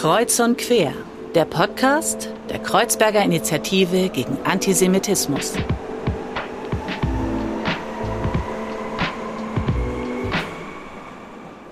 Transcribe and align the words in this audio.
Kreuz 0.00 0.40
und 0.40 0.56
Quer, 0.56 0.94
der 1.34 1.44
Podcast 1.44 2.30
der 2.48 2.58
Kreuzberger 2.58 3.22
Initiative 3.22 4.08
gegen 4.08 4.38
Antisemitismus. 4.44 5.52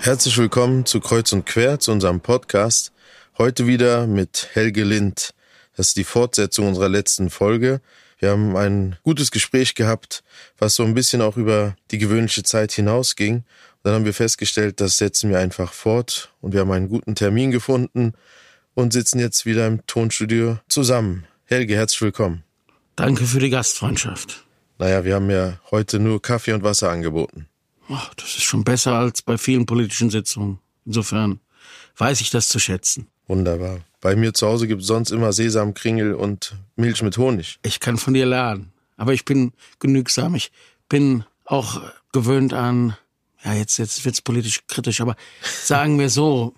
Herzlich 0.01 0.37
willkommen 0.37 0.85
zu 0.85 1.01
Kreuz 1.01 1.33
und 1.33 1.47
Quer, 1.47 1.81
zu 1.81 1.91
unserem 1.91 2.21
Podcast. 2.21 2.93
Heute 3.39 3.67
wieder 3.67 4.07
mit 4.07 4.51
Helge 4.53 4.85
Lind. 4.85 5.31
Das 5.79 5.89
ist 5.89 5.97
die 5.97 6.05
Fortsetzung 6.05 6.69
unserer 6.69 6.91
letzten 6.91 7.31
Folge. 7.31 7.81
Wir 8.19 8.31
haben 8.31 8.57
ein 8.57 8.97
gutes 9.05 9.31
Gespräch 9.31 9.77
gehabt, 9.77 10.25
was 10.59 10.75
so 10.75 10.83
ein 10.83 10.95
bisschen 10.95 11.23
auch 11.23 11.37
über 11.37 11.77
die 11.93 11.99
gewöhnliche 11.99 12.43
Zeit 12.43 12.73
hinausging. 12.73 13.45
Dann 13.85 13.95
haben 13.95 14.05
wir 14.05 14.15
festgestellt, 14.15 14.81
das 14.81 14.99
setzen 14.99 15.31
wir 15.31 15.39
einfach 15.39 15.73
fort 15.73 16.33
und 16.41 16.53
wir 16.53 16.61
haben 16.61 16.73
einen 16.73 16.89
guten 16.89 17.15
Termin 17.15 17.53
gefunden 17.53 18.15
und 18.75 18.93
sitzen 18.93 19.21
jetzt 19.21 19.47
wieder 19.47 19.69
im 19.69 19.87
Tonstudio 19.87 20.59
zusammen. 20.69 21.27
Helge, 21.45 21.77
herzlich 21.77 22.03
willkommen. 22.03 22.43
Danke 22.97 23.25
für 23.25 23.39
die 23.39 23.51
Gastfreundschaft. 23.51 24.45
Naja, 24.79 25.05
wir 25.05 25.15
haben 25.15 25.31
ja 25.31 25.61
heute 25.71 26.01
nur 26.01 26.21
Kaffee 26.21 26.53
und 26.53 26.65
Wasser 26.65 26.91
angeboten. 26.91 27.49
Oh, 27.89 27.99
das 28.17 28.37
ist 28.37 28.43
schon 28.43 28.65
besser 28.65 28.95
als 28.95 29.23
bei 29.23 29.39
vielen 29.39 29.65
politischen 29.65 30.11
Sitzungen. 30.11 30.59
Insofern 30.85 31.41
weiß 31.97 32.21
ich 32.21 32.31
das 32.31 32.49
zu 32.49 32.59
schätzen. 32.59 33.07
Wunderbar. 33.29 33.81
Bei 34.01 34.17
mir 34.17 34.35
zu 34.35 34.47
Hause 34.49 34.67
gibt 34.67 34.83
es 34.83 34.89
sonst 34.89 35.11
immer 35.11 35.33
Sesamkringel 35.33 36.15
und 36.15 36.57
Milch 36.77 37.03
mit 37.03 37.17
Honig. 37.19 37.59
Ich 37.63 37.79
kann 37.79 37.99
von 37.99 38.15
dir 38.15 38.27
lernen. 38.27 38.73
Aber 38.97 39.13
ich 39.13 39.25
bin 39.25 39.53
genügsam. 39.79 40.35
Ich 40.35 40.51
bin 40.89 41.25
auch 41.45 41.81
gewöhnt 42.13 42.53
an 42.53 42.97
ja, 43.45 43.55
jetzt, 43.55 43.79
jetzt 43.79 44.05
wird's 44.05 44.21
politisch 44.21 44.67
kritisch, 44.67 45.01
aber 45.01 45.17
sagen 45.43 45.99
wir 45.99 46.11
so, 46.11 46.55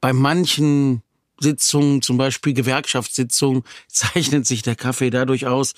bei 0.00 0.12
manchen 0.12 1.02
Sitzungen, 1.40 2.02
zum 2.02 2.18
Beispiel 2.18 2.52
Gewerkschaftssitzungen, 2.52 3.62
zeichnet 3.88 4.46
sich 4.46 4.62
der 4.62 4.76
Kaffee 4.76 5.10
dadurch 5.10 5.46
aus, 5.46 5.74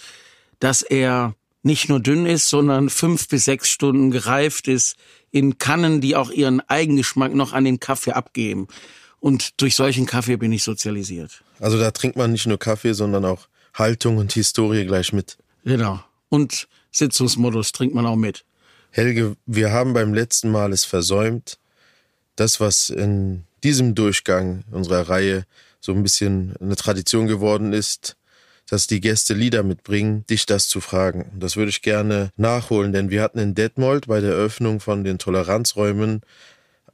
dass 0.59 0.83
er 0.83 1.35
nicht 1.63 1.89
nur 1.89 2.01
dünn 2.01 2.27
ist, 2.27 2.49
sondern 2.49 2.91
fünf 2.91 3.29
bis 3.29 3.47
sechs 3.47 3.71
Stunden 3.71 4.11
gereift 4.11 4.69
ist 4.69 4.97
in 5.31 5.59
Kannen, 5.59 6.01
die 6.01 6.15
auch 6.15 6.31
ihren 6.31 6.61
Eigengeschmack 6.61 7.35
noch 7.35 7.53
an 7.53 7.65
den 7.65 7.81
Kaffee 7.81 8.13
abgeben. 8.13 8.69
Und 9.25 9.63
durch 9.63 9.75
solchen 9.75 10.05
Kaffee 10.05 10.37
bin 10.37 10.53
ich 10.53 10.63
sozialisiert. 10.63 11.43
Also 11.59 11.79
da 11.79 11.93
trinkt 11.93 12.15
man 12.15 12.33
nicht 12.33 12.47
nur 12.47 12.59
Kaffee, 12.59 12.93
sondern 12.93 13.25
auch 13.25 13.49
Haltung 13.73 14.19
und 14.19 14.35
Historie 14.35 14.85
gleich 14.85 15.15
mit. 15.15 15.39
Genau. 15.65 15.99
Und 16.29 16.69
Sitzungsmodus 16.91 17.73
trinkt 17.73 17.95
man 17.95 18.05
auch 18.05 18.17
mit. 18.17 18.45
Helge, 18.91 19.35
wir 19.47 19.73
haben 19.73 19.95
beim 19.95 20.13
letzten 20.13 20.51
Mal 20.51 20.75
es 20.75 20.85
versäumt, 20.85 21.59
das, 22.37 22.61
was 22.61 22.91
in 22.91 23.45
diesem 23.63 23.95
Durchgang 23.95 24.63
unserer 24.71 25.09
Reihe 25.09 25.47
so 25.81 25.93
ein 25.93 26.03
bisschen 26.03 26.55
eine 26.61 26.77
Tradition 26.77 27.27
geworden 27.27 27.73
ist, 27.73 28.17
dass 28.69 28.89
die 28.89 29.01
Gäste 29.01 29.33
Lieder 29.33 29.63
mitbringen, 29.63 30.27
dich 30.29 30.45
das 30.45 30.69
zu 30.69 30.83
fragen. 30.83 31.33
Das 31.41 31.57
würde 31.57 31.71
ich 31.71 31.81
gerne 31.81 32.31
nachholen, 32.37 32.93
denn 32.93 33.09
wir 33.09 33.23
hatten 33.23 33.39
in 33.39 33.55
Detmold 33.55 34.07
bei 34.07 34.21
der 34.21 34.33
Eröffnung 34.33 34.81
von 34.81 35.03
den 35.03 35.17
Toleranzräumen 35.17 36.21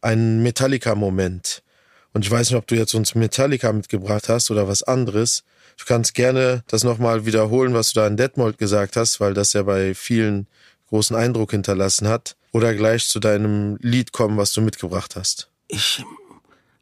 einen 0.01 0.45
Metallica-Moment. 0.45 1.65
Und 2.13 2.25
ich 2.25 2.31
weiß 2.31 2.51
nicht, 2.51 2.59
ob 2.59 2.67
du 2.67 2.75
jetzt 2.75 2.95
uns 2.95 3.15
Metallica 3.15 3.73
mitgebracht 3.73 4.29
hast 4.29 4.51
oder 4.51 4.67
was 4.67 4.83
anderes. 4.83 5.45
Du 5.79 5.85
kannst 5.85 6.15
gerne 6.15 6.65
das 6.67 6.85
nochmal 6.85 7.25
wiederholen, 7.25 7.73
was 7.73 7.93
du 7.93 8.01
da 8.01 8.07
in 8.07 8.17
Detmold 8.17 8.59
gesagt 8.59 8.97
hast, 8.97 9.21
weil 9.21 9.35
das 9.35 9.53
ja 9.53 9.63
bei 9.63 9.95
vielen 9.95 10.47
großen 10.89 11.15
Eindruck 11.15 11.53
hinterlassen 11.53 12.09
hat, 12.09 12.37
oder 12.53 12.75
gleich 12.75 13.07
zu 13.07 13.21
deinem 13.21 13.77
Lied 13.81 14.13
kommen, 14.13 14.37
was 14.37 14.53
du 14.53 14.61
mitgebracht 14.61 15.17
hast? 15.17 15.49
Ich 15.69 16.05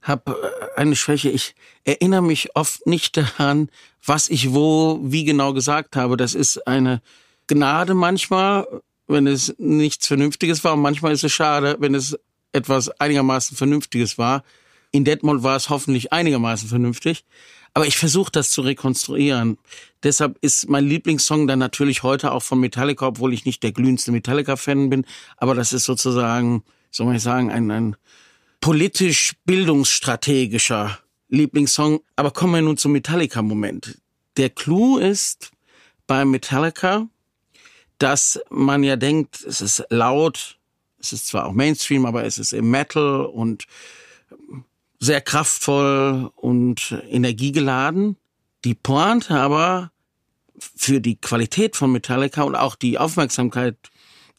habe 0.03 0.33
äh, 0.33 0.81
eine 0.81 0.97
Schwäche. 0.97 1.29
Ich 1.29 1.55
erinnere 1.85 2.23
mich 2.23 2.57
oft 2.57 2.87
nicht 2.87 3.17
daran, 3.17 3.71
was 4.05 4.31
ich 4.31 4.53
wo, 4.55 4.99
wie 5.03 5.25
genau 5.25 5.53
gesagt 5.53 5.97
habe. 5.97 6.17
Das 6.17 6.35
ist 6.35 6.67
eine 6.67 7.03
Gnade 7.47 7.95
manchmal, 7.95 8.67
wenn 9.07 9.27
es 9.27 9.55
nichts 9.59 10.07
Vernünftiges 10.07 10.65
war. 10.65 10.75
Und 10.75 10.81
manchmal 10.81 11.13
ist 11.13 11.25
es 11.25 11.33
schade, 11.33 11.77
wenn 11.81 11.95
es 11.95 12.19
etwas 12.53 12.89
einigermaßen 13.01 13.57
Vernünftiges 13.57 14.17
war. 14.17 14.43
In 14.91 15.05
Detmold 15.05 15.43
war 15.43 15.57
es 15.57 15.69
hoffentlich 15.69 16.13
einigermaßen 16.13 16.69
vernünftig. 16.69 17.25
Aber 17.75 17.87
ich 17.87 17.99
versuche 17.99 18.33
das 18.33 18.51
zu 18.51 18.63
rekonstruieren. 18.63 19.59
Deshalb 20.03 20.39
ist 20.41 20.69
mein 20.69 20.87
Lieblingssong 20.87 21.47
dann 21.47 21.59
natürlich 21.59 22.03
heute 22.03 22.33
auch 22.33 22.43
von 22.43 22.59
Metallica, 22.61 23.07
obwohl 23.07 23.35
ich 23.35 23.45
nicht 23.45 23.63
der 23.63 23.73
glühendste 23.73 24.11
Metallica-Fan 24.11 24.91
bin. 24.91 25.05
Aber 25.37 25.55
das 25.55 25.73
ist 25.73 25.85
sozusagen, 25.85 26.65
soll 26.91 27.07
man 27.07 27.19
sagen, 27.19 27.51
ein, 27.51 27.71
ein 27.71 27.97
politisch 28.61 29.35
bildungsstrategischer 29.45 30.99
Lieblingssong. 31.29 32.01
Aber 32.17 32.31
kommen 32.31 32.55
wir 32.55 32.63
nun 32.63 32.79
zum 32.79 32.93
Metallica-Moment. 32.93 33.99
Der 34.39 34.51
Clou 34.51 34.99
ist 34.99 35.51
bei 36.07 36.25
Metallica, 36.25 37.07
dass 37.99 38.41
man 38.51 38.83
ja 38.83 38.97
denkt, 38.97 39.45
es 39.45 39.61
ist 39.61 39.85
laut, 39.91 40.59
es 40.99 41.13
ist 41.13 41.27
zwar 41.29 41.47
auch 41.47 41.53
Mainstream, 41.53 42.07
aber 42.07 42.25
es 42.25 42.39
ist 42.39 42.53
im 42.53 42.71
Metal 42.71 43.27
und 43.27 43.67
sehr 44.99 45.21
kraftvoll 45.21 46.31
und 46.35 47.03
energiegeladen. 47.09 48.17
Die 48.65 48.75
Pointe 48.75 49.35
aber 49.35 49.93
für 50.59 51.01
die 51.01 51.17
Qualität 51.17 51.77
von 51.77 51.93
Metallica 51.93 52.43
und 52.43 52.57
auch 52.57 52.75
die 52.75 52.99
Aufmerksamkeit, 52.99 53.77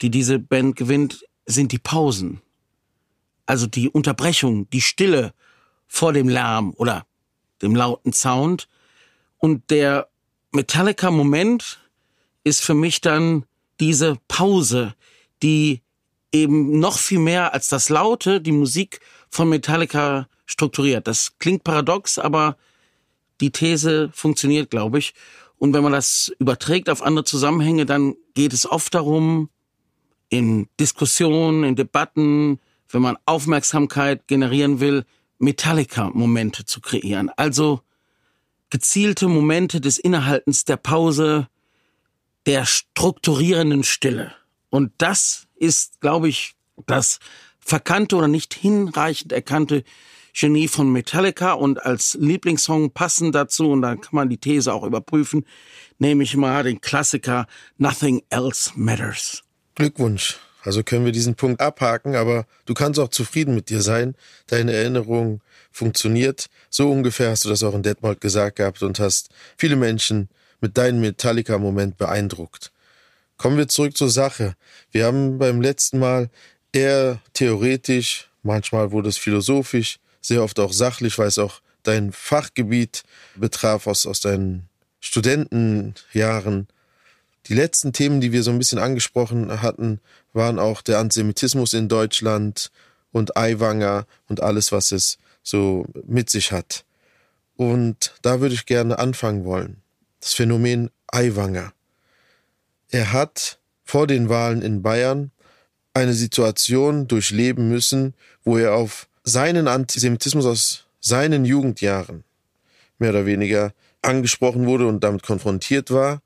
die 0.02 0.09
diese 0.09 0.40
Band 0.40 0.75
gewinnt, 0.75 1.25
sind 1.46 1.72
die 1.72 1.80
Pausen. 1.80 2.42
Also 3.46 3.68
die 3.68 3.90
Unterbrechung, 3.90 4.70
die 4.70 4.81
Stille 4.81 5.34
vor 5.88 6.14
dem 6.14 6.30
Lärm 6.30 6.74
oder 6.76 7.06
dem 7.62 7.76
lauten 7.76 8.14
Sound. 8.14 8.68
Und 9.38 9.70
der 9.72 10.09
Metallica-Moment 10.52 11.80
ist 12.44 12.62
für 12.62 12.74
mich 12.74 13.02
dann 13.02 13.46
diese 13.80 14.18
Pause, 14.28 14.94
die 15.41 15.81
eben 16.31 16.80
noch 16.80 16.97
viel 16.97 17.20
mehr 17.20 17.53
als 17.53 17.68
das 17.70 17.90
Laute 17.90 18.41
die 18.41 18.52
Musik 18.52 19.00
von 19.30 19.50
Metallica 19.50 20.28
strukturiert. 20.50 21.08
Das 21.08 21.38
klingt 21.38 21.64
paradox, 21.64 22.18
aber 22.18 22.58
die 23.40 23.52
These 23.52 24.10
funktioniert, 24.14 24.70
glaube 24.70 25.00
ich. 25.00 25.14
Und 25.58 25.74
wenn 25.74 25.84
man 25.84 25.92
das 25.92 26.34
überträgt 26.40 26.90
auf 26.90 27.04
andere 27.04 27.26
Zusammenhänge, 27.26 27.86
dann 27.86 28.16
geht 28.34 28.54
es 28.54 28.70
oft 28.70 28.94
darum, 28.96 29.50
in 30.30 30.68
Diskussionen, 30.80 31.64
in 31.64 31.76
Debatten, 31.76 32.59
wenn 32.90 33.02
man 33.02 33.18
Aufmerksamkeit 33.26 34.28
generieren 34.28 34.80
will, 34.80 35.06
Metallica-Momente 35.38 36.66
zu 36.66 36.82
kreieren. 36.82 37.30
Also 37.36 37.82
gezielte 38.70 39.28
Momente 39.28 39.82
des 39.82 39.98
Innehaltens 39.98 40.66
der 40.66 40.78
Pause, 40.78 41.48
der 42.46 42.66
strukturierenden 42.66 43.84
Stille. 43.84 44.34
Und 44.70 44.92
das 44.98 45.48
ist, 45.56 46.00
glaube 46.02 46.30
ich, 46.30 46.56
das 46.86 47.20
verkannte 47.59 48.16
oder 48.16 48.28
nicht 48.28 48.54
hinreichend 48.54 49.32
erkannte 49.32 49.84
Genie 50.40 50.70
von 50.70 50.90
Metallica 50.90 51.52
und 51.52 51.86
als 51.86 52.18
Lieblingssong 52.20 52.92
passend 52.92 53.36
dazu, 53.36 53.72
und 53.72 53.82
dann 53.82 54.00
kann 54.00 54.16
man 54.16 54.30
die 54.30 54.38
These 54.38 54.74
auch 54.74 54.84
überprüfen, 54.84 55.46
nehme 55.98 56.24
ich 56.24 56.38
mal 56.38 56.64
den 56.64 56.80
Klassiker 56.80 57.46
Nothing 57.78 58.24
Else 58.30 58.72
Matters. 58.76 59.44
Glückwunsch. 59.76 60.38
Also 60.64 60.82
können 60.84 61.04
wir 61.04 61.12
diesen 61.12 61.36
Punkt 61.36 61.60
abhaken, 61.60 62.16
aber 62.16 62.46
du 62.66 62.74
kannst 62.74 63.00
auch 63.00 63.10
zufrieden 63.10 63.54
mit 63.54 63.70
dir 63.70 63.82
sein. 63.82 64.16
Deine 64.48 64.74
Erinnerung 64.74 65.42
funktioniert. 65.72 66.48
So 66.70 66.90
ungefähr 66.90 67.32
hast 67.32 67.44
du 67.44 67.50
das 67.50 67.64
auch 67.64 67.74
in 67.74 67.84
Detmold 67.84 68.22
gesagt 68.22 68.58
gehabt 68.58 68.82
und 68.82 69.00
hast 69.00 69.30
viele 69.58 69.76
Menschen 69.76 70.30
mit 70.62 70.78
deinem 70.78 71.02
Metallica-Moment 71.02 71.98
beeindruckt. 71.98 72.72
Kommen 73.36 73.58
wir 73.58 73.68
zurück 73.68 73.96
zur 73.98 74.10
Sache. 74.10 74.56
Wir 74.92 75.06
haben 75.06 75.38
beim 75.38 75.62
letzten 75.62 76.00
Mal 76.00 76.30
eher 76.72 77.20
theoretisch, 77.34 78.30
manchmal 78.44 78.92
wurde 78.92 79.10
es 79.10 79.18
philosophisch, 79.18 80.00
sehr 80.22 80.44
oft 80.44 80.60
auch 80.60 80.74
sachlich, 80.74 81.18
weil 81.18 81.28
es 81.28 81.40
auch 81.40 81.62
dein 81.84 82.12
Fachgebiet 82.12 83.04
betraf 83.36 83.88
aus, 83.88 84.06
aus 84.06 84.22
deinen 84.22 84.68
Studentenjahren. 85.00 86.68
Die 87.48 87.54
letzten 87.54 87.94
Themen, 87.94 88.22
die 88.22 88.32
wir 88.32 88.44
so 88.44 88.52
ein 88.52 88.60
bisschen 88.60 88.80
angesprochen 88.80 89.62
hatten, 89.62 90.00
waren 90.34 90.60
auch 90.60 90.82
der 90.82 91.00
Antisemitismus 91.00 91.74
in 91.74 91.88
Deutschland 91.88 92.72
und 93.12 93.38
Aiwanger 93.38 94.06
und 94.28 94.42
alles, 94.42 94.72
was 94.72 94.92
es 94.92 95.18
so 95.42 95.86
mit 96.06 96.30
sich 96.30 96.52
hat. 96.52 96.86
Und 97.56 98.14
da 98.22 98.40
würde 98.40 98.56
ich 98.56 98.66
gerne 98.66 99.00
anfangen 99.00 99.46
wollen. 99.46 99.82
Das 100.20 100.34
Phänomen 100.34 100.92
Aiwanger. 101.08 101.74
Er 102.90 103.14
hat 103.14 103.60
vor 103.84 104.06
den 104.08 104.30
Wahlen 104.30 104.62
in 104.62 104.82
Bayern 104.82 105.32
eine 105.94 106.14
Situation 106.14 107.08
durchleben 107.08 107.68
müssen, 107.68 108.14
wo 108.44 108.58
er 108.58 108.76
auf 108.76 109.09
seinen 109.29 109.67
Antisemitismus 109.67 110.46
aus 110.46 110.85
seinen 110.99 111.46
Jugendjahren 111.46 112.23
mehr 112.97 113.11
oder 113.11 113.26
weniger 113.26 113.73
angesprochen 114.02 114.66
wurde 114.66 114.87
und 114.87 115.03
damit 115.03 115.23
konfrontiert 115.23 115.91
war 115.91 116.22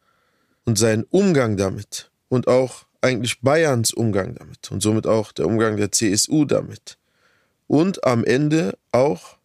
und 0.65 0.77
seinen 0.77 1.03
Umgang 1.09 1.57
damit 1.57 2.09
und 2.29 2.47
auch 2.47 2.85
eigentlich 3.01 3.41
Bayerns 3.41 3.94
Umgang 3.94 4.35
damit 4.35 4.71
und 4.71 4.81
somit 4.81 5.05
auch 5.05 5.31
der 5.31 5.45
Umgang 5.45 5.77
der 5.77 5.91
CSU 5.91 6.45
damit 6.45 6.97
und 7.67 8.03
am 8.03 8.23
Ende 8.23 8.77
auch 8.91 9.38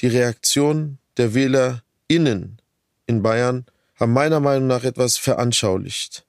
die 0.00 0.08
Reaktion 0.08 0.98
der 1.16 1.34
WählerInnen 1.34 2.60
in 3.06 3.22
Bayern 3.22 3.64
haben 3.94 4.12
meiner 4.12 4.40
Meinung 4.40 4.66
nach 4.66 4.84
etwas 4.84 5.16
veranschaulicht. 5.16 6.26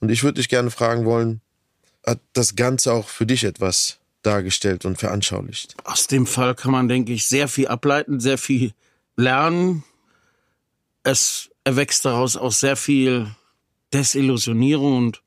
Und 0.00 0.10
ich 0.10 0.22
würde 0.22 0.40
dich 0.40 0.48
gerne 0.48 0.70
fragen 0.70 1.04
wollen, 1.04 1.40
hat 2.04 2.20
das 2.32 2.56
Ganze 2.56 2.92
auch 2.92 3.08
für 3.08 3.26
dich 3.26 3.44
etwas 3.44 3.98
dargestellt 4.28 4.84
und 4.84 4.98
veranschaulicht? 4.98 5.74
Aus 5.84 6.06
dem 6.06 6.26
Fall 6.26 6.54
kann 6.54 6.72
man, 6.72 6.88
denke 6.88 7.12
ich, 7.12 7.26
sehr 7.26 7.48
viel 7.48 7.68
ableiten, 7.68 8.20
sehr 8.20 8.38
viel 8.38 8.72
lernen. 9.16 9.84
Es 11.02 11.50
erwächst 11.64 12.04
daraus 12.04 12.36
auch 12.36 12.52
sehr 12.52 12.76
viel 12.76 13.34
Desillusionierung 13.92 14.98
und 14.98 15.22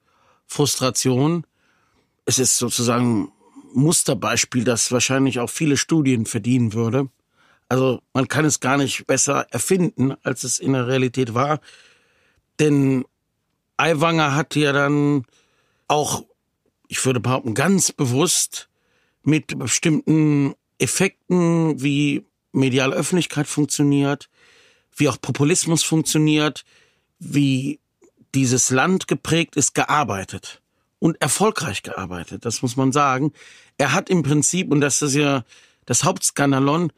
Frustration. 0.45 1.45
Es 2.25 2.37
ist 2.39 2.57
sozusagen 2.57 3.31
Musterbeispiel, 3.73 4.63
das 4.63 4.91
wahrscheinlich 4.91 5.39
auch 5.39 5.49
viele 5.49 5.77
Studien 5.77 6.25
verdienen 6.25 6.73
würde. 6.73 7.09
Also 7.69 8.01
man 8.13 8.27
kann 8.27 8.45
es 8.45 8.59
gar 8.59 8.77
nicht 8.77 9.07
besser 9.07 9.47
erfinden, 9.49 10.13
als 10.23 10.43
es 10.43 10.59
in 10.59 10.73
der 10.73 10.87
Realität 10.87 11.33
war. 11.33 11.61
Denn 12.59 13.05
Aiwanger 13.77 14.35
hat 14.35 14.55
ja 14.55 14.73
dann 14.73 15.25
auch, 15.87 16.23
ich 16.87 17.03
würde 17.05 17.19
behaupten, 17.19 17.55
ganz 17.55 17.91
bewusst 17.91 18.69
mit 19.23 19.57
bestimmten 19.57 20.55
Effekten, 20.77 21.81
wie 21.81 22.25
mediale 22.51 22.95
Öffentlichkeit 22.95 23.47
funktioniert, 23.47 24.29
wie 24.95 25.09
auch 25.09 25.19
Populismus 25.21 25.83
funktioniert, 25.83 26.65
wie 27.19 27.79
dieses 28.33 28.69
Land 28.69 29.07
geprägt 29.07 29.55
ist, 29.55 29.75
gearbeitet 29.75 30.61
und 30.99 31.21
erfolgreich 31.21 31.83
gearbeitet, 31.83 32.45
das 32.45 32.61
muss 32.61 32.75
man 32.75 32.91
sagen. 32.91 33.33
Er 33.77 33.93
hat 33.93 34.09
im 34.09 34.23
Prinzip, 34.23 34.71
und 34.71 34.81
das 34.81 35.01
ist 35.01 35.15
ja 35.15 35.43
das 35.85 36.03
Hauptskandalon, 36.03 36.91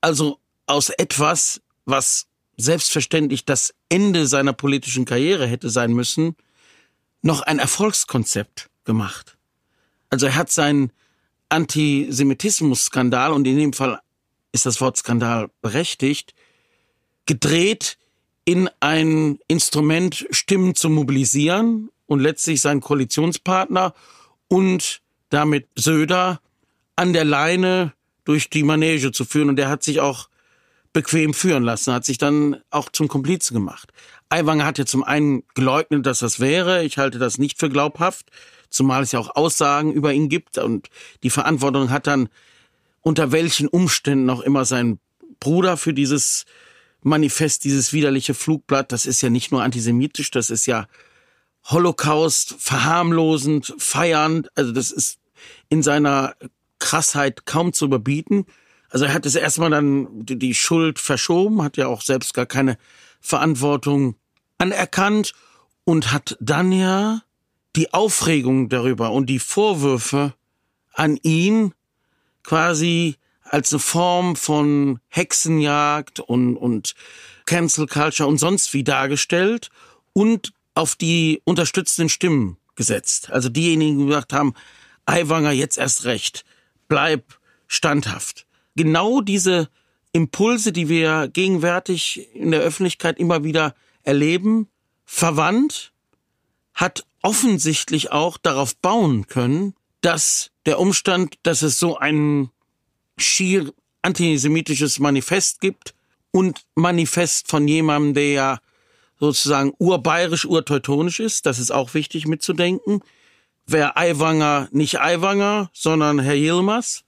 also 0.00 0.38
aus 0.66 0.90
etwas, 0.90 1.60
was 1.84 2.26
selbstverständlich 2.56 3.44
das 3.44 3.74
Ende 3.88 4.26
seiner 4.26 4.52
politischen 4.52 5.04
Karriere 5.04 5.46
hätte 5.46 5.70
sein 5.70 5.92
müssen, 5.92 6.36
noch 7.22 7.42
ein 7.42 7.58
Erfolgskonzept 7.58 8.70
gemacht. 8.84 9.36
Also 10.10 10.26
er 10.26 10.36
hat 10.36 10.50
seinen 10.50 10.92
Antisemitismus-Skandal, 11.48 13.32
und 13.32 13.46
in 13.46 13.56
dem 13.56 13.72
Fall 13.72 14.00
ist 14.52 14.66
das 14.66 14.80
Wort 14.80 14.96
Skandal 14.96 15.50
berechtigt, 15.62 16.34
gedreht 17.26 17.98
in 18.44 18.70
ein 18.80 19.38
Instrument, 19.48 20.26
Stimmen 20.30 20.74
zu 20.74 20.88
mobilisieren 20.88 21.90
und 22.06 22.20
letztlich 22.20 22.60
seinen 22.60 22.80
Koalitionspartner 22.80 23.94
und 24.48 25.02
damit 25.30 25.66
Söder 25.74 26.40
an 26.94 27.12
der 27.12 27.24
Leine 27.24 27.92
durch 28.24 28.48
die 28.48 28.62
Manege 28.62 29.12
zu 29.12 29.24
führen. 29.24 29.48
Und 29.48 29.58
er 29.58 29.68
hat 29.68 29.82
sich 29.82 30.00
auch 30.00 30.28
bequem 30.92 31.34
führen 31.34 31.62
lassen, 31.62 31.92
hat 31.92 32.04
sich 32.04 32.18
dann 32.18 32.62
auch 32.70 32.88
zum 32.90 33.08
Komplizen 33.08 33.54
gemacht. 33.54 33.92
Aiwanger 34.30 34.64
hat 34.64 34.78
ja 34.78 34.86
zum 34.86 35.04
einen 35.04 35.42
geleugnet, 35.54 36.06
dass 36.06 36.20
das 36.20 36.40
wäre. 36.40 36.84
Ich 36.84 36.98
halte 36.98 37.18
das 37.18 37.38
nicht 37.38 37.58
für 37.58 37.68
glaubhaft, 37.68 38.30
zumal 38.68 39.02
es 39.02 39.12
ja 39.12 39.18
auch 39.18 39.36
Aussagen 39.36 39.92
über 39.92 40.12
ihn 40.12 40.28
gibt 40.28 40.58
und 40.58 40.88
die 41.22 41.30
Verantwortung 41.30 41.90
hat 41.90 42.06
dann 42.06 42.28
unter 43.00 43.32
welchen 43.32 43.68
Umständen 43.68 44.28
auch 44.30 44.40
immer 44.40 44.64
sein 44.64 44.98
Bruder 45.40 45.76
für 45.76 45.94
dieses 45.94 46.44
Manifest, 47.02 47.64
dieses 47.64 47.92
widerliche 47.92 48.34
Flugblatt, 48.34 48.90
das 48.90 49.06
ist 49.06 49.22
ja 49.22 49.30
nicht 49.30 49.52
nur 49.52 49.62
antisemitisch, 49.62 50.30
das 50.30 50.50
ist 50.50 50.66
ja 50.66 50.86
Holocaust, 51.66 52.56
verharmlosend, 52.58 53.74
feiernd, 53.78 54.50
also 54.56 54.72
das 54.72 54.90
ist 54.90 55.18
in 55.68 55.82
seiner 55.82 56.34
Krassheit 56.78 57.46
kaum 57.46 57.72
zu 57.72 57.86
überbieten. 57.86 58.46
Also 58.90 59.04
er 59.04 59.14
hat 59.14 59.26
es 59.26 59.34
erstmal 59.34 59.70
dann 59.70 60.08
die 60.12 60.54
Schuld 60.54 60.98
verschoben, 60.98 61.62
hat 61.62 61.76
ja 61.76 61.86
auch 61.88 62.02
selbst 62.02 62.34
gar 62.34 62.46
keine 62.46 62.78
Verantwortung 63.20 64.16
anerkannt 64.58 65.32
und 65.84 66.12
hat 66.12 66.36
dann 66.40 66.72
ja 66.72 67.22
die 67.76 67.92
Aufregung 67.92 68.68
darüber 68.68 69.12
und 69.12 69.26
die 69.26 69.38
Vorwürfe 69.38 70.34
an 70.92 71.18
ihn 71.22 71.72
quasi 72.42 73.16
als 73.42 73.72
eine 73.72 73.80
Form 73.80 74.36
von 74.36 74.98
Hexenjagd 75.08 76.20
und, 76.20 76.56
und 76.56 76.94
Cancel 77.44 77.86
Culture 77.86 78.28
und 78.28 78.38
sonst 78.38 78.72
wie 78.74 78.82
dargestellt 78.82 79.70
und 80.12 80.52
auf 80.74 80.96
die 80.96 81.40
unterstützenden 81.44 82.08
Stimmen 82.08 82.56
gesetzt. 82.74 83.30
Also 83.30 83.48
diejenigen, 83.48 83.98
die 83.98 84.06
gesagt 84.06 84.32
haben, 84.32 84.54
Aiwanger 85.04 85.52
jetzt 85.52 85.78
erst 85.78 86.04
recht, 86.04 86.44
bleib 86.88 87.38
standhaft 87.68 88.46
genau 88.76 89.20
diese 89.20 89.68
Impulse, 90.12 90.72
die 90.72 90.88
wir 90.88 91.28
gegenwärtig 91.28 92.28
in 92.34 92.52
der 92.52 92.60
Öffentlichkeit 92.60 93.18
immer 93.18 93.42
wieder 93.42 93.74
erleben, 94.02 94.68
verwandt, 95.04 95.92
hat 96.76 97.04
offensichtlich 97.22 98.12
auch 98.12 98.36
darauf 98.36 98.76
bauen 98.76 99.26
können, 99.26 99.74
dass 100.02 100.52
der 100.66 100.78
Umstand, 100.78 101.34
dass 101.42 101.62
es 101.62 101.80
so 101.80 101.96
ein 101.98 102.50
schier 103.18 103.72
antisemitisches 104.02 105.00
Manifest 105.00 105.60
gibt 105.60 105.94
und 106.30 106.60
Manifest 106.76 107.48
von 107.48 107.66
jemandem, 107.66 108.14
der 108.14 108.30
ja 108.30 108.58
sozusagen 109.18 109.72
urbayerisch, 109.78 110.44
urteutonisch 110.44 111.18
ist, 111.18 111.46
das 111.46 111.58
ist 111.58 111.72
auch 111.72 111.94
wichtig 111.94 112.28
mitzudenken, 112.28 113.00
wäre 113.66 113.96
Aiwanger 113.96 114.68
nicht 114.70 115.00
Aiwanger, 115.00 115.70
sondern 115.72 116.20
Herr 116.20 116.36
Yilmaz, 116.36 117.02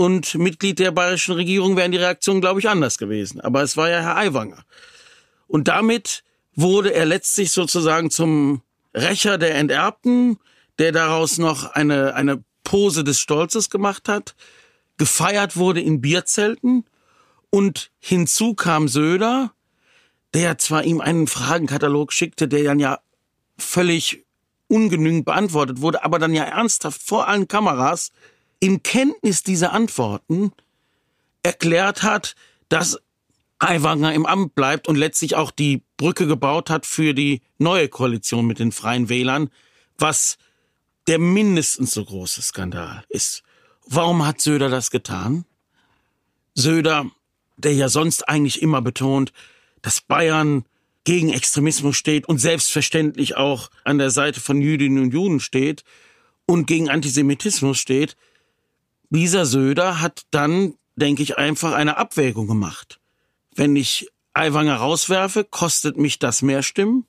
und 0.00 0.34
Mitglied 0.36 0.78
der 0.78 0.92
bayerischen 0.92 1.34
Regierung 1.34 1.76
wären 1.76 1.92
die 1.92 1.98
Reaktionen, 1.98 2.40
glaube 2.40 2.58
ich, 2.58 2.70
anders 2.70 2.96
gewesen. 2.96 3.38
Aber 3.42 3.62
es 3.62 3.76
war 3.76 3.90
ja 3.90 4.00
Herr 4.00 4.16
Aiwanger. 4.16 4.64
Und 5.46 5.68
damit 5.68 6.24
wurde 6.54 6.94
er 6.94 7.04
letztlich 7.04 7.52
sozusagen 7.52 8.10
zum 8.10 8.62
Rächer 8.94 9.38
der 9.38 9.54
Enterbten, 9.54 10.38
der 10.78 10.92
daraus 10.92 11.38
noch 11.38 11.72
eine, 11.72 12.14
eine 12.14 12.42
Pose 12.64 13.04
des 13.04 13.20
Stolzes 13.20 13.70
gemacht 13.70 14.08
hat, 14.08 14.34
gefeiert 14.96 15.56
wurde 15.56 15.80
in 15.80 16.00
Bierzelten. 16.00 16.84
Und 17.50 17.90
hinzu 17.98 18.54
kam 18.54 18.88
Söder, 18.88 19.52
der 20.34 20.58
zwar 20.58 20.84
ihm 20.84 21.00
einen 21.00 21.26
Fragenkatalog 21.26 22.12
schickte, 22.12 22.48
der 22.48 22.64
dann 22.64 22.78
ja 22.78 23.00
völlig 23.58 24.24
ungenügend 24.68 25.24
beantwortet 25.24 25.80
wurde, 25.80 26.04
aber 26.04 26.18
dann 26.18 26.32
ja 26.32 26.44
ernsthaft 26.44 27.02
vor 27.02 27.26
allen 27.26 27.48
Kameras 27.48 28.12
in 28.60 28.82
Kenntnis 28.82 29.42
dieser 29.42 29.72
Antworten 29.72 30.52
erklärt 31.42 32.02
hat, 32.02 32.36
dass 32.68 33.00
Aiwanger 33.60 34.14
im 34.14 34.26
Amt 34.26 34.54
bleibt 34.54 34.88
und 34.88 34.96
letztlich 34.96 35.36
auch 35.36 35.50
die 35.50 35.82
Brücke 35.96 36.26
gebaut 36.26 36.70
hat 36.70 36.86
für 36.86 37.14
die 37.14 37.42
neue 37.58 37.88
Koalition 37.88 38.46
mit 38.46 38.58
den 38.58 38.72
Freien 38.72 39.08
Wählern, 39.08 39.50
was 39.98 40.38
der 41.06 41.18
mindestens 41.18 41.92
so 41.92 42.04
große 42.04 42.42
Skandal 42.42 43.04
ist. 43.08 43.42
Warum 43.86 44.26
hat 44.26 44.40
Söder 44.40 44.70
das 44.70 44.90
getan? 44.90 45.44
Söder, 46.54 47.10
der 47.56 47.74
ja 47.74 47.88
sonst 47.88 48.28
eigentlich 48.28 48.62
immer 48.62 48.80
betont, 48.80 49.32
dass 49.82 50.00
Bayern 50.00 50.64
gegen 51.04 51.30
Extremismus 51.30 51.96
steht 51.96 52.28
und 52.28 52.38
selbstverständlich 52.38 53.36
auch 53.36 53.70
an 53.84 53.98
der 53.98 54.10
Seite 54.10 54.40
von 54.40 54.60
Jüdinnen 54.60 55.02
und 55.02 55.12
Juden 55.12 55.40
steht 55.40 55.84
und 56.46 56.66
gegen 56.66 56.88
Antisemitismus 56.88 57.78
steht, 57.78 58.16
dieser 59.10 59.44
Söder 59.44 60.00
hat 60.00 60.22
dann, 60.30 60.74
denke 60.96 61.22
ich, 61.22 61.36
einfach 61.36 61.72
eine 61.72 61.96
Abwägung 61.96 62.46
gemacht. 62.46 62.99
Wenn 63.54 63.76
ich 63.76 64.08
Aiwanger 64.32 64.76
rauswerfe, 64.76 65.44
kostet 65.44 65.96
mich 65.96 66.18
das 66.18 66.42
mehr 66.42 66.62
Stimmen, 66.62 67.06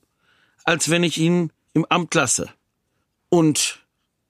als 0.64 0.90
wenn 0.90 1.02
ich 1.04 1.18
ihn 1.18 1.52
im 1.72 1.84
Amt 1.86 2.14
lasse. 2.14 2.50
Und 3.28 3.80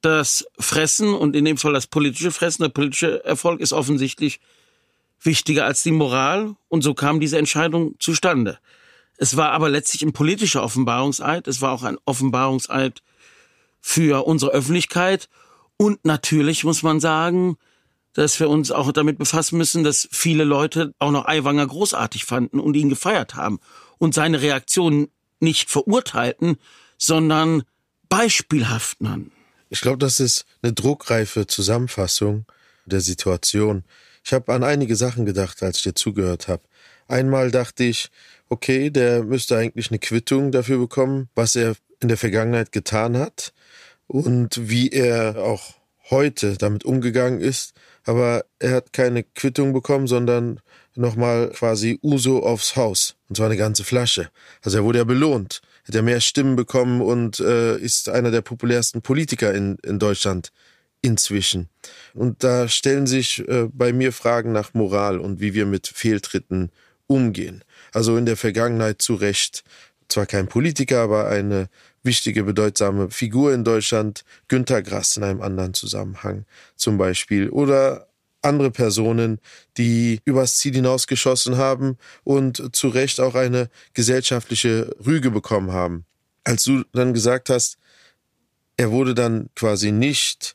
das 0.03 0.47
Fressen 0.59 1.15
und 1.15 1.35
in 1.35 1.45
dem 1.45 1.57
Fall 1.57 1.73
das 1.73 1.87
politische 1.87 2.33
Fressen, 2.33 2.63
der 2.63 2.69
politische 2.69 3.25
Erfolg 3.25 3.61
ist 3.61 3.73
offensichtlich 3.73 4.41
wichtiger 5.21 5.65
als 5.65 5.83
die 5.83 5.93
Moral 5.93 6.57
und 6.69 6.83
so 6.83 6.95
kam 6.95 7.21
diese 7.21 7.39
Entscheidung 7.39 7.95
zustande. 7.99 8.59
Es 9.17 9.37
war 9.37 9.53
aber 9.53 9.69
letztlich 9.69 10.03
ein 10.03 10.13
politischer 10.13 10.63
Offenbarungseid, 10.63 11.47
es 11.47 11.61
war 11.61 11.73
auch 11.73 11.85
ein 11.85 11.99
Offenbarungseid 12.05 13.03
für 13.81 14.27
unsere 14.27 14.51
Öffentlichkeit 14.53 15.29
und 15.77 16.05
natürlich 16.05 16.65
muss 16.65 16.83
man 16.83 16.99
sagen, 16.99 17.57
dass 18.15 18.39
wir 18.41 18.49
uns 18.49 18.71
auch 18.71 18.93
damit 18.93 19.19
befassen 19.19 19.57
müssen, 19.59 19.85
dass 19.85 20.09
viele 20.11 20.45
Leute 20.45 20.95
auch 20.99 21.11
noch 21.11 21.27
Aiwanger 21.27 21.67
großartig 21.67 22.25
fanden 22.25 22.61
und 22.61 22.75
ihn 22.75 22.89
gefeiert 22.89 23.35
haben 23.35 23.59
und 23.99 24.15
seine 24.15 24.43
Reaktion 24.43 25.09
nicht 25.41 25.71
verurteilten, 25.71 26.57
sondern 26.99 27.63
beispielhaft 28.09 29.01
nannten. 29.01 29.33
Ich 29.71 29.81
glaube, 29.81 29.99
das 29.99 30.21
ist 30.21 30.45
eine 30.63 30.73
druckreife 30.73 31.47
Zusammenfassung 31.47 32.45
der 32.85 33.01
Situation. 33.01 33.85
Ich 34.25 34.33
habe 34.33 34.53
an 34.53 34.65
einige 34.65 34.97
Sachen 34.97 35.25
gedacht, 35.25 35.63
als 35.63 35.79
ich 35.79 35.83
dir 35.85 35.95
zugehört 35.95 36.49
habe. 36.49 36.63
Einmal 37.09 37.51
dachte 37.51 37.85
ich, 37.85 38.11
okay, 38.49 38.91
der 38.91 39.25
müsste 39.25 39.57
eigentlich 39.57 39.91
eine 39.91 39.99
Quittung 39.99 40.53
dafür 40.53 40.79
bekommen, 40.79 41.29
was 41.35 41.57
er 41.57 41.75
in 42.01 42.09
der 42.09 42.19
Vergangenheit 42.19 42.73
getan 42.73 43.17
hat 43.17 43.53
und 44.07 44.69
wie 44.69 44.91
er 44.91 45.43
auch 45.43 45.75
heute 46.11 46.59
damit 46.59 46.85
umgegangen 46.85 47.41
ist, 47.41 47.73
aber 48.05 48.45
er 48.59 48.73
hat 48.73 48.93
keine 48.93 49.23
Quittung 49.23 49.73
bekommen, 49.73 50.07
sondern 50.07 50.61
nochmal 50.95 51.51
quasi 51.51 51.99
Uso 52.03 52.41
aufs 52.41 52.77
Haus. 52.77 53.17
Und 53.29 53.37
zwar 53.37 53.47
eine 53.47 53.57
ganze 53.57 53.85
Flasche. 53.85 54.29
Also 54.63 54.79
er 54.79 54.85
wurde 54.85 54.99
ja 54.99 55.05
belohnt. 55.05 55.63
Hat 55.87 55.95
ja 55.95 56.03
mehr 56.03 56.21
Stimmen 56.21 56.57
bekommen 56.57 57.01
und 57.01 57.41
äh, 57.41 57.77
ist 57.77 58.09
einer 58.09 58.31
der 58.31 58.43
populärsten 58.43 59.03
Politiker 59.03 59.53
in, 59.53 59.77
in 59.83 59.99
Deutschland 59.99 60.53
inzwischen. 61.01 61.69
Und 62.15 62.45
da 62.45 62.69
stellen 62.69 63.07
sich 63.07 63.47
äh, 63.49 63.69
bei 63.73 63.93
mir 63.93 64.13
Fragen 64.13 64.53
nach 64.53 64.75
Moral 64.75 65.19
und 65.19 65.41
wie 65.41 65.55
wir 65.55 65.67
mit 65.67 65.89
Fehltritten 65.89 66.71
umgehen. 67.09 67.65
Also 67.93 68.17
in 68.17 68.27
der 68.27 68.37
Vergangenheit 68.37 69.03
zu 69.03 69.15
Recht 69.15 69.65
zwar 70.09 70.27
kein 70.27 70.47
Politiker, 70.47 71.01
aber 71.01 71.29
eine 71.29 71.69
wichtige, 72.03 72.45
bedeutsame 72.45 73.11
Figur 73.11 73.53
in 73.53 73.65
Deutschland, 73.65 74.25
Günter 74.49 74.83
Grass 74.83 75.17
in 75.17 75.25
einem 75.25 75.43
anderen 75.43 75.75
Zusammenhang 75.75 76.45
zum 76.77 76.99
Beispiel. 76.99 77.49
Oder 77.51 78.09
andere 78.43 78.71
Personen, 78.71 79.41
die 79.77 80.21
übers 80.25 80.57
Ziel 80.57 80.75
hinausgeschossen 80.75 81.57
haben 81.57 81.97
und 82.25 82.75
zu 82.75 82.89
Recht 82.89 83.21
auch 83.21 83.35
eine 83.35 83.71
gesellschaftliche 83.95 84.95
Rüge 85.05 85.31
bekommen 85.31 85.73
haben. 85.73 86.05
Als 86.45 86.65
du 86.65 86.83
dann 86.93 87.15
gesagt 87.15 87.51
hast, 87.51 87.79
er 88.77 88.91
wurde 88.91 89.15
dann 89.15 89.49
quasi 89.55 89.93
nicht 89.93 90.55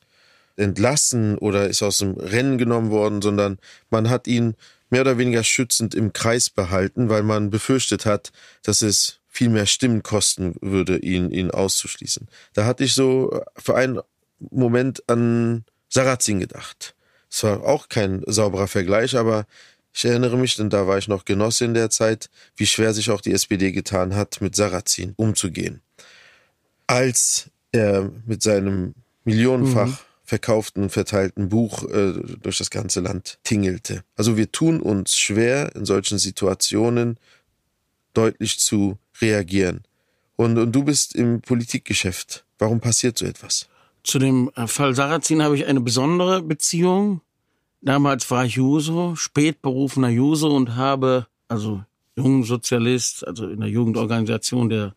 entlassen 0.56 1.38
oder 1.38 1.68
ist 1.68 1.82
aus 1.82 1.98
dem 1.98 2.14
Rennen 2.14 2.58
genommen 2.58 2.90
worden, 2.90 3.22
sondern 3.22 3.58
man 3.90 4.10
hat 4.10 4.26
ihn 4.26 4.54
mehr 4.90 5.02
oder 5.02 5.18
weniger 5.18 5.44
schützend 5.44 5.94
im 5.94 6.12
Kreis 6.12 6.50
behalten, 6.50 7.08
weil 7.08 7.22
man 7.22 7.50
befürchtet 7.50 8.06
hat, 8.06 8.32
dass 8.62 8.82
es 8.82 9.20
viel 9.38 9.50
mehr 9.50 9.66
Stimmen 9.66 10.02
kosten 10.02 10.56
würde, 10.60 10.98
ihn, 10.98 11.30
ihn 11.30 11.52
auszuschließen. 11.52 12.26
Da 12.54 12.66
hatte 12.66 12.82
ich 12.82 12.94
so 12.94 13.40
für 13.56 13.76
einen 13.76 14.00
Moment 14.40 15.08
an 15.08 15.64
Sarrazin 15.88 16.40
gedacht. 16.40 16.96
Es 17.30 17.44
war 17.44 17.62
auch 17.62 17.88
kein 17.88 18.24
sauberer 18.26 18.66
Vergleich, 18.66 19.16
aber 19.16 19.46
ich 19.94 20.04
erinnere 20.04 20.36
mich, 20.36 20.56
denn 20.56 20.70
da 20.70 20.88
war 20.88 20.98
ich 20.98 21.06
noch 21.06 21.24
Genosse 21.24 21.66
in 21.66 21.74
der 21.74 21.88
Zeit, 21.88 22.30
wie 22.56 22.66
schwer 22.66 22.92
sich 22.92 23.10
auch 23.10 23.20
die 23.20 23.30
SPD 23.30 23.70
getan 23.70 24.16
hat, 24.16 24.40
mit 24.40 24.56
Sarrazin 24.56 25.12
umzugehen. 25.14 25.82
Als 26.88 27.48
er 27.70 28.10
mit 28.26 28.42
seinem 28.42 28.94
millionenfach 29.22 29.86
mhm. 29.86 29.98
verkauften, 30.24 30.90
verteilten 30.90 31.48
Buch 31.48 31.84
äh, 31.84 32.14
durch 32.42 32.58
das 32.58 32.70
ganze 32.70 32.98
Land 32.98 33.38
tingelte. 33.44 34.02
Also 34.16 34.36
wir 34.36 34.50
tun 34.50 34.80
uns 34.80 35.16
schwer, 35.16 35.76
in 35.76 35.84
solchen 35.84 36.18
Situationen 36.18 37.20
deutlich 38.14 38.58
zu 38.58 38.98
reagieren. 39.20 39.82
Und, 40.36 40.58
und 40.58 40.72
du 40.72 40.84
bist 40.84 41.14
im 41.14 41.40
Politikgeschäft. 41.40 42.44
Warum 42.58 42.80
passiert 42.80 43.18
so 43.18 43.26
etwas? 43.26 43.68
Zu 44.04 44.18
dem 44.18 44.50
äh, 44.54 44.66
Fall 44.66 44.94
Sarrazin 44.94 45.42
habe 45.42 45.56
ich 45.56 45.66
eine 45.66 45.80
besondere 45.80 46.42
Beziehung. 46.42 47.20
Damals 47.80 48.30
war 48.30 48.44
ich 48.44 48.54
Juso, 48.54 49.14
spätberufener 49.16 50.08
Juso 50.08 50.54
und 50.54 50.76
habe, 50.76 51.26
also 51.48 51.84
Jungsozialist, 52.16 53.26
also 53.26 53.48
in 53.48 53.60
der 53.60 53.68
Jugendorganisation 53.68 54.68
der 54.68 54.94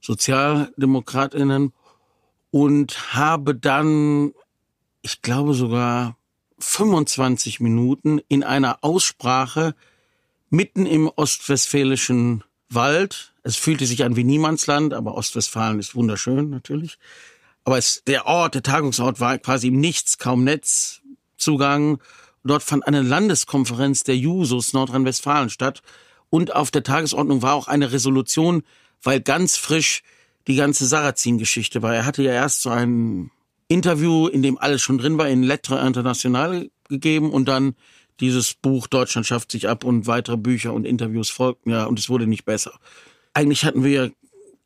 Sozialdemokratinnen 0.00 1.72
und 2.50 3.14
habe 3.14 3.54
dann, 3.54 4.32
ich 5.02 5.22
glaube 5.22 5.54
sogar 5.54 6.16
25 6.58 7.60
Minuten 7.60 8.20
in 8.28 8.44
einer 8.44 8.78
Aussprache 8.82 9.74
mitten 10.50 10.86
im 10.86 11.08
ostwestfälischen 11.08 12.44
Wald. 12.68 13.33
Es 13.44 13.56
fühlte 13.56 13.86
sich 13.86 14.02
an 14.04 14.16
wie 14.16 14.24
Niemandsland, 14.24 14.94
aber 14.94 15.14
Ostwestfalen 15.14 15.78
ist 15.78 15.94
wunderschön 15.94 16.48
natürlich. 16.48 16.98
Aber 17.64 17.78
es, 17.78 18.02
der 18.06 18.26
Ort, 18.26 18.54
der 18.54 18.62
Tagungsort 18.62 19.20
war 19.20 19.38
quasi 19.38 19.68
im 19.68 19.78
Nichts, 19.78 20.18
kaum 20.18 20.44
Netzzugang. 20.44 22.00
Dort 22.42 22.62
fand 22.62 22.86
eine 22.86 23.02
Landeskonferenz 23.02 24.02
der 24.02 24.16
Jusos 24.16 24.72
Nordrhein-Westfalen 24.72 25.50
statt. 25.50 25.82
Und 26.30 26.54
auf 26.54 26.70
der 26.70 26.82
Tagesordnung 26.82 27.42
war 27.42 27.54
auch 27.54 27.68
eine 27.68 27.92
Resolution, 27.92 28.62
weil 29.02 29.20
ganz 29.20 29.56
frisch 29.56 30.02
die 30.46 30.56
ganze 30.56 30.86
Sarrazin-Geschichte 30.86 31.82
war. 31.82 31.94
Er 31.94 32.06
hatte 32.06 32.22
ja 32.22 32.32
erst 32.32 32.62
so 32.62 32.70
ein 32.70 33.30
Interview, 33.68 34.26
in 34.26 34.42
dem 34.42 34.58
alles 34.58 34.82
schon 34.82 34.98
drin 34.98 35.18
war, 35.18 35.28
in 35.28 35.42
Lettre 35.42 35.86
International 35.86 36.70
gegeben 36.88 37.30
und 37.30 37.46
dann 37.46 37.74
dieses 38.20 38.54
Buch 38.54 38.86
Deutschland 38.86 39.26
schafft 39.26 39.50
sich 39.50 39.68
ab 39.68 39.84
und 39.84 40.06
weitere 40.06 40.36
Bücher 40.36 40.72
und 40.72 40.86
Interviews 40.86 41.30
folgten 41.30 41.70
ja 41.70 41.84
und 41.84 41.98
es 41.98 42.08
wurde 42.08 42.26
nicht 42.26 42.44
besser. 42.44 42.78
Eigentlich 43.34 43.64
hatten 43.64 43.84
wir 43.84 44.12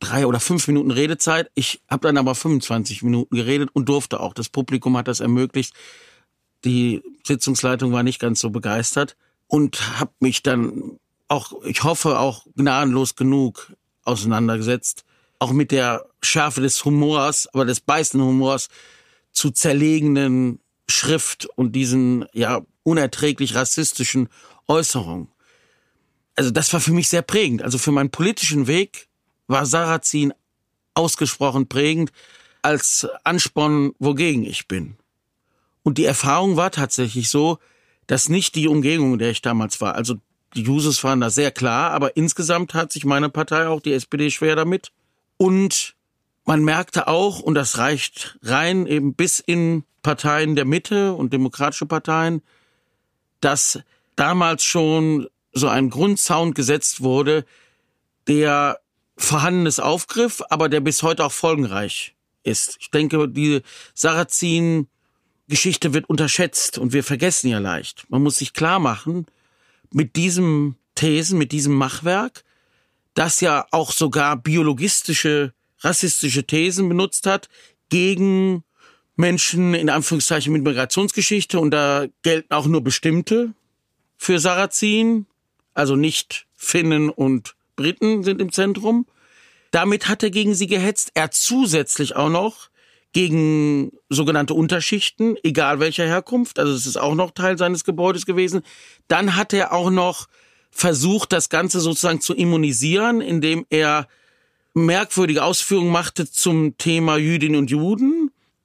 drei 0.00 0.26
oder 0.26 0.40
fünf 0.40 0.68
Minuten 0.68 0.90
Redezeit. 0.90 1.50
Ich 1.54 1.80
habe 1.88 2.06
dann 2.06 2.16
aber 2.16 2.34
25 2.34 3.02
Minuten 3.02 3.34
geredet 3.34 3.70
und 3.72 3.88
durfte 3.88 4.20
auch. 4.20 4.34
Das 4.34 4.48
Publikum 4.48 4.96
hat 4.96 5.08
das 5.08 5.20
ermöglicht. 5.20 5.74
Die 6.64 7.02
Sitzungsleitung 7.26 7.92
war 7.92 8.02
nicht 8.02 8.20
ganz 8.20 8.40
so 8.40 8.50
begeistert 8.50 9.16
und 9.46 9.98
habe 9.98 10.12
mich 10.20 10.42
dann 10.42 10.98
auch, 11.28 11.52
ich 11.64 11.82
hoffe, 11.84 12.18
auch 12.18 12.46
gnadenlos 12.56 13.16
genug 13.16 13.72
auseinandergesetzt. 14.04 15.04
Auch 15.38 15.52
mit 15.52 15.70
der 15.70 16.06
Schärfe 16.22 16.60
des 16.60 16.84
Humors, 16.84 17.48
aber 17.52 17.64
des 17.64 17.80
beißenden 17.80 18.28
Humors 18.28 18.68
zu 19.32 19.50
zerlegenen 19.50 20.60
Schrift 20.88 21.46
und 21.54 21.72
diesen 21.72 22.24
ja 22.32 22.62
unerträglich 22.82 23.54
rassistischen 23.54 24.28
Äußerungen. 24.66 25.28
Also 26.38 26.52
das 26.52 26.72
war 26.72 26.78
für 26.78 26.92
mich 26.92 27.08
sehr 27.08 27.22
prägend. 27.22 27.62
Also 27.62 27.78
für 27.78 27.90
meinen 27.90 28.10
politischen 28.10 28.68
Weg 28.68 29.08
war 29.48 29.66
Sarrazin 29.66 30.32
ausgesprochen 30.94 31.66
prägend 31.66 32.12
als 32.62 33.08
Ansporn, 33.24 33.90
wogegen 33.98 34.44
ich 34.44 34.68
bin. 34.68 34.94
Und 35.82 35.98
die 35.98 36.04
Erfahrung 36.04 36.56
war 36.56 36.70
tatsächlich 36.70 37.28
so, 37.28 37.58
dass 38.06 38.28
nicht 38.28 38.54
die 38.54 38.68
Umgebung, 38.68 39.14
in 39.14 39.18
der 39.18 39.32
ich 39.32 39.42
damals 39.42 39.80
war, 39.80 39.96
also 39.96 40.14
die 40.54 40.62
Jusos 40.62 41.02
waren 41.02 41.20
da 41.20 41.28
sehr 41.28 41.50
klar, 41.50 41.90
aber 41.90 42.16
insgesamt 42.16 42.72
hat 42.72 42.92
sich 42.92 43.04
meine 43.04 43.30
Partei, 43.30 43.66
auch 43.66 43.80
die 43.80 43.92
SPD, 43.92 44.30
schwer 44.30 44.54
damit. 44.54 44.92
Und 45.38 45.96
man 46.44 46.62
merkte 46.62 47.08
auch, 47.08 47.40
und 47.40 47.56
das 47.56 47.78
reicht 47.78 48.38
rein 48.42 48.86
eben 48.86 49.14
bis 49.14 49.40
in 49.40 49.82
Parteien 50.02 50.54
der 50.54 50.66
Mitte 50.66 51.14
und 51.14 51.32
demokratische 51.32 51.86
Parteien, 51.86 52.42
dass 53.40 53.80
damals 54.14 54.62
schon 54.62 55.26
so 55.52 55.68
ein 55.68 55.90
Grundsound 55.90 56.54
gesetzt 56.54 57.02
wurde, 57.02 57.44
der 58.26 58.80
Vorhandenes 59.16 59.80
aufgriff, 59.80 60.42
aber 60.50 60.68
der 60.68 60.80
bis 60.80 61.02
heute 61.02 61.24
auch 61.24 61.32
folgenreich 61.32 62.14
ist. 62.44 62.76
Ich 62.80 62.90
denke, 62.90 63.28
die 63.28 63.62
Sarrazin-Geschichte 63.94 65.92
wird 65.92 66.08
unterschätzt 66.08 66.78
und 66.78 66.92
wir 66.92 67.02
vergessen 67.02 67.48
ja 67.48 67.58
leicht. 67.58 68.06
Man 68.08 68.22
muss 68.22 68.38
sich 68.38 68.52
klar 68.52 68.78
machen, 68.78 69.26
mit 69.92 70.16
diesem 70.16 70.76
Thesen, 70.94 71.38
mit 71.38 71.52
diesem 71.52 71.74
Machwerk, 71.74 72.44
das 73.14 73.40
ja 73.40 73.66
auch 73.72 73.92
sogar 73.92 74.36
biologistische, 74.36 75.52
rassistische 75.80 76.44
Thesen 76.44 76.88
benutzt 76.88 77.26
hat, 77.26 77.48
gegen 77.88 78.62
Menschen 79.16 79.74
in 79.74 79.90
Anführungszeichen 79.90 80.52
mit 80.52 80.62
Migrationsgeschichte 80.62 81.58
und 81.58 81.72
da 81.72 82.06
gelten 82.22 82.54
auch 82.54 82.66
nur 82.66 82.84
bestimmte 82.84 83.52
für 84.16 84.38
Sarrazin, 84.38 85.26
also 85.78 85.96
nicht 85.96 86.46
Finnen 86.56 87.08
und 87.08 87.54
Briten 87.76 88.24
sind 88.24 88.40
im 88.40 88.52
Zentrum. 88.52 89.06
Damit 89.70 90.08
hat 90.08 90.22
er 90.22 90.30
gegen 90.30 90.54
sie 90.54 90.66
gehetzt. 90.66 91.12
Er 91.14 91.30
zusätzlich 91.30 92.16
auch 92.16 92.30
noch 92.30 92.68
gegen 93.12 93.92
sogenannte 94.08 94.54
Unterschichten, 94.54 95.36
egal 95.42 95.80
welcher 95.80 96.04
Herkunft, 96.04 96.58
also 96.58 96.74
es 96.74 96.86
ist 96.86 96.98
auch 96.98 97.14
noch 97.14 97.30
Teil 97.30 97.56
seines 97.56 97.84
Gebäudes 97.84 98.26
gewesen. 98.26 98.62
Dann 99.06 99.36
hat 99.36 99.52
er 99.52 99.72
auch 99.72 99.90
noch 99.90 100.28
versucht, 100.70 101.32
das 101.32 101.48
Ganze 101.48 101.80
sozusagen 101.80 102.20
zu 102.20 102.34
immunisieren, 102.34 103.20
indem 103.20 103.64
er 103.70 104.08
merkwürdige 104.74 105.44
Ausführungen 105.44 105.90
machte 105.90 106.30
zum 106.30 106.76
Thema 106.76 107.16
Jüdinnen 107.16 107.58
und 107.58 107.70
Juden 107.70 108.17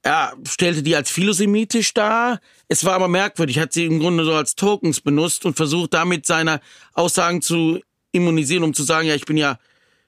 er 0.04 0.34
stellte 0.46 0.82
die 0.82 0.94
als 0.94 1.10
philosemitisch 1.10 1.94
dar. 1.94 2.38
Es 2.68 2.84
war 2.84 2.92
aber 2.92 3.08
merkwürdig, 3.08 3.58
hat 3.58 3.72
sie 3.72 3.86
im 3.86 4.00
Grunde 4.00 4.24
so 4.24 4.34
als 4.34 4.54
Tokens 4.54 5.00
benutzt 5.00 5.46
und 5.46 5.56
versucht 5.56 5.94
damit 5.94 6.26
seine 6.26 6.60
Aussagen 6.92 7.40
zu 7.40 7.80
immunisieren, 8.12 8.64
um 8.64 8.74
zu 8.74 8.82
sagen, 8.82 9.08
ja, 9.08 9.14
ich 9.14 9.24
bin 9.24 9.38
ja 9.38 9.58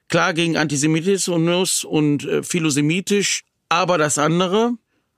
klar 0.08 0.34
gegen 0.34 0.58
Antisemitismus 0.58 1.82
und 1.82 2.24
äh, 2.24 2.42
philosemitisch, 2.42 3.44
aber 3.70 3.96
das 3.96 4.18
andere. 4.18 4.72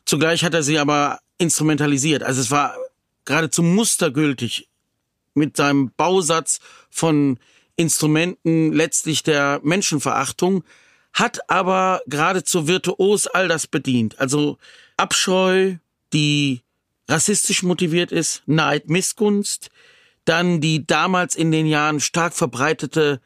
Zugleich 0.05 0.45
hat 0.45 0.55
er 0.55 0.63
sie 0.63 0.79
aber 0.79 1.19
instrumentalisiert. 1.39 2.23
Also 2.23 2.41
es 2.41 2.53
war 2.53 2.77
geradezu 3.25 3.65
mustergültig 3.65 4.69
mit 5.35 5.57
seinem 5.57 5.91
Bausatz 5.97 6.61
von 6.89 7.39
Instrumenten 7.75 8.73
letztlich 8.73 9.25
der 9.25 9.61
Menschenverachtung 9.65 10.63
hat 11.12 11.50
aber 11.50 12.00
geradezu 12.07 12.69
virtuos 12.69 13.27
all 13.27 13.49
das 13.49 13.67
bedient. 13.67 14.19
Also 14.19 14.59
Abscheu, 14.97 15.77
die 16.12 16.62
rassistisch 17.09 17.62
motiviert 17.62 18.12
ist, 18.12 18.43
Neid, 18.47 18.88
Missgunst, 18.88 19.71
dann 20.25 20.61
die 20.61 20.87
damals 20.87 21.35
in 21.37 21.50
den 21.50 21.67
Jahren 21.67 22.00
stark 22.00 22.35
verbreitete 22.35 23.21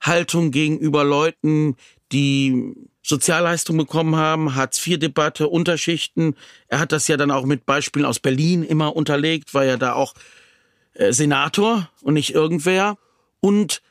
Haltung 0.00 0.50
gegenüber 0.50 1.04
Leuten, 1.04 1.76
die 2.12 2.74
Sozialleistung 3.02 3.76
bekommen 3.76 4.16
haben, 4.16 4.54
Hartz-IV-Debatte, 4.54 5.48
Unterschichten. 5.48 6.36
Er 6.68 6.78
hat 6.78 6.92
das 6.92 7.08
ja 7.08 7.16
dann 7.16 7.30
auch 7.30 7.44
mit 7.44 7.66
Beispielen 7.66 8.06
aus 8.06 8.20
Berlin 8.20 8.62
immer 8.62 8.94
unterlegt, 8.94 9.54
war 9.54 9.64
ja 9.64 9.76
da 9.76 9.94
auch 9.94 10.14
äh, 10.94 11.12
Senator 11.12 11.90
und 12.02 12.14
nicht 12.14 12.34
irgendwer. 12.34 12.96
Und 13.40 13.82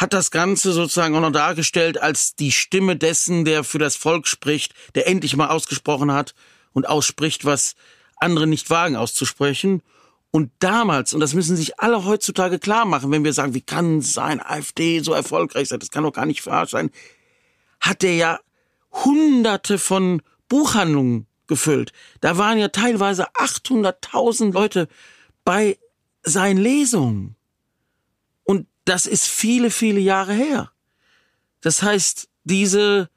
hat 0.00 0.14
das 0.14 0.30
Ganze 0.30 0.72
sozusagen 0.72 1.14
auch 1.14 1.20
noch 1.20 1.30
dargestellt 1.30 2.00
als 2.00 2.34
die 2.34 2.52
Stimme 2.52 2.96
dessen, 2.96 3.44
der 3.44 3.64
für 3.64 3.78
das 3.78 3.96
Volk 3.96 4.26
spricht, 4.26 4.72
der 4.94 5.06
endlich 5.06 5.36
mal 5.36 5.48
ausgesprochen 5.48 6.10
hat 6.10 6.34
und 6.72 6.88
ausspricht, 6.88 7.44
was 7.44 7.74
andere 8.16 8.46
nicht 8.46 8.70
wagen 8.70 8.96
auszusprechen. 8.96 9.82
Und 10.30 10.52
damals, 10.58 11.12
und 11.12 11.20
das 11.20 11.34
müssen 11.34 11.54
sich 11.54 11.80
alle 11.80 12.06
heutzutage 12.06 12.58
klar 12.58 12.86
machen, 12.86 13.10
wenn 13.10 13.24
wir 13.24 13.34
sagen, 13.34 13.52
wie 13.52 13.60
kann 13.60 14.00
sein 14.00 14.40
AfD 14.40 15.00
so 15.00 15.12
erfolgreich 15.12 15.68
sein, 15.68 15.80
das 15.80 15.90
kann 15.90 16.04
doch 16.04 16.14
gar 16.14 16.24
nicht 16.24 16.40
verarscht 16.40 16.72
sein, 16.72 16.90
hat 17.78 18.00
der 18.00 18.14
ja 18.14 18.40
hunderte 19.04 19.76
von 19.76 20.22
Buchhandlungen 20.48 21.26
gefüllt. 21.46 21.92
Da 22.22 22.38
waren 22.38 22.56
ja 22.56 22.68
teilweise 22.68 23.28
800.000 23.32 24.54
Leute 24.54 24.88
bei 25.44 25.78
seinen 26.22 26.58
Lesungen. 26.58 27.36
Das 28.84 29.06
ist 29.06 29.26
viele, 29.26 29.70
viele 29.70 30.00
Jahre 30.00 30.32
her. 30.32 30.70
Das 31.60 31.82
heißt, 31.82 32.28
diese 32.44 33.10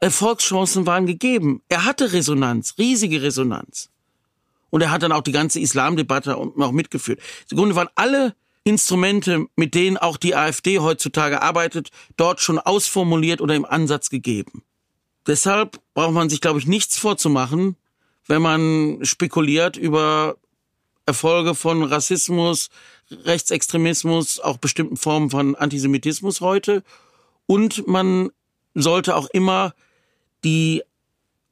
Erfolgschancen 0.00 0.86
waren 0.86 1.06
gegeben. 1.06 1.62
Er 1.68 1.84
hatte 1.84 2.12
Resonanz, 2.12 2.74
riesige 2.78 3.22
Resonanz. 3.22 3.90
Und 4.70 4.80
er 4.80 4.90
hat 4.90 5.02
dann 5.02 5.12
auch 5.12 5.22
die 5.22 5.32
ganze 5.32 5.60
Islamdebatte 5.60 6.30
noch 6.56 6.72
mitgeführt. 6.72 7.20
Im 7.50 7.58
Grunde 7.58 7.76
waren 7.76 7.90
alle 7.94 8.34
Instrumente, 8.64 9.46
mit 9.56 9.74
denen 9.74 9.96
auch 9.96 10.16
die 10.16 10.34
AfD 10.34 10.78
heutzutage 10.78 11.42
arbeitet, 11.42 11.90
dort 12.16 12.40
schon 12.40 12.58
ausformuliert 12.58 13.40
oder 13.40 13.54
im 13.54 13.64
Ansatz 13.64 14.08
gegeben. 14.08 14.62
Deshalb 15.26 15.80
braucht 15.94 16.14
man 16.14 16.30
sich, 16.30 16.40
glaube 16.40 16.58
ich, 16.58 16.66
nichts 16.66 16.98
vorzumachen, 16.98 17.76
wenn 18.26 18.42
man 18.42 18.98
spekuliert 19.02 19.76
über 19.76 20.36
Erfolge 21.06 21.54
von 21.54 21.82
Rassismus, 21.82 22.70
Rechtsextremismus, 23.24 24.40
auch 24.40 24.56
bestimmten 24.56 24.96
Formen 24.96 25.30
von 25.30 25.54
Antisemitismus 25.54 26.40
heute. 26.40 26.82
Und 27.46 27.86
man 27.86 28.30
sollte 28.74 29.16
auch 29.16 29.28
immer 29.32 29.74
die 30.44 30.82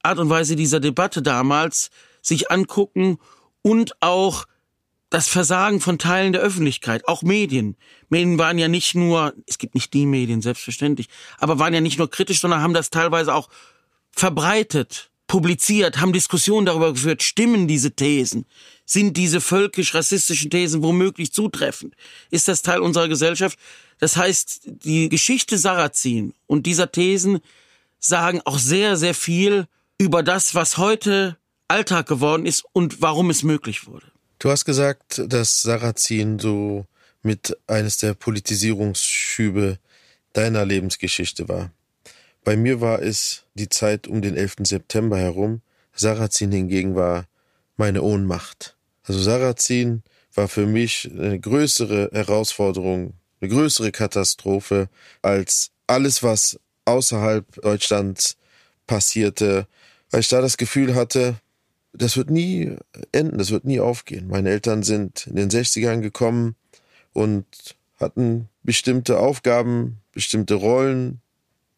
Art 0.03 0.19
und 0.19 0.31
Weise 0.31 0.57
dieser 0.57 0.81
Debatte 0.81 1.23
damals 1.23 1.91
sich 2.23 2.51
angucken 2.51 3.19
und 3.63 3.93
auch 4.01 4.47
das 5.11 5.29
Versagen 5.29 5.81
von 5.81 5.99
Teilen 5.99 6.33
der 6.33 6.41
Öffentlichkeit, 6.41 7.07
auch 7.09 7.23
Medien. 7.23 7.77
Medien 8.09 8.39
waren 8.39 8.59
ja 8.59 8.69
nicht 8.69 8.95
nur, 8.95 9.35
es 9.47 9.59
gibt 9.59 9.75
nicht 9.75 9.93
die 9.93 10.07
Medien, 10.07 10.41
selbstverständlich, 10.41 11.09
aber 11.39 11.59
waren 11.59 11.75
ja 11.75 11.81
nicht 11.81 11.99
nur 11.99 12.09
kritisch, 12.09 12.41
sondern 12.41 12.63
haben 12.63 12.75
das 12.75 12.91
teilweise 12.91 13.35
auch 13.35 13.49
verbreitet, 14.13 15.10
publiziert, 15.31 16.01
haben 16.01 16.13
Diskussionen 16.13 16.67
darüber 16.67 16.93
geführt, 16.93 17.23
stimmen 17.23 17.69
diese 17.69 17.93
Thesen? 17.93 18.47
Sind 18.85 19.17
diese 19.17 19.41
völkisch-rassistischen 19.41 20.51
Thesen 20.51 20.83
womöglich 20.83 21.33
zutreffend? 21.33 21.95
Ist 22.33 22.49
das 22.49 22.63
Teil 22.63 22.81
unserer 22.81 23.07
Gesellschaft? 23.07 23.57
Das 24.01 24.17
heißt, 24.17 24.63
die 24.65 25.09
Geschichte 25.09 25.57
Sarrazin 25.57 26.35
und 26.49 26.67
dieser 26.67 26.91
Thesen 26.91 27.39
sagen 28.01 28.41
auch 28.45 28.59
sehr, 28.59 28.97
sehr 28.97 29.15
viel 29.15 29.69
über 29.99 30.25
das, 30.25 30.57
was 30.57 30.79
heute 30.79 31.37
Alltag 31.69 32.09
geworden 32.09 32.45
ist 32.45 32.65
und 32.73 33.01
warum 33.01 33.31
es 33.31 33.45
möglich 33.45 33.87
wurde. 33.87 34.07
Du 34.41 34.51
hast 34.51 34.65
gesagt, 34.65 35.23
dass 35.29 35.63
Sarrazin 35.63 36.41
so 36.41 36.87
mit 37.23 37.57
eines 37.69 37.99
der 37.99 38.15
Politisierungsschübe 38.15 39.79
deiner 40.33 40.65
Lebensgeschichte 40.65 41.49
war. 41.49 41.71
Bei 42.51 42.57
mir 42.57 42.81
war 42.81 43.01
es 43.01 43.45
die 43.55 43.69
Zeit 43.69 44.09
um 44.09 44.23
den 44.23 44.37
11. 44.37 44.57
September 44.65 45.17
herum. 45.17 45.61
Sarrazin 45.95 46.51
hingegen 46.51 46.97
war 46.97 47.29
meine 47.77 48.03
Ohnmacht. 48.03 48.77
Also 49.05 49.21
Sarrazin 49.21 50.03
war 50.35 50.49
für 50.49 50.67
mich 50.67 51.09
eine 51.17 51.39
größere 51.39 52.11
Herausforderung, 52.13 53.13
eine 53.41 53.51
größere 53.51 53.93
Katastrophe 53.93 54.89
als 55.23 55.71
alles, 55.87 56.25
was 56.25 56.59
außerhalb 56.87 57.47
Deutschlands 57.63 58.37
passierte, 58.89 59.69
weil 60.11 60.19
ich 60.19 60.29
da 60.29 60.41
das 60.41 60.57
Gefühl 60.57 60.97
hatte, 60.97 61.37
das 61.93 62.17
wird 62.17 62.31
nie 62.31 62.75
enden, 63.13 63.39
das 63.39 63.53
wird 63.53 63.65
nie 63.65 63.79
aufgehen. 63.79 64.27
Meine 64.27 64.51
Eltern 64.51 64.83
sind 64.83 65.29
in 65.29 65.37
den 65.37 65.51
60ern 65.51 66.01
gekommen 66.01 66.57
und 67.13 67.47
hatten 68.01 68.49
bestimmte 68.65 69.21
Aufgaben, 69.21 70.01
bestimmte 70.11 70.55
Rollen, 70.55 71.21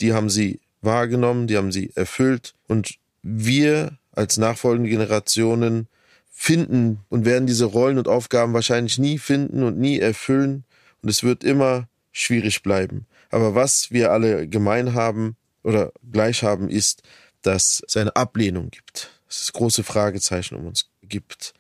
die 0.03 0.13
haben 0.13 0.29
sie 0.29 0.61
wahrgenommen, 0.83 1.47
die 1.47 1.57
haben 1.57 1.73
sie 1.73 1.91
erfüllt 1.95 2.55
und 2.69 2.99
wir 3.23 3.99
als 4.13 4.37
nachfolgende 4.37 4.91
Generationen 4.91 5.89
finden 6.31 7.01
und 7.09 7.25
werden 7.25 7.47
diese 7.47 7.65
Rollen 7.65 7.99
und 7.99 8.09
Aufgaben 8.09 8.53
wahrscheinlich 8.53 8.99
nie 8.99 9.19
finden 9.19 9.63
und 9.63 9.79
nie 9.79 9.99
erfüllen 9.99 10.65
und 11.03 11.09
es 11.09 11.23
wird 11.23 11.45
immer 11.45 11.89
schwierig 12.11 12.63
bleiben. 12.63 13.07
Aber 13.31 13.55
was 13.55 13.91
wir 13.91 14.13
alle 14.13 14.47
gemein 14.49 14.93
haben 14.93 15.37
oder 15.63 15.93
gleich 16.11 16.43
haben, 16.43 16.69
ist, 16.69 17.03
dass 17.41 17.83
es 17.87 17.97
eine 17.97 18.15
Ablehnung 18.15 18.71
gibt 18.71 19.11
dass 19.33 19.45
es 19.45 19.53
große 19.55 19.83
Fragezeichen 19.83 20.57
um 20.57 20.67
uns 20.67 20.91
gibt, 21.01 21.55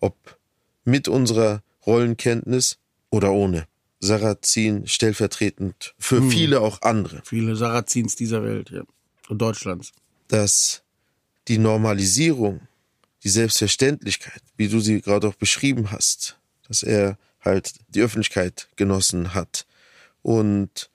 ob 0.00 0.38
mit 0.84 1.06
unserer 1.06 1.62
Rollenkenntnis 1.84 2.78
oder 3.10 3.30
ohne. 3.32 3.66
Sarrazin 4.00 4.86
stellvertretend 4.86 5.94
für 5.98 6.18
hm. 6.18 6.30
viele 6.30 6.60
auch 6.60 6.82
andere. 6.82 7.22
Viele 7.24 7.54
Sarrazins 7.54 8.16
dieser 8.16 8.42
Welt, 8.42 8.70
ja. 8.70 8.82
Und 9.28 9.38
Deutschlands. 9.38 9.92
Dass 10.28 10.82
die 11.48 11.58
Normalisierung, 11.58 12.62
die 13.22 13.28
Selbstverständlichkeit, 13.28 14.42
wie 14.56 14.68
du 14.68 14.80
sie 14.80 15.00
gerade 15.00 15.28
auch 15.28 15.34
beschrieben 15.34 15.90
hast, 15.90 16.38
dass 16.66 16.82
er 16.82 17.18
halt 17.40 17.74
die 17.88 18.00
Öffentlichkeit 18.00 18.68
genossen 18.76 19.34
hat 19.34 19.66
und 20.22 20.90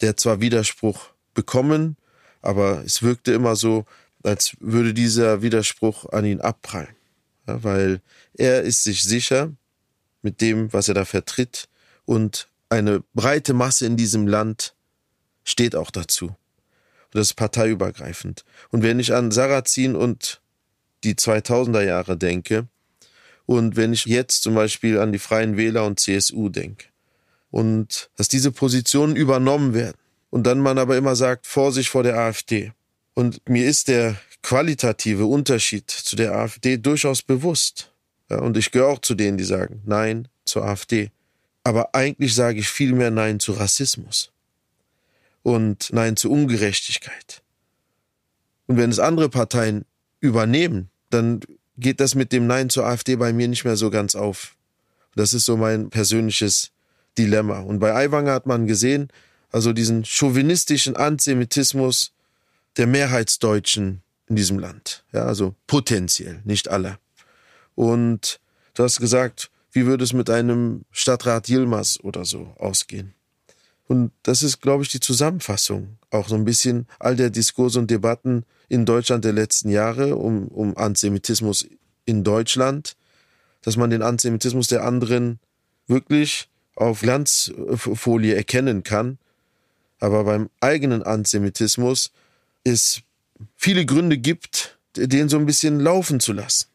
der 0.00 0.16
zwar 0.16 0.40
Widerspruch 0.40 1.10
bekommen, 1.34 1.96
aber 2.42 2.84
es 2.84 3.02
wirkte 3.02 3.32
immer 3.32 3.56
so, 3.56 3.84
als 4.22 4.56
würde 4.60 4.94
dieser 4.94 5.42
Widerspruch 5.42 6.06
an 6.06 6.24
ihn 6.24 6.40
abprallen. 6.40 6.94
Ja, 7.46 7.62
weil 7.64 8.00
er 8.34 8.62
ist 8.62 8.84
sich 8.84 9.02
sicher 9.02 9.52
mit 10.22 10.40
dem, 10.40 10.72
was 10.72 10.88
er 10.88 10.94
da 10.94 11.04
vertritt 11.04 11.68
und 12.08 12.48
eine 12.70 13.02
breite 13.12 13.52
Masse 13.52 13.84
in 13.84 13.98
diesem 13.98 14.26
Land 14.26 14.74
steht 15.44 15.76
auch 15.76 15.90
dazu. 15.90 16.28
Und 16.28 16.36
das 17.12 17.28
ist 17.28 17.34
parteiübergreifend. 17.34 18.46
Und 18.70 18.82
wenn 18.82 18.98
ich 18.98 19.12
an 19.12 19.30
Sarrazin 19.30 19.94
und 19.94 20.40
die 21.04 21.16
2000er 21.16 21.82
Jahre 21.82 22.16
denke 22.16 22.66
und 23.44 23.76
wenn 23.76 23.92
ich 23.92 24.06
jetzt 24.06 24.42
zum 24.42 24.54
Beispiel 24.54 24.98
an 24.98 25.12
die 25.12 25.18
Freien 25.18 25.58
Wähler 25.58 25.84
und 25.84 26.00
CSU 26.00 26.48
denke 26.48 26.86
und 27.50 28.08
dass 28.16 28.28
diese 28.28 28.52
Positionen 28.52 29.14
übernommen 29.14 29.74
werden 29.74 29.98
und 30.30 30.46
dann 30.46 30.60
man 30.60 30.78
aber 30.78 30.96
immer 30.96 31.14
sagt, 31.14 31.46
Vorsicht 31.46 31.90
vor 31.90 32.04
der 32.04 32.16
AfD, 32.16 32.72
und 33.12 33.46
mir 33.48 33.66
ist 33.66 33.88
der 33.88 34.16
qualitative 34.42 35.26
Unterschied 35.26 35.90
zu 35.90 36.16
der 36.16 36.32
AfD 36.34 36.78
durchaus 36.78 37.20
bewusst. 37.20 37.92
Ja, 38.30 38.38
und 38.38 38.56
ich 38.56 38.70
gehöre 38.70 38.88
auch 38.88 39.00
zu 39.00 39.14
denen, 39.14 39.36
die 39.36 39.44
sagen 39.44 39.82
Nein 39.84 40.28
zur 40.44 40.64
AfD. 40.64 41.10
Aber 41.68 41.94
eigentlich 41.94 42.34
sage 42.34 42.60
ich 42.60 42.68
vielmehr 42.70 43.10
Nein 43.10 43.40
zu 43.40 43.52
Rassismus 43.52 44.32
und 45.42 45.92
Nein 45.92 46.16
zu 46.16 46.30
Ungerechtigkeit. 46.30 47.42
Und 48.68 48.78
wenn 48.78 48.88
es 48.88 48.98
andere 48.98 49.28
Parteien 49.28 49.84
übernehmen, 50.20 50.88
dann 51.10 51.40
geht 51.76 52.00
das 52.00 52.14
mit 52.14 52.32
dem 52.32 52.46
Nein 52.46 52.70
zur 52.70 52.86
AfD 52.86 53.16
bei 53.16 53.34
mir 53.34 53.48
nicht 53.48 53.66
mehr 53.66 53.76
so 53.76 53.90
ganz 53.90 54.14
auf. 54.14 54.56
Das 55.14 55.34
ist 55.34 55.44
so 55.44 55.58
mein 55.58 55.90
persönliches 55.90 56.70
Dilemma. 57.18 57.58
Und 57.58 57.80
bei 57.80 57.94
Aiwanger 57.94 58.32
hat 58.32 58.46
man 58.46 58.66
gesehen, 58.66 59.08
also 59.52 59.74
diesen 59.74 60.06
chauvinistischen 60.06 60.96
Antisemitismus, 60.96 62.12
der 62.78 62.86
Mehrheitsdeutschen 62.86 64.00
in 64.26 64.36
diesem 64.36 64.58
Land. 64.58 65.04
Ja, 65.12 65.26
also 65.26 65.54
potenziell, 65.66 66.40
nicht 66.44 66.68
alle. 66.68 66.98
Und 67.74 68.40
du 68.72 68.84
hast 68.84 69.00
gesagt, 69.00 69.50
wie 69.78 69.86
würde 69.86 70.02
es 70.02 70.12
mit 70.12 70.28
einem 70.28 70.84
Stadtrat 70.90 71.48
Yilmaz 71.48 72.00
oder 72.02 72.24
so 72.24 72.52
ausgehen? 72.58 73.14
Und 73.86 74.10
das 74.24 74.42
ist, 74.42 74.60
glaube 74.60 74.82
ich, 74.82 74.88
die 74.88 74.98
Zusammenfassung. 74.98 75.98
Auch 76.10 76.28
so 76.28 76.34
ein 76.34 76.44
bisschen 76.44 76.88
all 76.98 77.14
der 77.14 77.30
Diskurse 77.30 77.78
und 77.78 77.88
Debatten 77.88 78.44
in 78.68 78.84
Deutschland 78.84 79.24
der 79.24 79.32
letzten 79.32 79.68
Jahre 79.70 80.16
um, 80.16 80.48
um 80.48 80.76
Antisemitismus 80.76 81.68
in 82.06 82.24
Deutschland, 82.24 82.96
dass 83.62 83.76
man 83.76 83.90
den 83.90 84.02
Antisemitismus 84.02 84.66
der 84.66 84.84
anderen 84.84 85.38
wirklich 85.86 86.48
auf 86.74 87.00
Glanzfolie 87.00 88.34
erkennen 88.34 88.82
kann. 88.82 89.18
Aber 90.00 90.24
beim 90.24 90.50
eigenen 90.60 91.04
Antisemitismus 91.04 92.10
es 92.64 93.02
viele 93.54 93.86
Gründe 93.86 94.18
gibt, 94.18 94.76
den 94.96 95.28
so 95.28 95.38
ein 95.38 95.46
bisschen 95.46 95.78
laufen 95.78 96.18
zu 96.18 96.32
lassen. 96.32 96.66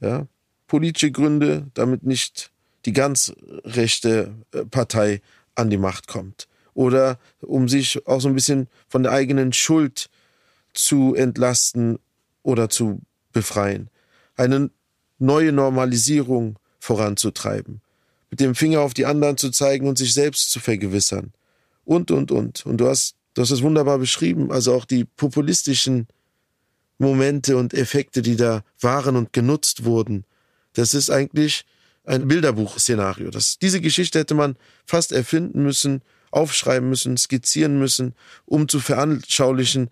Ja? 0.00 0.28
Politische 0.68 1.10
Gründe, 1.10 1.66
damit 1.74 2.04
nicht 2.04 2.51
die 2.84 2.92
ganz 2.92 3.32
rechte 3.64 4.34
äh, 4.52 4.64
Partei 4.64 5.20
an 5.54 5.70
die 5.70 5.78
Macht 5.78 6.08
kommt. 6.08 6.48
oder 6.74 7.18
um 7.40 7.68
sich 7.68 8.06
auch 8.06 8.20
so 8.20 8.28
ein 8.28 8.34
bisschen 8.34 8.68
von 8.88 9.02
der 9.02 9.12
eigenen 9.12 9.52
Schuld 9.52 10.08
zu 10.74 11.14
entlasten 11.14 11.98
oder 12.42 12.68
zu 12.68 13.00
befreien. 13.32 13.90
Eine 14.36 14.70
neue 15.18 15.52
Normalisierung 15.52 16.58
voranzutreiben. 16.80 17.80
Mit 18.30 18.40
dem 18.40 18.54
Finger 18.54 18.80
auf 18.80 18.94
die 18.94 19.06
anderen 19.06 19.36
zu 19.36 19.50
zeigen 19.50 19.86
und 19.86 19.98
sich 19.98 20.14
selbst 20.14 20.50
zu 20.50 20.60
vergewissern. 20.60 21.32
Und, 21.84 22.10
und, 22.10 22.32
und. 22.32 22.64
Und 22.64 22.78
du 22.78 22.88
hast, 22.88 23.16
du 23.34 23.42
hast 23.42 23.50
es 23.50 23.62
wunderbar 23.62 23.98
beschrieben. 23.98 24.50
Also 24.50 24.74
auch 24.74 24.86
die 24.86 25.04
populistischen 25.04 26.08
Momente 26.98 27.56
und 27.56 27.74
Effekte, 27.74 28.22
die 28.22 28.36
da 28.36 28.64
waren 28.80 29.16
und 29.16 29.32
genutzt 29.32 29.84
wurden. 29.84 30.24
Das 30.72 30.94
ist 30.94 31.10
eigentlich 31.10 31.66
ein 32.04 32.28
Bilderbuch-Szenario. 32.28 33.30
diese 33.60 33.80
Geschichte 33.80 34.18
hätte 34.18 34.34
man 34.34 34.56
fast 34.86 35.12
erfinden 35.12 35.62
müssen, 35.62 36.02
aufschreiben 36.30 36.88
müssen, 36.88 37.16
skizzieren 37.16 37.78
müssen, 37.78 38.14
um 38.46 38.68
zu 38.68 38.80
veranschaulichen, 38.80 39.90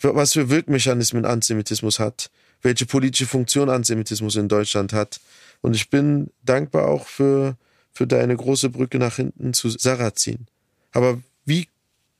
was 0.00 0.34
für 0.34 0.50
Wirkmechanismen 0.50 1.24
Antisemitismus 1.24 1.98
hat, 1.98 2.30
welche 2.62 2.86
politische 2.86 3.26
Funktion 3.26 3.70
Antisemitismus 3.70 4.36
in 4.36 4.48
Deutschland 4.48 4.92
hat. 4.92 5.20
Und 5.60 5.74
ich 5.74 5.90
bin 5.90 6.30
dankbar 6.44 6.86
auch 6.86 7.06
für, 7.06 7.56
für 7.92 8.06
deine 8.06 8.36
große 8.36 8.70
Brücke 8.70 8.98
nach 8.98 9.16
hinten 9.16 9.54
zu 9.54 9.70
Sarrazin. 9.70 10.46
Aber 10.92 11.20
wie 11.44 11.68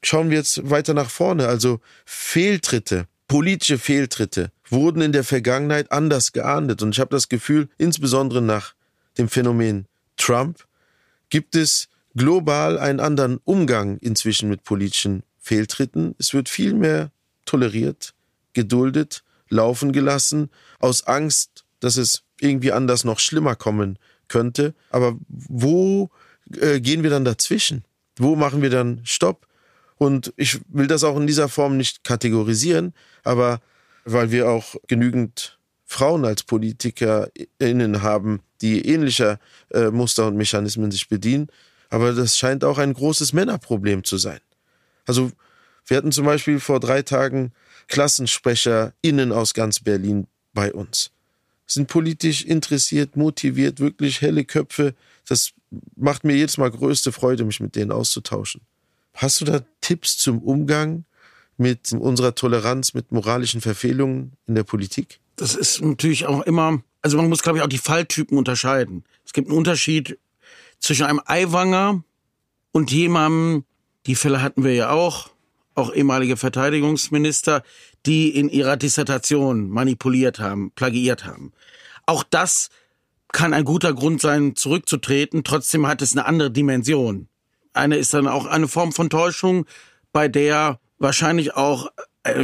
schauen 0.03 0.31
wir 0.31 0.39
jetzt 0.39 0.69
weiter 0.69 0.95
nach 0.95 1.11
vorne? 1.11 1.47
Also 1.47 1.81
Fehltritte, 2.05 3.07
politische 3.29 3.79
Fehltritte 3.79 4.51
wurden 4.69 5.03
in 5.03 5.13
der 5.13 5.25
Vergangenheit 5.25 5.93
anders 5.93 6.33
geahndet. 6.33 6.83
Und 6.83 6.95
ich 6.95 7.01
habe 7.01 7.11
das 7.11 7.29
Gefühl, 7.29 7.69
insbesondere 7.79 8.43
nach 8.43 8.75
dem 9.19 9.29
Phänomen 9.29 9.87
Trump, 10.17 10.67
gibt 11.31 11.57
es 11.57 11.89
global 12.17 12.79
einen 12.79 13.01
anderen 13.01 13.39
Umgang 13.45 13.99
inzwischen 13.99 14.49
mit 14.49 14.65
politischen 14.65 15.23
Fehltritten. 15.39 16.15
Es 16.19 16.35
wird 16.35 16.49
viel 16.49 16.75
mehr 16.75 17.11
toleriert, 17.45 18.15
geduldet, 18.53 19.23
laufen 19.49 19.93
gelassen, 19.93 20.51
aus 20.79 21.07
Angst, 21.07 21.65
dass 21.81 21.97
es 21.97 22.23
irgendwie 22.41 22.73
anders 22.73 23.05
noch 23.05 23.19
schlimmer 23.19 23.57
kommen 23.57 23.99
könnte. 24.29 24.75
Aber 24.91 25.17
wo 25.29 26.11
äh, 26.61 26.81
gehen 26.81 27.03
wir 27.03 27.11
dann 27.11 27.25
dazwischen? 27.25 27.85
Wo 28.17 28.37
machen 28.37 28.63
wir 28.63 28.71
dann 28.71 29.01
Stopp? 29.05 29.47
Und 29.97 30.33
ich 30.37 30.61
will 30.69 30.87
das 30.87 31.05
auch 31.05 31.17
in 31.17 31.27
dieser 31.27 31.49
Form 31.49 31.77
nicht 31.77 32.05
kategorisieren, 32.05 32.95
aber 33.25 33.61
weil 34.05 34.31
wir 34.31 34.49
auch 34.49 34.77
genügend 34.87 35.58
Frauen 35.91 36.27
als 36.27 36.43
PolitikerInnen 36.43 38.03
haben, 38.03 38.41
die 38.61 38.87
ähnlicher 38.87 39.41
äh, 39.71 39.87
Muster 39.87 40.27
und 40.27 40.37
Mechanismen 40.37 40.91
sich 40.91 41.09
bedienen. 41.09 41.49
Aber 41.89 42.13
das 42.13 42.37
scheint 42.37 42.63
auch 42.63 42.77
ein 42.77 42.93
großes 42.93 43.33
Männerproblem 43.33 44.05
zu 44.05 44.19
sein. 44.19 44.41
Also 45.07 45.33
wir 45.87 45.97
hatten 45.97 46.13
zum 46.13 46.27
Beispiel 46.27 46.61
vor 46.61 46.79
drei 46.79 47.01
Tagen 47.01 47.53
KlassensprecherInnen 47.89 49.33
aus 49.33 49.55
ganz 49.55 49.81
Berlin 49.81 50.27
bei 50.53 50.75
uns. 50.75 51.11
Sind 51.67 51.89
politisch 51.89 52.45
interessiert, 52.45 53.17
motiviert, 53.17 53.81
wirklich 53.81 54.21
helle 54.21 54.45
Köpfe. 54.45 54.95
Das 55.27 55.53
macht 55.97 56.23
mir 56.23 56.37
jedes 56.37 56.59
Mal 56.59 56.71
größte 56.71 57.13
Freude, 57.13 57.45
mich 57.45 57.61
mit 57.61 57.77
denen 57.77 57.93
auszutauschen. 57.93 58.61
Hast 59.15 59.41
du 59.41 59.47
da 59.47 59.63
Tipps 59.81 60.19
zum 60.19 60.43
Umgang 60.43 61.07
mit 61.57 61.93
unserer 61.93 62.35
Toleranz, 62.35 62.93
mit 62.93 63.11
moralischen 63.11 63.63
Verfehlungen 63.63 64.33
in 64.47 64.55
der 64.55 64.65
Politik? 64.65 65.19
Das 65.39 65.55
ist 65.55 65.81
natürlich 65.81 66.27
auch 66.27 66.43
immer, 66.43 66.83
also 67.01 67.17
man 67.17 67.29
muss, 67.29 67.43
glaube 67.43 67.59
ich, 67.59 67.65
auch 67.65 67.69
die 67.69 67.79
Falltypen 67.79 68.37
unterscheiden. 68.37 69.05
Es 69.25 69.33
gibt 69.33 69.49
einen 69.49 69.57
Unterschied 69.57 70.19
zwischen 70.81 71.07
einem 71.07 71.23
Eiwanger 71.25 72.03
und 72.73 72.91
jemandem, 72.91 73.65
die 74.07 74.17
Fälle 74.17 74.43
hatten 74.43 74.65
wir 74.65 74.75
ja 74.75 74.91
auch, 74.91 75.31
auch 75.75 75.95
ehemalige 75.95 76.37
Verteidigungsminister, 76.37 77.63
die 78.05 78.31
in 78.31 78.49
ihrer 78.49 78.77
Dissertation 78.77 79.71
manipuliert 79.71 80.41
haben, 80.41 80.73
plagiiert 80.73 81.25
haben. 81.25 81.53
Auch 82.05 82.25
das 82.25 82.69
kann 83.31 83.55
ein 83.55 83.65
guter 83.65 83.93
Grund 83.93 84.21
sein, 84.21 84.57
zurückzutreten. 84.57 85.45
Trotzdem 85.45 85.87
hat 85.87 86.03
es 86.03 86.13
eine 86.13 86.27
andere 86.27 86.51
Dimension. 86.51 87.29
Eine 87.75 87.97
ist 87.97 88.13
dann 88.13 88.27
auch 88.27 88.47
eine 88.47 88.67
Form 88.67 88.93
von 88.93 89.09
Täuschung, 89.09 89.67
bei 90.13 90.27
der 90.27 90.81
wahrscheinlich 90.99 91.55
auch 91.55 91.89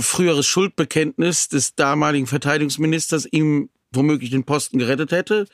früheres 0.00 0.46
Schuldbekenntnis 0.46 1.48
des 1.48 1.74
damaligen 1.74 2.26
Verteidigungsministers 2.26 3.26
ihm 3.30 3.70
womöglich 3.92 4.30
den 4.30 4.44
Posten 4.44 4.78
gerettet 4.78 5.12
hätte. 5.12 5.46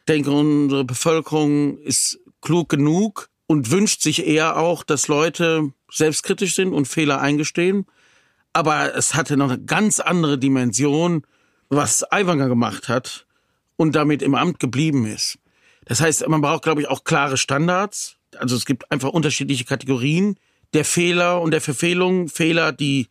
Ich 0.00 0.04
denke, 0.06 0.30
unsere 0.30 0.84
Bevölkerung 0.84 1.78
ist 1.78 2.20
klug 2.40 2.68
genug 2.68 3.28
und 3.46 3.70
wünscht 3.70 4.02
sich 4.02 4.26
eher 4.26 4.56
auch, 4.56 4.82
dass 4.82 5.08
Leute 5.08 5.72
selbstkritisch 5.90 6.54
sind 6.54 6.72
und 6.72 6.88
Fehler 6.88 7.20
eingestehen. 7.20 7.86
Aber 8.52 8.94
es 8.96 9.14
hatte 9.14 9.36
noch 9.36 9.50
eine 9.50 9.62
ganz 9.62 10.00
andere 10.00 10.38
Dimension, 10.38 11.24
was 11.68 12.10
Aiwanger 12.10 12.48
gemacht 12.48 12.88
hat 12.88 13.26
und 13.76 13.94
damit 13.94 14.22
im 14.22 14.34
Amt 14.34 14.58
geblieben 14.58 15.06
ist. 15.06 15.38
Das 15.84 16.00
heißt, 16.00 16.26
man 16.28 16.40
braucht, 16.40 16.62
glaube 16.62 16.80
ich, 16.80 16.88
auch 16.88 17.04
klare 17.04 17.36
Standards. 17.36 18.16
Also 18.36 18.56
es 18.56 18.66
gibt 18.66 18.90
einfach 18.90 19.10
unterschiedliche 19.10 19.64
Kategorien 19.64 20.36
der 20.74 20.84
Fehler 20.84 21.40
und 21.40 21.50
der 21.50 21.60
Verfehlung. 21.60 22.28
Fehler, 22.28 22.72
die 22.72 23.08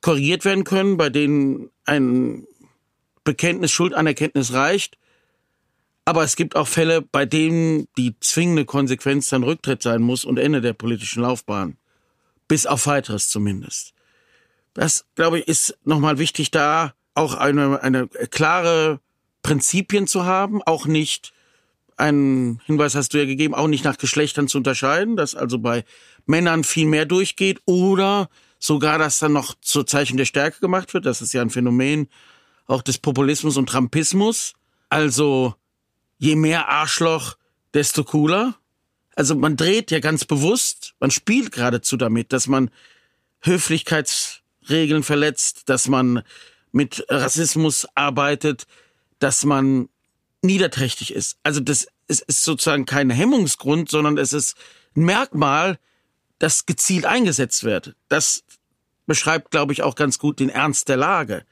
korrigiert 0.00 0.44
werden 0.44 0.64
können, 0.64 0.96
bei 0.96 1.10
denen 1.10 1.70
ein 1.84 2.46
Bekenntnis, 3.24 3.70
Schuldanerkenntnis 3.72 4.52
reicht. 4.52 4.96
Aber 6.04 6.24
es 6.24 6.36
gibt 6.36 6.56
auch 6.56 6.68
Fälle, 6.68 7.02
bei 7.02 7.26
denen 7.26 7.88
die 7.98 8.18
zwingende 8.20 8.64
Konsequenz 8.64 9.28
dann 9.28 9.42
Rücktritt 9.42 9.82
sein 9.82 10.00
muss 10.00 10.24
und 10.24 10.38
Ende 10.38 10.60
der 10.60 10.72
politischen 10.72 11.22
Laufbahn. 11.22 11.76
Bis 12.46 12.66
auf 12.66 12.86
weiteres 12.86 13.28
zumindest. 13.28 13.92
Das, 14.72 15.04
glaube 15.16 15.40
ich, 15.40 15.48
ist 15.48 15.76
nochmal 15.84 16.18
wichtig, 16.18 16.50
da 16.50 16.94
auch 17.14 17.34
eine, 17.34 17.82
eine 17.82 18.08
klare 18.08 19.00
Prinzipien 19.42 20.06
zu 20.06 20.24
haben, 20.24 20.62
auch 20.62 20.86
nicht, 20.86 21.32
einen 21.96 22.60
Hinweis 22.64 22.94
hast 22.94 23.12
du 23.12 23.18
ja 23.18 23.24
gegeben, 23.24 23.54
auch 23.54 23.66
nicht 23.66 23.84
nach 23.84 23.98
Geschlechtern 23.98 24.48
zu 24.48 24.58
unterscheiden, 24.58 25.16
dass 25.16 25.34
also 25.34 25.58
bei 25.58 25.84
Männern 26.26 26.64
viel 26.64 26.86
mehr 26.86 27.06
durchgeht 27.06 27.60
oder 27.64 28.30
sogar 28.58 28.98
das 28.98 29.18
dann 29.18 29.32
noch 29.32 29.54
zur 29.60 29.86
Zeichen 29.86 30.16
der 30.16 30.24
Stärke 30.24 30.60
gemacht 30.60 30.94
wird. 30.94 31.06
Das 31.06 31.22
ist 31.22 31.32
ja 31.32 31.42
ein 31.42 31.50
Phänomen 31.50 32.08
auch 32.66 32.82
des 32.82 32.98
Populismus 32.98 33.56
und 33.56 33.68
Trumpismus. 33.68 34.54
Also 34.88 35.54
je 36.18 36.36
mehr 36.36 36.68
Arschloch, 36.68 37.36
desto 37.74 38.04
cooler. 38.04 38.56
Also 39.14 39.34
man 39.34 39.56
dreht 39.56 39.90
ja 39.90 40.00
ganz 40.00 40.24
bewusst, 40.24 40.94
man 41.00 41.10
spielt 41.10 41.52
geradezu 41.52 41.96
damit, 41.96 42.32
dass 42.32 42.46
man 42.46 42.70
Höflichkeitsregeln 43.42 45.02
verletzt, 45.02 45.68
dass 45.68 45.88
man 45.88 46.22
mit 46.72 47.04
Rassismus 47.08 47.86
arbeitet, 47.94 48.66
dass 49.18 49.44
man 49.44 49.88
niederträchtig 50.42 51.12
ist. 51.12 51.38
Also 51.42 51.60
das 51.60 51.88
ist, 52.06 52.22
ist 52.22 52.44
sozusagen 52.44 52.84
kein 52.84 53.10
Hemmungsgrund, 53.10 53.90
sondern 53.90 54.18
es 54.18 54.32
ist 54.32 54.56
ein 54.96 55.04
Merkmal, 55.04 55.78
das 56.38 56.66
gezielt 56.66 57.06
eingesetzt 57.06 57.64
wird. 57.64 57.94
Das 58.08 58.44
beschreibt, 59.06 59.50
glaube 59.50 59.72
ich, 59.72 59.82
auch 59.82 59.94
ganz 59.94 60.18
gut 60.18 60.38
den 60.38 60.50
Ernst 60.50 60.88
der 60.88 60.96
Lage. 60.96 61.44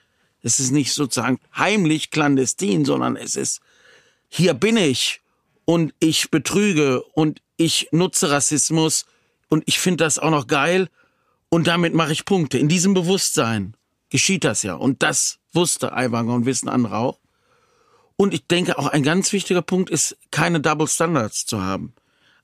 Es 0.42 0.60
ist 0.60 0.70
nicht 0.70 0.92
sozusagen 0.92 1.40
heimlich 1.56 2.10
clandestin, 2.10 2.84
sondern 2.84 3.16
es 3.16 3.34
ist, 3.34 3.60
hier 4.28 4.54
bin 4.54 4.76
ich 4.76 5.20
und 5.64 5.92
ich 5.98 6.30
betrüge 6.30 7.02
und 7.02 7.42
ich 7.56 7.88
nutze 7.90 8.30
Rassismus 8.30 9.06
und 9.48 9.64
ich 9.66 9.80
finde 9.80 10.04
das 10.04 10.18
auch 10.18 10.30
noch 10.30 10.46
geil 10.46 10.88
und 11.48 11.66
damit 11.66 11.94
mache 11.94 12.12
ich 12.12 12.24
Punkte. 12.24 12.58
In 12.58 12.68
diesem 12.68 12.94
Bewusstsein 12.94 13.74
geschieht 14.10 14.44
das 14.44 14.62
ja 14.62 14.74
und 14.74 15.02
das 15.02 15.38
wusste 15.52 15.92
Aiwanger 15.92 16.34
und 16.34 16.46
wissen 16.46 16.68
andere 16.68 16.96
auch. 16.96 17.18
Und 18.16 18.32
ich 18.32 18.46
denke 18.46 18.78
auch 18.78 18.86
ein 18.86 19.02
ganz 19.02 19.32
wichtiger 19.32 19.62
Punkt 19.62 19.90
ist, 19.90 20.16
keine 20.30 20.60
Double 20.60 20.88
Standards 20.88 21.44
zu 21.44 21.62
haben. 21.62 21.94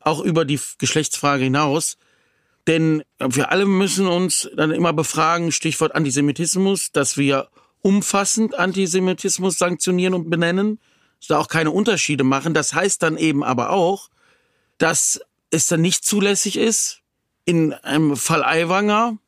Auch 0.01 0.21
über 0.21 0.45
die 0.45 0.61
Geschlechtsfrage 0.79 1.45
hinaus. 1.45 1.97
Denn 2.67 3.03
wir 3.19 3.51
alle 3.51 3.67
müssen 3.67 4.07
uns 4.07 4.49
dann 4.57 4.71
immer 4.71 4.93
befragen, 4.93 5.51
Stichwort 5.51 5.95
Antisemitismus, 5.95 6.93
dass 6.93 7.17
wir 7.17 7.49
umfassend 7.81 8.57
Antisemitismus 8.57 9.59
sanktionieren 9.59 10.15
und 10.15 10.31
benennen, 10.31 10.79
da 11.29 11.39
auch 11.39 11.49
keine 11.49 11.71
Unterschiede 11.71 12.25
machen. 12.25 12.55
Das 12.55 12.75
heißt 12.75 13.03
dann 13.03 13.17
eben 13.17 13.43
aber 13.45 13.71
auch, 13.71 14.09
dass 14.79 15.21
es 15.51 15.67
dann 15.69 15.81
nicht 15.81 16.05
zulässig 16.05 16.57
ist, 16.57 17.01
in 17.45 17.73
einem 17.73 18.17
Fall 18.17 18.45
Aiwanger, 18.45 19.19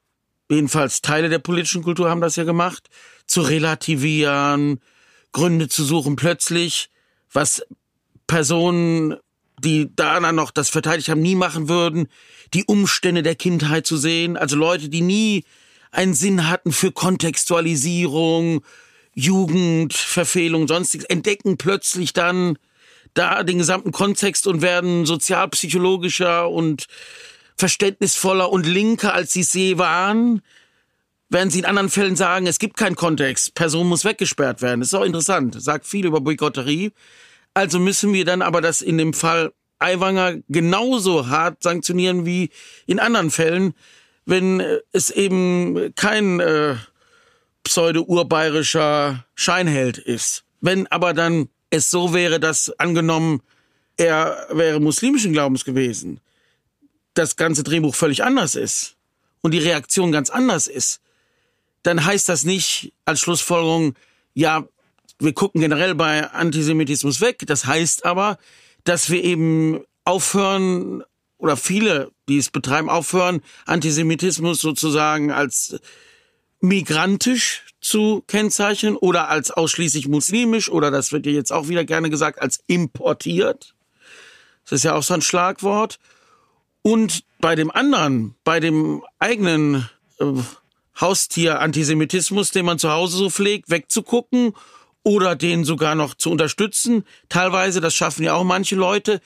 jedenfalls 0.49 1.03
Teile 1.03 1.29
der 1.29 1.40
politischen 1.40 1.83
Kultur 1.83 2.11
haben 2.11 2.20
das 2.20 2.37
ja 2.37 2.44
gemacht, 2.44 2.88
zu 3.27 3.40
relativieren, 3.40 4.81
Gründe 5.33 5.68
zu 5.68 5.85
suchen, 5.85 6.14
plötzlich, 6.14 6.90
was 7.33 7.62
Personen 8.27 9.16
die 9.59 9.90
da 9.94 10.20
noch 10.33 10.51
das 10.51 10.68
verteidigt 10.68 11.09
haben, 11.09 11.23
nie 11.23 11.35
machen 11.35 11.68
würden, 11.68 12.09
die 12.55 12.64
Umstände 12.64 13.23
der 13.23 13.35
Kindheit 13.35 13.87
zu 13.87 13.97
sehen, 13.97 14.37
also 14.37 14.57
Leute, 14.57 14.88
die 14.88 15.01
nie 15.01 15.45
einen 15.90 16.14
Sinn 16.14 16.49
hatten 16.49 16.73
für 16.73 16.93
Kontextualisierung, 16.93 18.64
Jugend, 19.14 19.93
Verfehlung, 19.95 20.67
sonstiges, 20.67 21.07
entdecken 21.07 21.57
plötzlich 21.57 22.12
dann 22.12 22.59
da 23.14 23.45
den 23.45 23.59
gesamten 23.59 23.93
Kontext 23.93 24.47
und 24.47 24.61
werden 24.61 25.07
sozialpsychologischer 25.07 26.51
und 26.51 26.87
verständnisvoller 27.57 28.51
und 28.51 28.67
linker, 28.67 29.14
als 29.14 29.33
sie 29.33 29.40
es 29.40 29.53
je 29.53 29.79
waren. 29.79 30.43
Während 31.29 31.53
sie 31.53 31.61
in 31.61 31.64
anderen 31.64 31.90
Fällen 31.90 32.17
sagen, 32.17 32.47
es 32.47 32.59
gibt 32.59 32.77
keinen 32.77 32.97
Kontext, 32.97 33.55
Person 33.55 33.88
muss 33.88 34.05
weggesperrt 34.05 34.62
werden. 34.62 34.81
Das 34.81 34.88
ist 34.88 34.95
auch 34.95 35.05
interessant, 35.05 35.61
sagt 35.62 35.87
viel 35.87 36.07
über 36.07 36.21
Boykotterie. 36.21 36.90
Also 37.55 37.79
müssen 37.79 38.12
wir 38.12 38.25
dann 38.25 38.43
aber 38.43 38.61
das 38.61 38.83
in 38.83 38.99
dem 38.99 39.14
Fall 39.14 39.53
Aiwanger 39.85 40.38
genauso 40.49 41.29
hart 41.29 41.62
sanktionieren 41.62 42.25
wie 42.25 42.51
in 42.87 42.99
anderen 42.99 43.31
Fällen, 43.31 43.75
wenn 44.27 44.62
es 44.92 45.11
eben 45.11 45.94
kein 45.94 46.40
äh, 46.40 46.77
pseudo-urbayerischer 47.64 49.25
Scheinheld 49.35 49.99
ist. 49.99 50.44
Wenn 50.61 50.87
aber 50.87 51.12
dann 51.12 51.49
es 51.70 51.90
so 51.90 52.14
wäre, 52.14 52.40
dass 52.40 52.70
angenommen, 52.79 53.42
er 53.97 54.47
wäre 54.51 54.81
muslimischen 54.81 55.33
Glaubens 55.33 55.64
gewesen, 55.64 56.20
das 57.14 57.37
ganze 57.37 57.62
Drehbuch 57.62 57.94
völlig 57.94 58.25
anders 58.25 58.55
ist 58.55 58.97
und 59.42 59.53
die 59.53 59.59
Reaktion 59.59 60.12
ganz 60.12 60.31
anders 60.31 60.66
ist, 60.66 61.01
dann 61.83 62.05
heißt 62.05 62.29
das 62.29 62.44
nicht 62.44 62.92
als 63.05 63.20
Schlussfolgerung, 63.20 63.94
ja, 64.33 64.66
wir 65.18 65.33
gucken 65.33 65.61
generell 65.61 65.94
bei 65.94 66.31
Antisemitismus 66.31 67.20
weg. 67.20 67.44
Das 67.47 67.66
heißt 67.66 68.05
aber, 68.05 68.38
dass 68.85 69.11
wir 69.11 69.25
eben 69.25 69.81
aufhören 70.05 71.03
oder 71.38 71.57
viele, 71.57 72.11
die 72.29 72.38
es 72.38 72.51
betreiben, 72.51 72.88
aufhören, 72.88 73.42
Antisemitismus 73.66 74.61
sozusagen 74.61 75.31
als 75.31 75.79
migrantisch 76.61 77.64
zu 77.81 78.23
kennzeichnen 78.27 78.97
oder 78.97 79.29
als 79.29 79.51
ausschließlich 79.51 80.09
muslimisch 80.09 80.70
oder 80.70 80.90
das 80.90 81.12
wird 81.12 81.27
ja 81.27 81.33
jetzt 81.33 81.53
auch 81.53 81.68
wieder 81.68 81.85
gerne 81.85 82.09
gesagt, 82.09 82.40
als 82.40 82.61
importiert. 82.66 83.75
Das 84.64 84.73
ist 84.73 84.85
ja 84.85 84.94
auch 84.94 85.03
so 85.03 85.12
ein 85.12 85.20
Schlagwort. 85.20 85.99
Und 86.81 87.25
bei 87.40 87.55
dem 87.55 87.70
anderen, 87.70 88.35
bei 88.44 88.61
dem 88.61 89.03
eigenen 89.18 89.88
äh, 90.18 90.25
Haustier-Antisemitismus, 90.99 92.51
den 92.51 92.64
man 92.64 92.79
zu 92.79 92.90
Hause 92.90 93.16
so 93.18 93.31
pflegt, 93.31 93.68
wegzugucken 93.68 94.55
oder 95.05 95.37
den 95.37 95.64
sogar 95.64 95.95
noch 95.95 96.14
zu 96.14 96.31
unterstützen. 96.31 97.05
Teilweise, 97.29 97.81
das 97.81 97.95
schaffen 97.95 98.25
ja 98.25 98.35
auch 98.35 98.43
manche 98.43 98.75
Leute, 98.75 99.21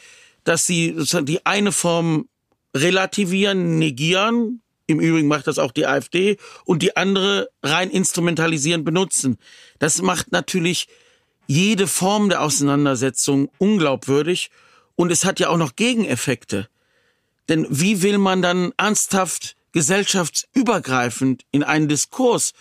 dass 0.45 0.67
sie 0.67 0.97
die 1.23 1.47
eine 1.47 1.73
Form 1.73 2.29
relativieren, 2.77 3.79
negieren. 3.79 4.61
Im 4.87 5.01
Übrigen 5.01 5.29
macht 5.29 5.47
das 5.47 5.59
auch 5.59 5.73
die 5.73 5.87
AfD 5.87 6.37
und 6.64 6.83
die 6.83 6.97
andere 6.97 7.49
rein 7.62 7.91
instrumentalisieren, 7.91 8.85
benutzen. 8.85 9.38
Das 9.79 10.03
macht 10.03 10.33
natürlich 10.33 10.88
jede 11.47 11.87
Form 11.87 12.29
der 12.29 12.43
Auseinandersetzung 12.43 13.51
unglaubwürdig 13.59 14.51
und 14.97 15.12
es 15.12 15.25
hat 15.25 15.41
ja 15.41 15.49
auch 15.49 15.57
noch 15.57 15.77
Gegeneffekte. 15.77 16.69
Denn 17.49 17.67
wie 17.71 18.03
will 18.03 18.19
man 18.19 18.43
dann 18.43 18.73
ernsthaft 18.77 19.57
gesellschaftsübergreifend 19.73 21.45
in 21.51 21.62
einen 21.62 21.88
Diskurs 21.88 22.53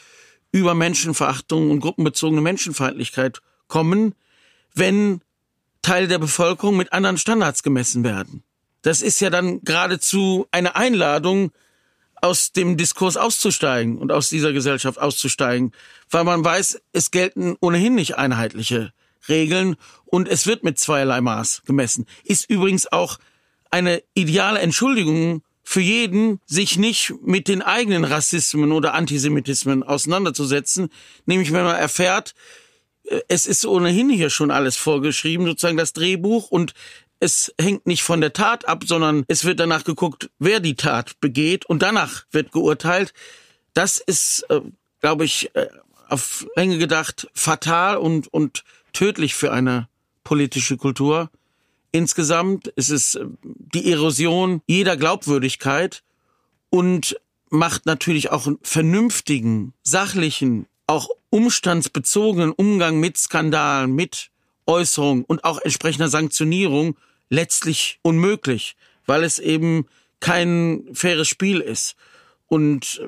über 0.58 0.74
Menschenverachtung 0.74 1.72
und 1.72 1.80
gruppenbezogene 1.80 2.42
Menschenfeindlichkeit 2.42 3.42
kommen, 3.68 4.16
wenn 4.74 5.22
Teile 5.82 6.08
der 6.08 6.20
Bevölkerung 6.20 6.78
mit 6.78 6.94
anderen 6.94 7.18
Standards 7.18 7.64
gemessen 7.64 8.04
werden. 8.04 8.44
Das 8.82 9.02
ist 9.02 9.20
ja 9.20 9.30
dann 9.30 9.62
geradezu 9.62 10.48
eine 10.52 10.76
Einladung, 10.76 11.52
aus 12.22 12.52
dem 12.52 12.78
Diskurs 12.78 13.18
auszusteigen 13.18 13.98
und 13.98 14.12
aus 14.12 14.30
dieser 14.30 14.54
Gesellschaft 14.54 15.00
auszusteigen, 15.00 15.72
weil 16.10 16.24
man 16.24 16.44
weiß, 16.44 16.82
es 16.92 17.12
gelten 17.12 17.56
ohnehin 17.60 17.96
nicht 17.96 18.18
einheitliche 18.18 18.92
Regeln 19.30 19.76
und 20.06 20.28
es 20.28 20.48
wird 20.48 20.64
mit 20.64 20.80
zweierlei 20.80 21.22
Maß 21.22 21.64
gemessen. 21.66 22.06
Ist 22.24 22.50
übrigens 22.50 22.92
auch 22.92 23.20
eine 23.70 24.02
ideale 24.14 24.60
Entschuldigung 24.60 25.44
für 25.70 25.82
jeden, 25.82 26.40
sich 26.46 26.78
nicht 26.78 27.14
mit 27.22 27.50
den 27.50 27.62
eigenen 27.62 28.06
Rassismen 28.06 28.72
oder 28.72 28.94
Antisemitismen 28.94 29.84
auseinanderzusetzen. 29.84 30.88
Nämlich 31.26 31.52
wenn 31.52 31.66
man 31.66 31.76
erfährt, 31.76 32.36
äh, 33.04 33.20
es 33.28 33.46
ist 33.46 33.66
ohnehin 33.66 34.10
hier 34.10 34.30
schon 34.30 34.50
alles 34.50 34.78
vorgeschrieben, 34.78 35.46
sozusagen 35.46 35.76
das 35.76 35.92
Drehbuch 35.92 36.52
und 36.52 36.74
es 37.20 37.54
hängt 37.60 37.86
nicht 37.86 38.04
von 38.04 38.22
der 38.22 38.32
Tat 38.32 38.66
ab, 38.66 38.86
sondern 38.86 39.26
es 39.28 39.44
wird 39.44 39.60
danach 39.60 39.84
geguckt, 39.84 40.30
wer 40.40 40.62
die 40.62 40.76
Tat 40.76 41.20
begeht 41.20 41.66
und 41.66 41.82
danach 41.82 42.24
wird 42.32 42.54
geurteilt. 42.54 43.14
Das 43.74 43.98
ist, 43.98 44.46
äh, 44.48 44.62
glaube 45.02 45.26
ich, 45.26 45.54
äh, 45.54 45.68
auf 46.08 46.48
Länge 46.56 46.78
gedacht 46.78 47.28
fatal 47.34 47.98
und, 47.98 48.34
und 48.34 48.64
tödlich 48.94 49.36
für 49.36 49.52
eine 49.52 49.90
politische 50.24 50.78
Kultur. 50.78 51.30
Insgesamt 51.92 52.68
ist 52.70 52.90
es 52.90 53.16
äh, 53.16 53.26
die 53.44 53.92
Erosion 53.92 54.62
jeder 54.68 54.98
Glaubwürdigkeit 54.98 56.04
und 56.70 57.20
macht 57.50 57.86
natürlich 57.86 58.30
auch 58.30 58.48
einen 58.48 58.60
vernünftigen, 58.62 59.74
sachlichen, 59.84 60.68
auch 60.86 61.10
umstandsbezogenen 61.30 62.52
Umgang 62.52 63.00
mit 63.00 63.18
Skandalen, 63.18 63.94
mit 63.94 64.30
Äußerungen 64.66 65.24
und 65.24 65.44
auch 65.44 65.60
entsprechender 65.62 66.10
Sanktionierung 66.10 66.98
letztlich 67.30 68.00
unmöglich, 68.02 68.76
weil 69.06 69.24
es 69.24 69.40
eben 69.40 69.86
kein 70.20 70.84
faires 70.94 71.28
Spiel 71.28 71.60
ist. 71.60 71.96
Und 72.48 73.02
äh, 73.04 73.08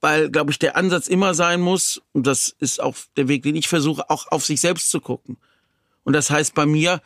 weil, 0.00 0.30
glaube 0.30 0.50
ich, 0.50 0.58
der 0.58 0.76
Ansatz 0.76 1.08
immer 1.08 1.34
sein 1.34 1.60
muss, 1.60 2.00
und 2.12 2.26
das 2.26 2.54
ist 2.58 2.80
auch 2.80 2.96
der 3.16 3.28
Weg, 3.28 3.42
den 3.42 3.54
ich 3.54 3.68
versuche, 3.68 4.08
auch 4.08 4.28
auf 4.32 4.44
sich 4.46 4.60
selbst 4.60 4.90
zu 4.90 5.00
gucken. 5.00 5.36
Und 6.04 6.14
das 6.14 6.30
heißt 6.30 6.54
bei 6.54 6.64
mir, 6.64 7.02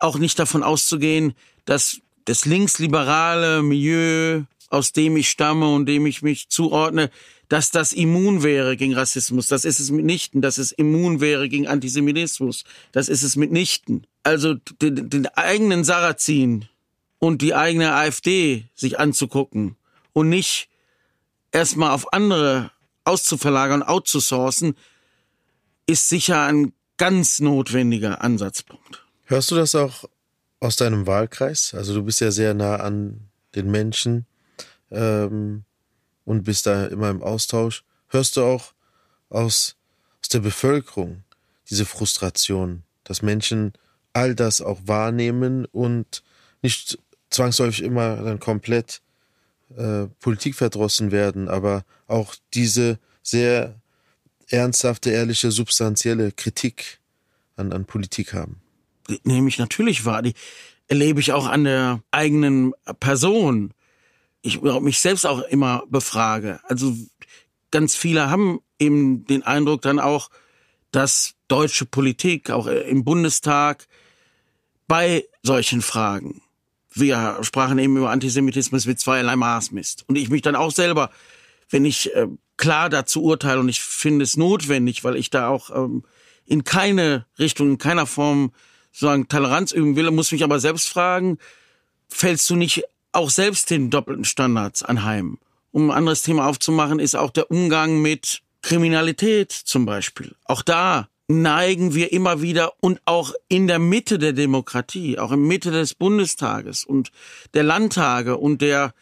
auch 0.00 0.18
nicht 0.18 0.38
davon 0.38 0.62
auszugehen, 0.62 1.34
dass 1.64 2.00
das 2.24 2.44
linksliberale 2.44 3.62
Milieu, 3.62 4.42
aus 4.68 4.92
dem 4.92 5.16
ich 5.16 5.30
stamme 5.30 5.72
und 5.72 5.86
dem 5.86 6.06
ich 6.06 6.22
mich 6.22 6.48
zuordne, 6.48 7.10
dass 7.48 7.70
das 7.70 7.92
immun 7.92 8.42
wäre 8.42 8.76
gegen 8.76 8.94
Rassismus. 8.94 9.46
Das 9.46 9.64
ist 9.64 9.80
es 9.80 9.90
mitnichten. 9.90 10.42
Dass 10.42 10.58
es 10.58 10.72
immun 10.72 11.20
wäre 11.20 11.48
gegen 11.48 11.66
Antisemitismus. 11.66 12.64
Das 12.92 13.08
ist 13.08 13.22
es 13.22 13.36
mitnichten. 13.36 14.06
Also 14.22 14.54
den, 14.54 15.08
den 15.08 15.26
eigenen 15.28 15.84
Sarrazin 15.84 16.66
und 17.18 17.40
die 17.40 17.54
eigene 17.54 17.94
AfD 17.94 18.64
sich 18.74 18.98
anzugucken 19.00 19.76
und 20.12 20.28
nicht 20.28 20.68
erstmal 21.50 21.90
auf 21.90 22.12
andere 22.12 22.70
auszuverlagern, 23.04 23.82
outzusourcen, 23.82 24.76
ist 25.86 26.10
sicher 26.10 26.42
ein 26.42 26.74
ganz 26.98 27.40
notwendiger 27.40 28.20
Ansatzpunkt. 28.20 29.06
Hörst 29.30 29.50
du 29.50 29.56
das 29.56 29.74
auch 29.74 30.04
aus 30.58 30.76
deinem 30.76 31.06
Wahlkreis? 31.06 31.74
Also 31.74 31.92
du 31.92 32.02
bist 32.02 32.20
ja 32.22 32.30
sehr 32.30 32.54
nah 32.54 32.76
an 32.76 33.28
den 33.54 33.70
Menschen 33.70 34.24
ähm, 34.90 35.64
und 36.24 36.44
bist 36.44 36.66
da 36.66 36.86
immer 36.86 37.10
im 37.10 37.22
Austausch. 37.22 37.84
Hörst 38.06 38.38
du 38.38 38.42
auch 38.42 38.72
aus, 39.28 39.76
aus 40.22 40.28
der 40.30 40.38
Bevölkerung 40.38 41.24
diese 41.68 41.84
Frustration, 41.84 42.84
dass 43.04 43.20
Menschen 43.20 43.74
all 44.14 44.34
das 44.34 44.62
auch 44.62 44.80
wahrnehmen 44.86 45.66
und 45.66 46.22
nicht 46.62 46.98
zwangsläufig 47.28 47.82
immer 47.82 48.16
dann 48.22 48.40
komplett 48.40 49.02
äh, 49.76 50.06
politikverdrossen 50.20 51.12
werden, 51.12 51.50
aber 51.50 51.84
auch 52.06 52.34
diese 52.54 52.98
sehr 53.22 53.78
ernsthafte, 54.48 55.10
ehrliche, 55.10 55.50
substanzielle 55.50 56.32
Kritik 56.32 57.00
an, 57.56 57.74
an 57.74 57.84
Politik 57.84 58.32
haben 58.32 58.62
nehme 59.24 59.48
ich 59.48 59.58
natürlich 59.58 60.04
wahr. 60.04 60.22
Die 60.22 60.34
erlebe 60.86 61.20
ich 61.20 61.32
auch 61.32 61.46
an 61.46 61.64
der 61.64 62.02
eigenen 62.10 62.72
Person. 63.00 63.72
Ich 64.42 64.60
mich 64.62 65.00
selbst 65.00 65.26
auch 65.26 65.40
immer 65.42 65.84
befrage. 65.88 66.60
Also 66.64 66.94
ganz 67.70 67.94
viele 67.94 68.30
haben 68.30 68.60
eben 68.78 69.24
den 69.26 69.42
Eindruck 69.42 69.82
dann 69.82 69.98
auch, 69.98 70.30
dass 70.90 71.34
deutsche 71.48 71.84
Politik, 71.84 72.50
auch 72.50 72.66
im 72.66 73.04
Bundestag, 73.04 73.86
bei 74.86 75.24
solchen 75.42 75.82
Fragen, 75.82 76.40
wir 76.90 77.38
sprachen 77.42 77.78
eben 77.78 77.96
über 77.96 78.10
Antisemitismus 78.10 78.86
mit 78.86 78.98
zweierlei 78.98 79.36
Maß 79.36 79.72
misst. 79.72 80.04
Und 80.08 80.16
ich 80.16 80.30
mich 80.30 80.42
dann 80.42 80.56
auch 80.56 80.72
selber, 80.72 81.10
wenn 81.70 81.84
ich 81.84 82.14
äh, 82.14 82.26
klar 82.56 82.88
dazu 82.88 83.22
urteile 83.22 83.60
und 83.60 83.68
ich 83.68 83.80
finde 83.80 84.24
es 84.24 84.36
notwendig, 84.36 85.04
weil 85.04 85.16
ich 85.16 85.30
da 85.30 85.48
auch 85.48 85.70
ähm, 85.70 86.04
in 86.44 86.64
keine 86.64 87.26
Richtung, 87.38 87.72
in 87.72 87.78
keiner 87.78 88.06
Form 88.06 88.52
sozusagen 88.92 89.28
Toleranz 89.28 89.72
üben 89.72 89.96
will, 89.96 90.10
muss 90.10 90.32
mich 90.32 90.44
aber 90.44 90.60
selbst 90.60 90.88
fragen, 90.88 91.38
fällst 92.08 92.48
du 92.50 92.56
nicht 92.56 92.84
auch 93.12 93.30
selbst 93.30 93.70
den 93.70 93.90
doppelten 93.90 94.24
Standards 94.24 94.82
anheim? 94.82 95.38
Um 95.70 95.90
ein 95.90 95.96
anderes 95.96 96.22
Thema 96.22 96.46
aufzumachen, 96.46 96.98
ist 96.98 97.14
auch 97.14 97.30
der 97.30 97.50
Umgang 97.50 98.00
mit 98.00 98.42
Kriminalität 98.62 99.52
zum 99.52 99.86
Beispiel. 99.86 100.34
Auch 100.44 100.62
da 100.62 101.08
neigen 101.28 101.94
wir 101.94 102.12
immer 102.12 102.40
wieder 102.40 102.72
und 102.80 103.00
auch 103.04 103.32
in 103.48 103.66
der 103.66 103.78
Mitte 103.78 104.18
der 104.18 104.32
Demokratie, 104.32 105.18
auch 105.18 105.30
in 105.30 105.42
Mitte 105.42 105.70
des 105.70 105.94
Bundestages 105.94 106.84
und 106.84 107.10
der 107.52 107.62
Landtage 107.64 108.38
und 108.38 108.62
der 108.62 108.94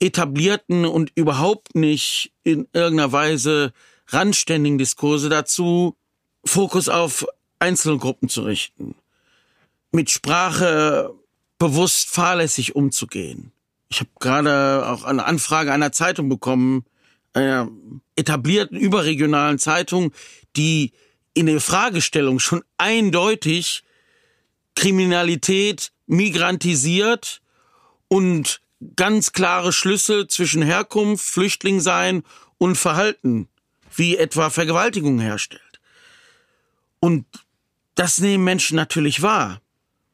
etablierten 0.00 0.86
und 0.86 1.12
überhaupt 1.14 1.74
nicht 1.74 2.32
in 2.42 2.66
irgendeiner 2.72 3.12
Weise 3.12 3.72
randständigen 4.08 4.78
Diskurse 4.78 5.28
dazu, 5.28 5.96
Fokus 6.44 6.88
auf 6.88 7.26
Einzelgruppen 7.58 8.28
zu 8.28 8.42
richten, 8.42 8.94
mit 9.92 10.10
Sprache 10.10 11.14
bewusst 11.58 12.10
fahrlässig 12.10 12.76
umzugehen. 12.76 13.52
Ich 13.88 14.00
habe 14.00 14.10
gerade 14.18 14.86
auch 14.86 15.04
eine 15.04 15.24
Anfrage 15.24 15.72
einer 15.72 15.92
Zeitung 15.92 16.28
bekommen, 16.28 16.84
einer 17.32 17.68
etablierten 18.16 18.78
überregionalen 18.78 19.58
Zeitung, 19.58 20.12
die 20.56 20.92
in 21.34 21.46
der 21.46 21.60
Fragestellung 21.60 22.38
schon 22.38 22.64
eindeutig 22.78 23.84
Kriminalität 24.74 25.92
migrantisiert 26.06 27.42
und 28.08 28.60
ganz 28.96 29.32
klare 29.32 29.72
Schlüsse 29.72 30.28
zwischen 30.28 30.62
Herkunft, 30.62 31.24
Flüchtling 31.24 31.80
sein 31.80 32.22
und 32.58 32.76
Verhalten, 32.76 33.48
wie 33.94 34.16
etwa 34.16 34.50
Vergewaltigung 34.50 35.18
herstellt. 35.18 35.62
Und 37.00 37.26
das 37.96 38.18
nehmen 38.18 38.44
Menschen 38.44 38.76
natürlich 38.76 39.22
wahr. 39.22 39.60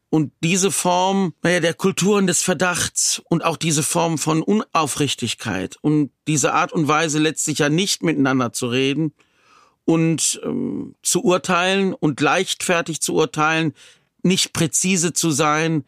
Und 0.09 0.33
diese 0.43 0.71
Form 0.71 1.35
naja, 1.43 1.61
der 1.61 1.75
Kulturen 1.75 2.27
des 2.27 2.43
Verdachts 2.43 3.23
und 3.31 3.45
auch 3.45 3.57
diese 3.57 3.83
Form 3.83 4.19
von 4.19 4.43
Unaufrichtigkeit 4.43 5.77
und 5.81 6.11
diese 6.27 6.53
Art 6.53 6.73
und 6.73 6.87
Weise 6.87 7.19
letztlich 7.19 7.59
ja 7.59 7.69
nicht 7.69 8.03
miteinander 8.03 8.53
zu 8.53 8.67
reden 8.67 9.15
und 9.85 10.41
ähm, 10.45 10.95
zu 11.03 11.25
urteilen 11.25 11.95
und 11.95 12.21
leichtfertig 12.21 13.01
zu 13.01 13.15
urteilen, 13.15 13.75
nicht 14.23 14.53
präzise 14.53 15.13
zu 15.15 15.31
sein, 15.31 15.85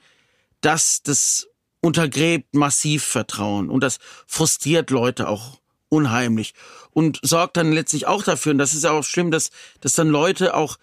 das, 0.63 1.03
das 1.03 1.49
untergräbt 1.81 2.55
massiv 2.55 3.05
Vertrauen 3.05 3.69
und 3.69 3.83
das 3.83 3.99
frustriert 4.27 4.89
Leute 4.89 5.29
auch 5.29 5.61
unheimlich 5.91 6.55
und 6.93 7.21
sorgt 7.23 7.59
dann 7.59 7.73
letztlich 7.73 8.07
auch 8.07 8.23
dafür, 8.23 8.53
und 8.53 8.59
das 8.59 8.73
ist 8.73 8.85
ja 8.85 8.91
auch 8.93 9.05
schlimm, 9.05 9.31
dass, 9.31 9.51
dass 9.81 9.95
dann 9.95 10.09
Leute 10.09 10.55
auch 10.55 10.79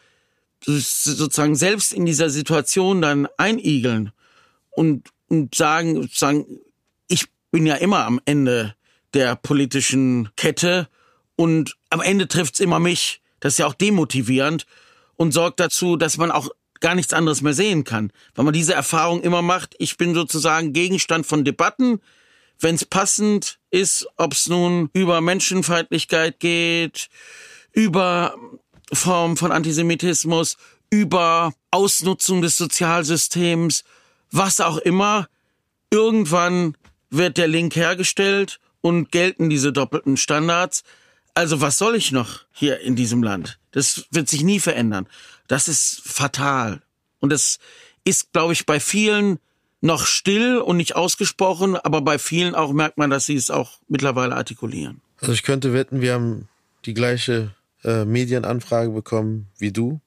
sozusagen 0.63 1.55
selbst 1.55 1.93
in 1.93 2.05
dieser 2.05 2.29
Situation 2.29 3.01
dann 3.01 3.27
einigeln 3.37 4.11
und, 4.71 5.09
und 5.27 5.55
sagen, 5.55 6.09
sagen, 6.13 6.45
ich 7.07 7.25
bin 7.51 7.65
ja 7.65 7.75
immer 7.75 8.05
am 8.05 8.21
Ende 8.25 8.75
der 9.13 9.35
politischen 9.35 10.29
Kette 10.35 10.87
und 11.35 11.75
am 11.89 12.01
Ende 12.01 12.27
trifft's 12.27 12.59
immer 12.59 12.79
mich. 12.79 13.21
Das 13.39 13.53
ist 13.53 13.57
ja 13.57 13.65
auch 13.65 13.73
demotivierend 13.73 14.65
und 15.15 15.31
sorgt 15.31 15.59
dazu, 15.59 15.97
dass 15.97 16.17
man 16.17 16.31
auch 16.31 16.49
gar 16.79 16.95
nichts 16.95 17.13
anderes 17.13 17.41
mehr 17.41 17.53
sehen 17.53 17.83
kann. 17.83 18.11
Weil 18.35 18.45
man 18.45 18.53
diese 18.53 18.73
Erfahrung 18.73 19.21
immer 19.21 19.41
macht, 19.41 19.75
ich 19.79 19.97
bin 19.97 20.13
sozusagen 20.13 20.73
Gegenstand 20.73 21.25
von 21.25 21.43
Debatten, 21.43 21.99
wenn 22.59 22.75
es 22.75 22.85
passend 22.85 23.59
ist, 23.71 24.07
ob 24.17 24.33
es 24.33 24.47
nun 24.47 24.89
über 24.93 25.21
Menschenfeindlichkeit 25.21 26.39
geht, 26.39 27.09
über 27.71 28.35
Form 28.93 29.37
von 29.37 29.51
Antisemitismus, 29.51 30.57
über 30.89 31.53
Ausnutzung 31.71 32.41
des 32.41 32.57
Sozialsystems, 32.57 33.83
was 34.31 34.59
auch 34.59 34.77
immer. 34.77 35.27
Irgendwann 35.89 36.75
wird 37.09 37.37
der 37.37 37.47
Link 37.47 37.75
hergestellt 37.75 38.59
und 38.81 39.11
gelten 39.11 39.49
diese 39.49 39.71
doppelten 39.71 40.17
Standards. 40.17 40.83
Also 41.33 41.61
was 41.61 41.77
soll 41.77 41.95
ich 41.95 42.11
noch 42.11 42.41
hier 42.51 42.81
in 42.81 42.95
diesem 42.95 43.23
Land? 43.23 43.57
Das 43.71 44.05
wird 44.11 44.27
sich 44.27 44.43
nie 44.43 44.59
verändern. 44.59 45.07
Das 45.47 45.67
ist 45.67 46.01
fatal. 46.03 46.81
Und 47.19 47.31
das 47.31 47.59
ist, 48.03 48.33
glaube 48.33 48.53
ich, 48.53 48.65
bei 48.65 48.79
vielen 48.79 49.39
noch 49.81 50.05
still 50.05 50.57
und 50.57 50.77
nicht 50.77 50.95
ausgesprochen, 50.95 51.75
aber 51.75 52.01
bei 52.01 52.19
vielen 52.19 52.53
auch 52.53 52.71
merkt 52.71 52.97
man, 52.97 53.09
dass 53.09 53.25
sie 53.25 53.35
es 53.35 53.49
auch 53.49 53.79
mittlerweile 53.87 54.35
artikulieren. 54.35 55.01
Also 55.19 55.33
ich 55.33 55.43
könnte 55.43 55.73
wetten, 55.73 56.01
wir 56.01 56.13
haben 56.13 56.47
die 56.85 56.93
gleiche 56.93 57.51
äh, 57.83 58.05
Medienanfrage 58.05 58.91
bekommen 58.91 59.47
wie 59.57 59.71
du. 59.71 60.01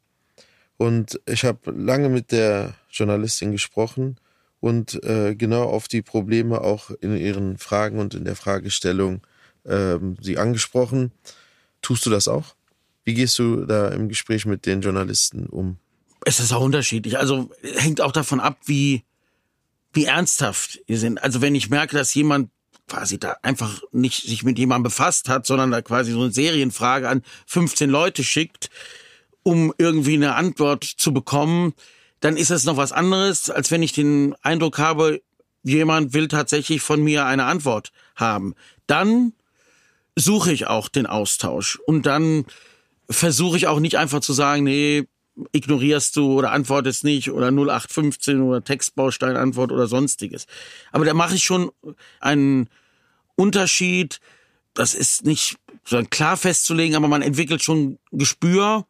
Und 0.77 1.21
ich 1.27 1.45
habe 1.45 1.71
lange 1.71 2.09
mit 2.09 2.33
der 2.33 2.75
Journalistin 2.91 3.53
gesprochen 3.53 4.17
und 4.61 5.03
äh, 5.05 5.35
genau 5.35 5.65
auf 5.65 5.89
die 5.89 6.03
Probleme 6.03 6.61
auch 6.61 6.91
in 6.91 7.17
ihren 7.17 7.59
Fragen 7.59 7.99
und 7.99 8.15
in 8.15 8.25
der 8.25 8.37
Fragestellung 8.37 9.21
äh, 9.65 9.99
sie 10.21 10.39
angesprochen. 10.39 11.13
Tust 11.83 12.07
du 12.07 12.11
das 12.11 12.29
auch? 12.29 12.55
Wie 13.05 13.15
gehst 13.15 13.39
du 13.39 13.67
da 13.67 13.89
im 13.89 14.09
Gespräch 14.09 14.47
mit 14.47 14.67
den 14.67 14.81
Journalisten 14.81 15.47
um? 15.47 15.77
Es 16.25 16.41
ist 16.41 16.53
auch 16.53 16.63
unterschiedlich. 16.63 17.19
Also 17.19 17.51
hängt 17.77 18.01
auch 18.01 18.13
davon 18.13 18.41
ab, 18.41 18.57
wie, 18.65 19.05
wie 19.93 20.07
ernsthaft 20.07 20.81
ihr 20.87 20.99
sind. 20.99 21.23
Also 21.23 21.43
wenn 21.43 21.55
ich 21.55 21.69
merke, 21.69 21.97
dass 21.97 22.15
jemand 22.15 22.51
quasi 22.89 23.19
da 23.19 23.37
einfach 23.43 23.83
nicht 23.93 24.23
sich 24.25 24.43
mit 24.43 24.59
jemandem 24.59 24.85
befasst 24.85 25.29
hat, 25.29 25.47
sondern 25.47 25.71
da 25.71 25.83
quasi 25.83 26.13
so 26.13 26.23
eine 26.23 26.33
Serienfrage 26.33 27.09
an 27.09 27.23
15 27.47 27.89
Leute 27.89 28.25
schickt, 28.25 28.71
um 29.43 29.73
irgendwie 29.79 30.15
eine 30.15 30.35
Antwort 30.35 30.85
zu 30.85 31.13
bekommen, 31.13 31.75
dann 32.21 32.37
ist 32.37 32.51
es 32.51 32.65
noch 32.65 32.77
was 32.77 32.93
anderes, 32.93 33.51
als 33.51 33.71
wenn 33.71 33.83
ich 33.83 33.93
den 33.93 34.35
Eindruck 34.43 34.79
habe, 34.79 35.23
jemand 35.63 36.15
will 36.15 36.29
tatsächlich 36.29 36.83
von 36.83 37.03
mir 37.03 37.27
eine 37.27 37.45
Antwort 37.45 37.93
haben. 38.17 38.55
Dann 38.87 39.33
suche 40.17 40.53
ich 40.53 40.67
auch 40.67 40.89
den 40.89 41.07
Austausch 41.07 41.79
und 41.87 42.07
dann 42.07 42.45
versuche 43.11 43.57
ich 43.57 43.67
auch 43.67 43.81
nicht 43.81 43.99
einfach 43.99 44.21
zu 44.21 44.33
sagen, 44.33 44.65
nee, 44.65 45.07
ignorierst 45.53 46.17
du 46.17 46.39
oder 46.39 46.53
antwortest 46.53 47.05
nicht 47.05 47.31
oder 47.31 47.49
0815 47.49 48.41
oder 48.41 48.63
Textbausteinantwort 48.63 49.73
oder 49.73 49.87
sonstiges. 49.87 50.47
Aber 50.93 51.05
da 51.05 51.15
mache 51.15 51.35
ich 51.35 51.45
schon 51.45 51.71
einen 52.21 52.69
Unterschied. 53.37 54.21
Das 54.75 54.95
ist 54.95 55.25
nicht 55.25 55.57
so 55.85 56.03
klar 56.05 56.37
festzulegen, 56.37 56.97
aber 56.97 57.09
man 57.09 57.23
entwickelt 57.23 57.63
schon 57.63 57.99
Gespür. 58.13 58.87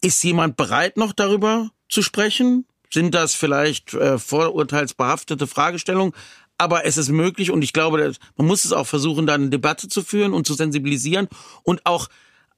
Ist 0.00 0.22
jemand 0.24 0.56
bereit, 0.56 0.96
noch 0.96 1.12
darüber 1.12 1.70
zu 1.88 2.02
sprechen? 2.02 2.66
Sind 2.90 3.14
das 3.14 3.34
vielleicht 3.34 3.94
äh, 3.94 4.18
vorurteilsbehaftete 4.18 5.46
Fragestellungen? 5.46 6.12
Aber 6.58 6.84
es 6.84 6.96
ist 6.96 7.08
möglich 7.08 7.50
und 7.50 7.62
ich 7.62 7.72
glaube, 7.72 8.12
man 8.36 8.46
muss 8.46 8.64
es 8.64 8.72
auch 8.72 8.86
versuchen, 8.86 9.26
da 9.26 9.34
eine 9.34 9.48
Debatte 9.48 9.88
zu 9.88 10.02
führen 10.02 10.32
und 10.32 10.46
zu 10.46 10.54
sensibilisieren 10.54 11.28
und 11.62 11.86
auch 11.86 12.08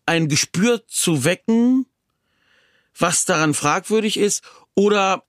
ein 0.07 0.29
Gespür 0.29 0.87
zu 0.87 1.25
wecken, 1.25 1.87
was 2.99 3.25
daran 3.25 3.55
fragwürdig 3.55 4.19
ist, 4.19 4.43
oder 4.75 5.25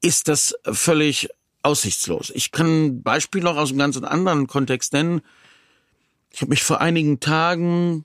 ist 0.00 0.28
das 0.28 0.54
völlig 0.64 1.28
aussichtslos? 1.62 2.30
Ich 2.34 2.52
kann 2.52 2.86
ein 2.86 3.02
Beispiel 3.02 3.42
noch 3.42 3.56
aus 3.56 3.70
einem 3.70 3.78
ganz 3.78 3.96
anderen 3.96 4.46
Kontext 4.46 4.92
nennen. 4.92 5.22
Ich 6.30 6.40
habe 6.40 6.50
mich 6.50 6.62
vor 6.62 6.80
einigen 6.80 7.20
Tagen 7.20 8.04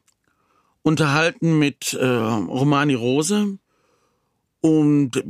unterhalten 0.81 1.59
mit 1.59 1.93
äh, 1.93 2.05
Romani 2.05 2.93
Rose 2.93 3.57
und 4.61 5.23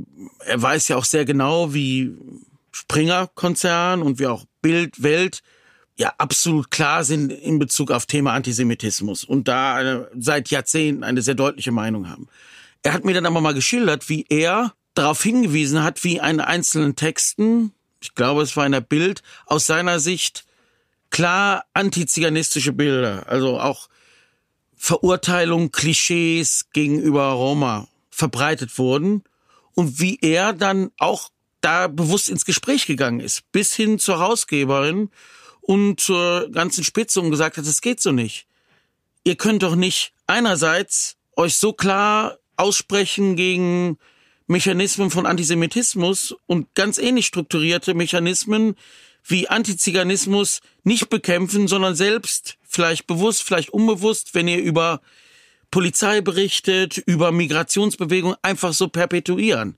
er 0.46 0.62
weiß 0.62 0.90
ja 0.90 0.98
auch 0.98 1.06
sehr 1.06 1.26
genau, 1.26 1.74
wie 1.74 2.16
Springer 2.72 3.28
Konzern 3.34 4.02
und 4.02 4.20
wie 4.20 4.28
auch 4.28 4.46
Bild 4.62 5.02
Welt 5.04 5.42
ja 5.96 6.14
absolut 6.18 6.72
klar 6.72 7.04
sind 7.04 7.32
in 7.32 7.60
Bezug 7.60 7.92
auf 7.92 8.06
Thema 8.08 8.34
Antisemitismus 8.34 9.24
und 9.24 9.48
da 9.48 9.76
eine, 9.76 10.10
seit 10.18 10.50
Jahrzehnten 10.50 11.04
eine 11.04 11.22
sehr 11.22 11.36
deutliche 11.36 11.72
Meinung 11.72 12.10
haben. 12.10 12.28
Er 12.84 12.94
hat 12.94 13.06
mir 13.06 13.14
dann 13.14 13.26
aber 13.26 13.42
mal 13.42 13.54
geschildert, 13.54 14.10
wie 14.10 14.26
er 14.30 14.74
darauf 14.94 15.24
hingewiesen 15.24 15.84
hat, 15.84 16.04
wie 16.04 16.18
in 16.18 16.40
einzelnen 16.40 16.96
Texten, 16.96 17.74
ich 18.02 18.14
glaube, 18.14 18.42
es 18.42 18.56
war 18.56 18.66
in 18.66 18.74
der 18.74 18.82
Bild, 18.82 19.24
aus 19.46 19.66
seiner 19.66 20.00
Sicht 20.00 20.46
klar 21.10 21.66
antiziganistische 21.74 22.74
Bilder, 22.74 23.26
also 23.28 23.60
auch 23.60 23.88
Verurteilung, 24.76 25.72
Klischees 25.72 26.68
gegenüber 26.74 27.30
Roma 27.32 27.88
verbreitet 28.10 28.78
wurden 28.78 29.24
und 29.76 30.00
wie 30.00 30.20
er 30.22 30.54
dann 30.54 30.92
auch 30.98 31.30
da 31.62 31.88
bewusst 31.88 32.30
ins 32.30 32.46
Gespräch 32.46 32.86
gegangen 32.86 33.22
ist, 33.22 33.50
bis 33.54 33.74
hin 33.74 33.98
zur 33.98 34.20
Hausgeberin 34.20 35.10
und 35.62 36.02
zur 36.02 36.50
ganzen 36.52 36.84
Spitze 36.84 37.22
und 37.22 37.32
gesagt 37.32 37.56
hat, 37.56 37.66
es 37.66 37.80
geht 37.80 38.02
so 38.02 38.12
nicht. 38.12 38.46
Ihr 39.24 39.38
könnt 39.38 39.64
doch 39.64 39.76
nicht 39.76 40.12
einerseits 40.28 41.16
euch 41.38 41.56
so 41.56 41.72
klar 41.72 42.38
aussprechen 42.58 43.36
gegen 43.36 43.98
Mechanismen 44.48 45.10
von 45.10 45.26
Antisemitismus 45.26 46.36
und 46.48 46.74
ganz 46.76 46.98
ähnlich 46.98 47.26
strukturierte 47.26 47.94
Mechanismen 47.94 48.76
wie 49.26 49.48
Antiziganismus 49.48 50.60
nicht 50.84 51.10
bekämpfen, 51.10 51.68
sondern 51.68 51.96
selbst, 51.96 52.58
vielleicht 52.64 53.08
bewusst, 53.08 53.44
vielleicht 53.44 53.70
unbewusst, 53.70 54.36
wenn 54.36 54.48
ihr 54.48 54.62
über 54.62 55.02
Polizei 55.72 56.22
berichtet, 56.22 56.98
über 56.98 57.32
Migrationsbewegungen 57.32 58.38
einfach 58.42 58.74
so 58.74 58.90
perpetuieren. 58.90 59.78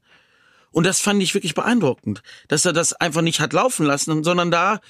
Und 0.71 0.85
das 0.85 0.99
fand 0.99 1.23
ich 1.23 1.33
wirklich 1.33 1.53
beeindruckend, 1.53 2.21
dass 2.49 2.65
er 2.65 2.73
das 2.73 2.93
einfach 2.93 3.21
nicht 3.21 3.39
hat 3.39 3.53
laufen 3.53 3.85
lassen, 3.85 4.23
sondern 4.23 4.51
da 4.51 4.81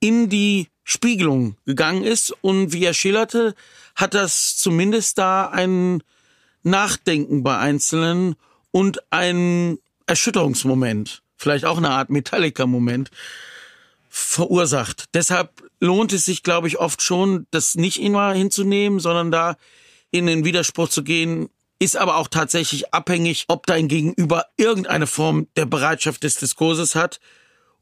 in 0.00 0.28
die 0.28 0.68
Spiegelung 0.84 1.56
gegangen 1.66 2.04
ist 2.04 2.32
und 2.42 2.72
wie 2.72 2.84
er 2.84 2.94
schilderte, 2.94 3.54
hat 3.96 4.14
das 4.14 4.56
zumindest 4.56 5.18
da 5.18 5.46
einen 5.48 6.02
Nachdenken 6.66 7.42
bei 7.42 7.56
Einzelnen 7.56 8.34
und 8.72 9.00
ein 9.10 9.78
Erschütterungsmoment, 10.06 11.22
vielleicht 11.36 11.64
auch 11.64 11.78
eine 11.78 11.90
Art 11.90 12.10
Metallica-Moment 12.10 13.10
verursacht. 14.08 15.04
Deshalb 15.14 15.62
lohnt 15.80 16.12
es 16.12 16.24
sich, 16.24 16.42
glaube 16.42 16.68
ich, 16.68 16.78
oft 16.78 17.02
schon, 17.02 17.46
das 17.50 17.74
nicht 17.74 18.00
immer 18.00 18.32
hinzunehmen, 18.32 18.98
sondern 18.98 19.30
da 19.30 19.56
in 20.10 20.26
den 20.26 20.44
Widerspruch 20.44 20.88
zu 20.88 21.04
gehen, 21.04 21.48
ist 21.78 21.96
aber 21.96 22.16
auch 22.16 22.28
tatsächlich 22.28 22.92
abhängig, 22.94 23.44
ob 23.48 23.66
dein 23.66 23.86
Gegenüber 23.86 24.46
irgendeine 24.56 25.06
Form 25.06 25.46
der 25.56 25.66
Bereitschaft 25.66 26.22
des 26.22 26.36
Diskurses 26.36 26.94
hat 26.94 27.20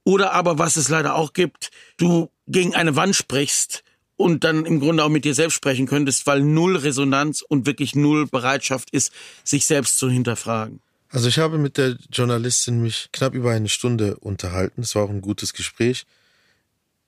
oder 0.05 0.33
aber, 0.33 0.59
was 0.59 0.77
es 0.77 0.89
leider 0.89 1.15
auch 1.15 1.33
gibt, 1.33 1.71
du 1.97 2.31
gegen 2.47 2.75
eine 2.75 2.97
Wand 2.97 3.15
sprichst 3.15 3.84
und 4.17 4.45
dann 4.45 4.65
im 4.65 4.81
Grunde 4.81 5.05
auch 5.05 5.09
mit 5.09 5.25
dir 5.25 5.35
selbst 5.35 5.55
sprechen 5.55 5.87
könntest, 5.87 6.27
weil 6.27 6.41
null 6.41 6.77
Resonanz 6.77 7.43
und 7.43 7.67
wirklich 7.67 7.95
null 7.95 8.27
Bereitschaft 8.27 8.91
ist, 8.91 9.13
sich 9.43 9.67
selbst 9.67 9.99
zu 9.99 10.09
hinterfragen. 10.09 10.81
Also 11.11 11.29
ich 11.29 11.39
habe 11.39 11.59
mit 11.59 11.79
der 11.79 11.97
Journalistin 12.13 12.83
mich 12.83 13.09
knapp 13.13 13.35
über 13.35 13.53
eine 13.53 13.69
Stunde 13.69 14.17
unterhalten. 14.17 14.83
Es 14.83 14.95
war 14.95 15.05
auch 15.05 15.11
ein 15.11 15.21
gutes 15.21 15.53
Gespräch. 15.53 16.07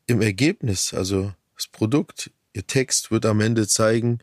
Im 0.07 0.22
Ergebnis, 0.22 0.94
also 0.94 1.32
das 1.57 1.66
Produkt, 1.66 2.30
ihr 2.52 2.66
Text 2.66 3.11
wird 3.11 3.26
am 3.26 3.40
Ende 3.40 3.66
zeigen, 3.66 4.20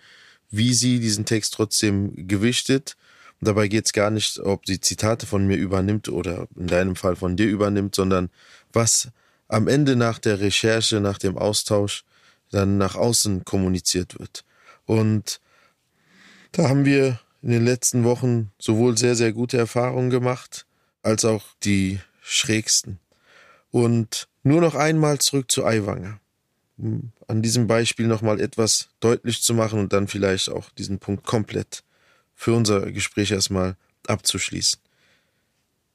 wie 0.50 0.74
sie 0.74 1.00
diesen 1.00 1.26
Text 1.26 1.54
trotzdem 1.54 2.28
gewichtet. 2.28 2.96
Und 3.42 3.48
dabei 3.48 3.68
geht 3.68 3.86
es 3.86 3.94
gar 3.94 4.10
nicht, 4.10 4.40
ob 4.40 4.66
sie 4.66 4.80
Zitate 4.80 5.26
von 5.26 5.46
mir 5.46 5.58
übernimmt 5.58 6.08
oder 6.08 6.48
in 6.56 6.68
deinem 6.68 6.96
Fall 6.96 7.18
von 7.18 7.36
dir 7.36 7.48
übernimmt, 7.48 7.96
sondern 7.96 8.30
was 8.72 9.10
am 9.50 9.68
Ende 9.68 9.96
nach 9.96 10.20
der 10.20 10.40
Recherche, 10.40 11.02
nach 11.02 11.18
dem 11.18 11.38
Austausch 11.38 12.06
dann 12.54 12.78
nach 12.78 12.96
außen 12.96 13.46
kommuniziert 13.46 14.20
wird. 14.20 14.46
Und 14.86 15.40
da 16.52 16.70
haben 16.70 16.86
wir 16.86 17.20
in 17.42 17.50
den 17.50 17.66
letzten 17.66 18.04
Wochen 18.04 18.52
sowohl 18.60 18.98
sehr, 18.98 19.16
sehr 19.16 19.34
gute 19.34 19.58
Erfahrungen 19.58 20.10
gemacht, 20.10 20.66
als 21.02 21.26
auch 21.26 21.44
die 21.64 22.00
schrägsten. 22.22 23.00
Und 23.72 24.28
nur 24.44 24.62
noch 24.62 24.76
einmal 24.76 25.20
zurück 25.20 25.52
zu 25.52 25.66
Aiwanger, 25.66 26.20
um 26.78 27.12
an 27.28 27.42
diesem 27.42 27.68
Beispiel 27.68 28.08
nochmal 28.08 28.40
etwas 28.40 28.90
deutlich 29.00 29.42
zu 29.42 29.54
machen 29.54 29.80
und 29.80 29.94
dann 29.94 30.08
vielleicht 30.08 30.50
auch 30.50 30.70
diesen 30.72 31.00
Punkt 31.00 31.26
komplett 31.26 31.84
für 32.36 32.54
unser 32.54 32.92
Gespräch 32.92 33.32
erstmal 33.32 33.76
abzuschließen. 34.08 34.80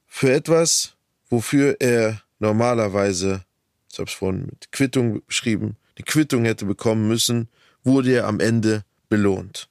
Für 0.07 0.33
etwas, 0.33 0.95
wofür 1.29 1.77
er 1.79 2.21
normalerweise, 2.39 3.45
ich 3.91 3.99
habe 3.99 4.09
es 4.09 4.15
vorhin 4.15 4.47
mit 4.47 4.71
Quittung 4.71 5.23
beschrieben, 5.25 5.77
die 5.99 6.03
Quittung 6.03 6.45
hätte 6.45 6.65
bekommen 6.65 7.07
müssen, 7.07 7.49
wurde 7.83 8.13
er 8.13 8.27
am 8.27 8.39
Ende 8.39 8.83
belohnt. 9.09 9.69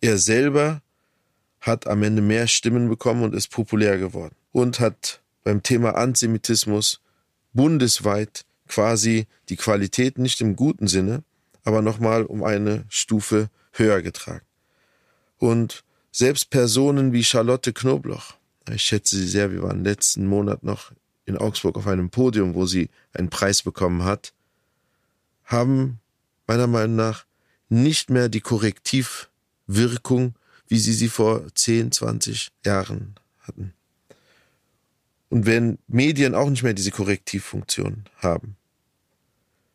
Er 0.00 0.18
selber 0.18 0.82
hat 1.60 1.86
am 1.86 2.02
Ende 2.02 2.22
mehr 2.22 2.46
Stimmen 2.46 2.88
bekommen 2.88 3.24
und 3.24 3.34
ist 3.34 3.48
populär 3.48 3.98
geworden 3.98 4.36
und 4.52 4.78
hat 4.78 5.20
beim 5.42 5.62
Thema 5.62 5.96
Antisemitismus 5.96 7.00
bundesweit 7.52 8.44
quasi 8.68 9.26
die 9.48 9.56
Qualität 9.56 10.18
nicht 10.18 10.40
im 10.40 10.54
guten 10.56 10.86
Sinne, 10.86 11.24
aber 11.64 11.82
nochmal 11.82 12.24
um 12.24 12.44
eine 12.44 12.84
Stufe 12.88 13.48
höher 13.72 14.02
getragen. 14.02 14.44
Und 15.38 15.84
selbst 16.12 16.50
Personen 16.50 17.12
wie 17.12 17.24
Charlotte 17.24 17.72
Knobloch, 17.72 18.34
ich 18.72 18.82
schätze 18.82 19.16
sie 19.16 19.28
sehr, 19.28 19.52
wir 19.52 19.62
waren 19.62 19.84
letzten 19.84 20.26
Monat 20.26 20.62
noch 20.62 20.92
in 21.24 21.36
Augsburg 21.36 21.76
auf 21.76 21.86
einem 21.86 22.10
Podium, 22.10 22.54
wo 22.54 22.66
sie 22.66 22.88
einen 23.12 23.30
Preis 23.30 23.62
bekommen 23.62 24.04
hat, 24.04 24.32
haben 25.46 26.00
meiner 26.46 26.66
Meinung 26.66 26.96
nach 26.96 27.24
nicht 27.68 28.10
mehr 28.10 28.28
die 28.28 28.40
Korrektivwirkung, 28.40 30.34
wie 30.68 30.78
sie 30.78 30.92
sie 30.92 31.08
vor 31.08 31.46
10, 31.54 31.92
20 31.92 32.50
Jahren 32.64 33.14
hatten. 33.40 33.72
Und 35.28 35.46
wenn 35.46 35.78
Medien 35.88 36.34
auch 36.34 36.48
nicht 36.50 36.62
mehr 36.62 36.74
diese 36.74 36.90
Korrektivfunktion 36.90 38.04
haben, 38.18 38.56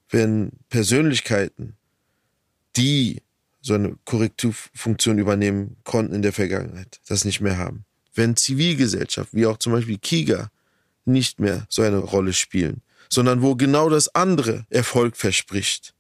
wenn 0.10 0.52
Persönlichkeiten, 0.70 1.76
die 2.76 3.22
so 3.62 3.74
eine 3.76 3.98
Korrektivfunktion 4.06 5.20
übernehmen 5.20 5.78
konnten 5.84 6.16
in 6.16 6.22
der 6.22 6.34
Vergangenheit, 6.34 7.00
das 7.08 7.26
nicht 7.26 7.42
mehr 7.42 7.58
haben, 7.58 7.86
wenn 8.14 8.36
Zivilgesellschaft, 8.36 9.34
wie 9.34 9.46
auch 9.46 9.58
zum 9.58 9.74
Beispiel 9.74 9.98
Kiga, 9.98 10.50
nicht 11.06 11.40
mehr 11.40 11.66
so 11.70 11.82
eine 11.82 11.98
Rolle 11.98 12.34
spielen, 12.34 12.82
sondern 13.12 13.42
wo 13.42 13.56
genau 13.56 13.90
das 13.90 14.16
andere 14.16 14.66
Erfolg 14.70 15.18
verspricht. 15.18 15.94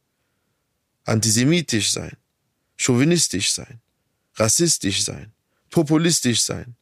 Antisemitisch 1.04 1.92
sein, 1.92 2.16
chauvinistisch 2.78 3.52
sein, 3.52 3.82
rassistisch 4.36 5.04
sein, 5.04 5.34
populistisch 5.70 6.42
sein, 6.42 6.76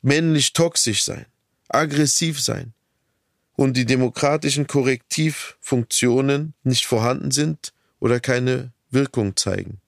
männlich 0.00 0.52
toxisch 0.52 1.02
sein, 1.02 1.26
aggressiv 1.68 2.40
sein 2.40 2.72
und 3.56 3.76
die 3.76 3.84
demokratischen 3.84 4.68
Korrektivfunktionen 4.68 6.54
nicht 6.62 6.86
vorhanden 6.86 7.32
sind 7.32 7.72
oder 7.98 8.20
keine 8.20 8.70
Wirkung 8.90 9.34
zeigen, 9.34 9.80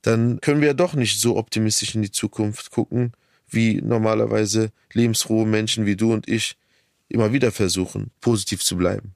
dann 0.00 0.40
können 0.40 0.62
wir 0.62 0.68
ja 0.68 0.74
doch 0.74 0.94
nicht 0.94 1.20
so 1.20 1.36
optimistisch 1.36 1.94
in 1.94 2.02
die 2.02 2.10
Zukunft 2.10 2.70
gucken, 2.70 3.12
wie 3.50 3.82
normalerweise 3.82 4.72
lebensfrohe 4.92 5.46
Menschen 5.46 5.84
wie 5.84 5.96
du 5.96 6.14
und 6.14 6.28
ich 6.28 6.56
immer 7.14 7.32
wieder 7.32 7.52
versuchen, 7.52 8.10
positiv 8.20 8.62
zu 8.62 8.76
bleiben. 8.76 9.14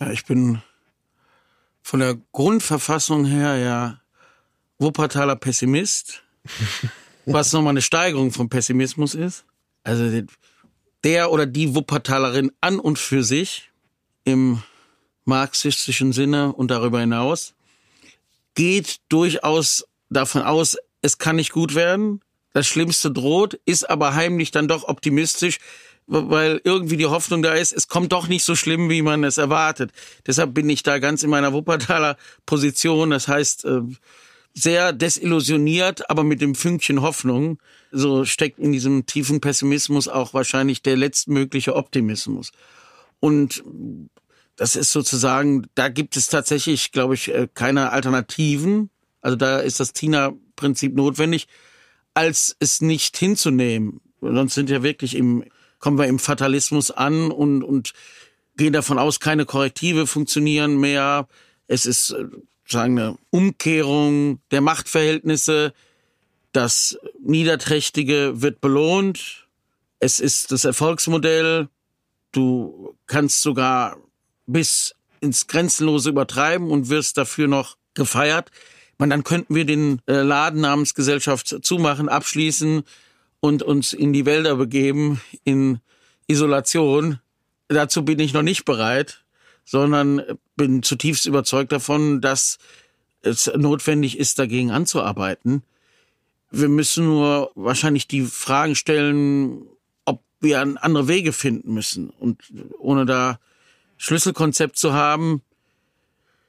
Ja, 0.00 0.10
ich 0.10 0.24
bin 0.24 0.62
von 1.82 2.00
der 2.00 2.16
Grundverfassung 2.32 3.24
her 3.24 3.56
ja 3.56 4.00
Wuppertaler 4.78 5.36
Pessimist, 5.36 6.24
was 7.26 7.52
nochmal 7.52 7.70
eine 7.70 7.82
Steigerung 7.82 8.32
vom 8.32 8.48
Pessimismus 8.48 9.14
ist. 9.14 9.44
Also 9.84 10.22
der 11.04 11.30
oder 11.30 11.46
die 11.46 11.74
Wuppertalerin 11.74 12.50
an 12.60 12.80
und 12.80 12.98
für 12.98 13.22
sich 13.22 13.70
im 14.24 14.62
marxistischen 15.24 16.12
Sinne 16.12 16.52
und 16.52 16.70
darüber 16.70 17.00
hinaus 17.00 17.54
geht 18.54 19.00
durchaus 19.08 19.86
davon 20.08 20.42
aus, 20.42 20.76
es 21.02 21.18
kann 21.18 21.36
nicht 21.36 21.52
gut 21.52 21.74
werden, 21.74 22.20
das 22.52 22.66
Schlimmste 22.66 23.10
droht, 23.10 23.60
ist 23.66 23.88
aber 23.88 24.14
heimlich 24.14 24.50
dann 24.50 24.66
doch 24.66 24.84
optimistisch, 24.84 25.58
weil 26.06 26.60
irgendwie 26.64 26.96
die 26.96 27.06
Hoffnung 27.06 27.42
da 27.42 27.54
ist, 27.54 27.72
es 27.72 27.88
kommt 27.88 28.12
doch 28.12 28.28
nicht 28.28 28.44
so 28.44 28.54
schlimm, 28.54 28.88
wie 28.88 29.02
man 29.02 29.24
es 29.24 29.38
erwartet. 29.38 29.92
Deshalb 30.26 30.54
bin 30.54 30.70
ich 30.70 30.82
da 30.82 30.98
ganz 30.98 31.22
in 31.22 31.30
meiner 31.30 31.52
Wuppertaler 31.52 32.16
Position. 32.46 33.10
Das 33.10 33.28
heißt, 33.28 33.64
äh, 33.64 33.80
sehr 34.54 34.92
desillusioniert, 34.92 36.08
aber 36.08 36.24
mit 36.24 36.40
dem 36.40 36.54
Fünkchen 36.54 37.02
Hoffnung. 37.02 37.58
So 37.90 38.24
steckt 38.24 38.58
in 38.58 38.72
diesem 38.72 39.06
tiefen 39.06 39.40
Pessimismus 39.40 40.08
auch 40.08 40.32
wahrscheinlich 40.32 40.82
der 40.82 40.96
letztmögliche 40.96 41.74
Optimismus. 41.76 42.52
Und 43.20 43.62
das 44.56 44.76
ist 44.76 44.92
sozusagen, 44.92 45.66
da 45.74 45.88
gibt 45.88 46.16
es 46.16 46.28
tatsächlich, 46.28 46.92
glaube 46.92 47.14
ich, 47.14 47.28
äh, 47.28 47.48
keine 47.52 47.90
Alternativen. 47.90 48.90
Also 49.20 49.36
da 49.36 49.58
ist 49.58 49.80
das 49.80 49.92
Tina-Prinzip 49.92 50.94
notwendig, 50.94 51.48
als 52.14 52.56
es 52.58 52.80
nicht 52.80 53.16
hinzunehmen. 53.18 54.00
Sonst 54.20 54.54
sind 54.54 54.70
ja 54.70 54.82
wirklich 54.82 55.14
im 55.14 55.44
kommen 55.78 55.98
wir 55.98 56.06
im 56.06 56.18
Fatalismus 56.18 56.90
an 56.90 57.30
und, 57.30 57.62
und 57.62 57.92
gehen 58.56 58.72
davon 58.72 58.98
aus, 58.98 59.20
keine 59.20 59.44
Korrektive 59.44 60.06
funktionieren 60.06 60.78
mehr. 60.78 61.28
Es 61.68 61.86
ist 61.86 62.10
äh, 62.10 62.24
sagen 62.68 62.98
eine 62.98 63.18
Umkehrung 63.30 64.40
der 64.50 64.60
Machtverhältnisse. 64.60 65.72
Das 66.52 66.98
Niederträchtige 67.20 68.40
wird 68.42 68.60
belohnt. 68.60 69.46
Es 69.98 70.20
ist 70.20 70.52
das 70.52 70.64
Erfolgsmodell. 70.64 71.68
Du 72.32 72.96
kannst 73.06 73.42
sogar 73.42 73.96
bis 74.46 74.94
ins 75.20 75.46
Grenzenlose 75.46 76.10
übertreiben 76.10 76.70
und 76.70 76.88
wirst 76.88 77.16
dafür 77.18 77.48
noch 77.48 77.76
gefeiert. 77.94 78.50
Man, 78.98 79.10
dann 79.10 79.24
könnten 79.24 79.54
wir 79.54 79.64
den 79.64 80.00
äh, 80.06 80.22
Laden 80.22 80.60
namens 80.60 80.94
Gesellschaft 80.94 81.58
zumachen, 81.62 82.08
abschließen 82.08 82.84
und 83.40 83.62
uns 83.62 83.92
in 83.92 84.12
die 84.12 84.26
Wälder 84.26 84.56
begeben, 84.56 85.20
in 85.44 85.80
Isolation. 86.26 87.20
Dazu 87.68 88.04
bin 88.04 88.18
ich 88.18 88.32
noch 88.32 88.42
nicht 88.42 88.64
bereit, 88.64 89.24
sondern 89.64 90.22
bin 90.56 90.82
zutiefst 90.82 91.26
überzeugt 91.26 91.72
davon, 91.72 92.20
dass 92.20 92.58
es 93.22 93.50
notwendig 93.56 94.18
ist, 94.18 94.38
dagegen 94.38 94.70
anzuarbeiten. 94.70 95.62
Wir 96.50 96.68
müssen 96.68 97.06
nur 97.06 97.50
wahrscheinlich 97.54 98.06
die 98.06 98.22
Fragen 98.22 98.76
stellen, 98.76 99.66
ob 100.04 100.22
wir 100.40 100.60
andere 100.60 101.08
Wege 101.08 101.32
finden 101.32 101.74
müssen. 101.74 102.10
Und 102.10 102.40
ohne 102.78 103.04
da 103.04 103.40
Schlüsselkonzept 103.96 104.76
zu 104.76 104.92
haben, 104.92 105.42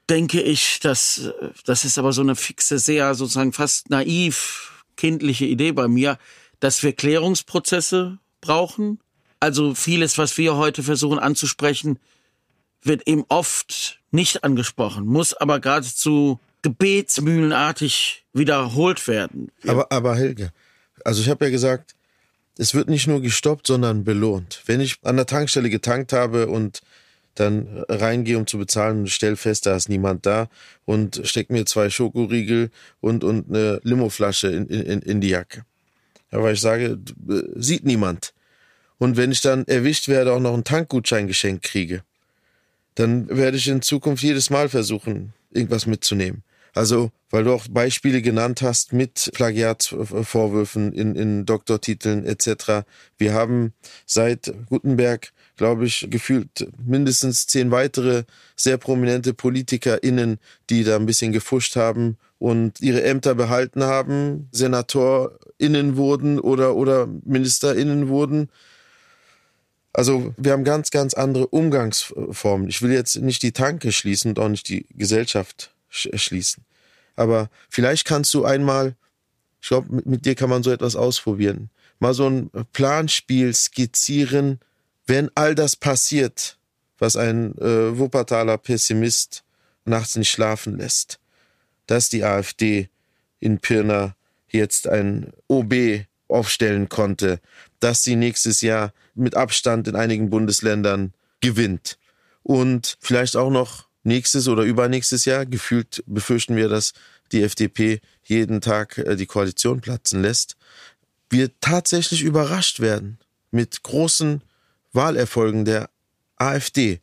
denke 0.09 0.41
ich, 0.41 0.79
dass 0.79 1.31
das 1.65 1.83
ist 1.83 1.97
aber 1.97 2.13
so 2.13 2.21
eine 2.21 2.35
fixe, 2.35 2.79
sehr 2.79 3.15
sozusagen 3.15 3.53
fast 3.53 3.89
naiv 3.89 4.83
kindliche 4.95 5.45
Idee 5.45 5.71
bei 5.71 5.87
mir, 5.87 6.17
dass 6.59 6.83
wir 6.83 6.93
Klärungsprozesse 6.93 8.19
brauchen. 8.41 8.99
Also 9.39 9.75
vieles, 9.75 10.17
was 10.17 10.37
wir 10.37 10.55
heute 10.55 10.83
versuchen 10.83 11.19
anzusprechen, 11.19 11.99
wird 12.81 13.07
eben 13.07 13.25
oft 13.29 13.99
nicht 14.11 14.43
angesprochen, 14.43 15.05
muss 15.05 15.33
aber 15.33 15.59
geradezu 15.59 16.39
gebetsmühlenartig 16.61 18.25
wiederholt 18.33 19.07
werden. 19.07 19.51
Aber, 19.67 19.91
aber 19.91 20.15
Helge, 20.15 20.51
also 21.03 21.21
ich 21.21 21.29
habe 21.29 21.45
ja 21.45 21.51
gesagt, 21.51 21.95
es 22.57 22.73
wird 22.73 22.89
nicht 22.89 23.07
nur 23.07 23.21
gestoppt, 23.21 23.67
sondern 23.67 24.03
belohnt. 24.03 24.63
Wenn 24.65 24.81
ich 24.81 24.97
an 25.03 25.17
der 25.17 25.27
Tankstelle 25.27 25.69
getankt 25.69 26.13
habe 26.13 26.47
und 26.47 26.81
dann 27.35 27.85
reingehe, 27.87 28.37
um 28.37 28.47
zu 28.47 28.57
bezahlen 28.57 29.01
und 29.01 29.09
stelle 29.09 29.37
fest, 29.37 29.67
da 29.67 29.75
ist 29.75 29.89
niemand 29.89 30.25
da 30.25 30.49
und 30.85 31.21
stecke 31.23 31.53
mir 31.53 31.65
zwei 31.65 31.91
Schokoriegel 31.91 32.71
und, 32.99 33.23
und 33.23 33.49
eine 33.49 33.79
Limoflasche 33.83 34.47
in, 34.47 34.67
in, 34.67 35.01
in 35.01 35.21
die 35.21 35.29
Jacke. 35.29 35.63
Ja, 36.31 36.41
weil 36.41 36.53
ich 36.53 36.61
sage, 36.61 36.99
sieht 37.55 37.85
niemand. 37.85 38.33
Und 38.97 39.17
wenn 39.17 39.31
ich 39.31 39.41
dann 39.41 39.65
erwischt 39.67 40.07
werde, 40.07 40.33
auch 40.33 40.39
noch 40.39 40.53
einen 40.53 40.63
Tankgutschein 40.63 41.27
geschenkt 41.27 41.63
kriege, 41.63 42.03
dann 42.95 43.29
werde 43.29 43.57
ich 43.57 43.67
in 43.67 43.81
Zukunft 43.81 44.23
jedes 44.23 44.49
Mal 44.49 44.69
versuchen, 44.69 45.33
irgendwas 45.51 45.85
mitzunehmen. 45.85 46.43
Also, 46.73 47.11
weil 47.29 47.43
du 47.43 47.53
auch 47.53 47.67
Beispiele 47.67 48.21
genannt 48.21 48.61
hast 48.61 48.93
mit 48.93 49.31
Plagiatsvorwürfen 49.33 50.93
in, 50.93 51.15
in 51.15 51.45
Doktortiteln 51.45 52.23
etc. 52.25 52.85
Wir 53.17 53.33
haben 53.33 53.73
seit 54.05 54.53
Gutenberg, 54.67 55.31
glaube 55.55 55.85
ich, 55.85 56.07
gefühlt 56.09 56.67
mindestens 56.83 57.47
zehn 57.47 57.71
weitere 57.71 58.23
sehr 58.55 58.77
prominente 58.77 59.33
PolitikerInnen, 59.33 60.39
die 60.69 60.83
da 60.83 60.97
ein 60.97 61.07
bisschen 61.07 61.31
gefuscht 61.31 61.75
haben 61.75 62.17
und 62.37 62.79
ihre 62.79 63.03
Ämter 63.03 63.33
behalten 63.33 63.83
haben, 63.83 64.47
SenatorInnen 65.59 65.97
wurden 65.97 66.39
oder, 66.39 66.75
oder 66.75 67.07
MinisterInnen 67.25 68.07
wurden. 68.07 68.49
Also 69.93 70.33
wir 70.37 70.51
haben 70.51 70.63
ganz, 70.63 70.91
ganz 70.91 71.13
andere 71.13 71.47
Umgangsformen. 71.47 72.67
Ich 72.67 72.81
will 72.81 72.91
jetzt 72.91 73.15
nicht 73.17 73.41
die 73.41 73.51
Tanke 73.51 73.91
schließen 73.91 74.31
und 74.31 74.39
auch 74.39 74.49
nicht 74.49 74.67
die 74.69 74.85
Gesellschaft 74.95 75.71
schließen. 75.89 76.63
Aber 77.15 77.49
vielleicht 77.69 78.05
kannst 78.05 78.33
du 78.33 78.45
einmal, 78.45 78.95
ich 79.61 79.69
glaube, 79.69 79.95
mit, 79.95 80.05
mit 80.05 80.25
dir 80.25 80.35
kann 80.35 80.49
man 80.49 80.61
so 80.61 80.71
etwas 80.71 80.95
ausprobieren, 80.95 81.69
mal 81.99 82.13
so 82.13 82.29
ein 82.29 82.51
Planspiel 82.73 83.53
skizzieren, 83.53 84.59
wenn 85.07 85.31
all 85.33 85.55
das 85.55 85.75
passiert, 85.75 86.57
was 86.99 87.15
ein 87.15 87.57
äh, 87.57 87.97
Wuppertaler 87.97 88.57
Pessimist 88.57 89.43
nachts 89.85 90.15
nicht 90.15 90.29
schlafen 90.29 90.77
lässt, 90.77 91.19
dass 91.87 92.09
die 92.09 92.23
AfD 92.23 92.89
in 93.39 93.59
Pirna 93.59 94.16
jetzt 94.49 94.87
ein 94.87 95.31
OB 95.47 96.05
aufstellen 96.27 96.89
konnte, 96.89 97.39
dass 97.79 98.03
sie 98.03 98.15
nächstes 98.15 98.61
Jahr 98.61 98.93
mit 99.15 99.35
Abstand 99.35 99.87
in 99.87 99.95
einigen 99.95 100.29
Bundesländern 100.29 101.13
gewinnt 101.41 101.97
und 102.43 102.97
vielleicht 102.99 103.35
auch 103.35 103.49
noch 103.49 103.87
nächstes 104.03 104.47
oder 104.47 104.63
übernächstes 104.63 105.25
Jahr. 105.25 105.45
Gefühlt 105.45 106.03
befürchten 106.07 106.55
wir, 106.55 106.69
dass 106.69 106.93
die 107.31 107.43
FDP 107.43 107.99
jeden 108.23 108.61
Tag 108.61 108.97
äh, 108.97 109.15
die 109.15 109.25
Koalition 109.25 109.81
platzen 109.81 110.21
lässt. 110.21 110.55
Wir 111.29 111.51
tatsächlich 111.59 112.23
überrascht 112.23 112.79
werden 112.79 113.19
mit 113.51 113.83
großen 113.83 114.41
Wahlerfolgen 114.93 115.65
der 115.65 115.89
AfD. 116.37 117.01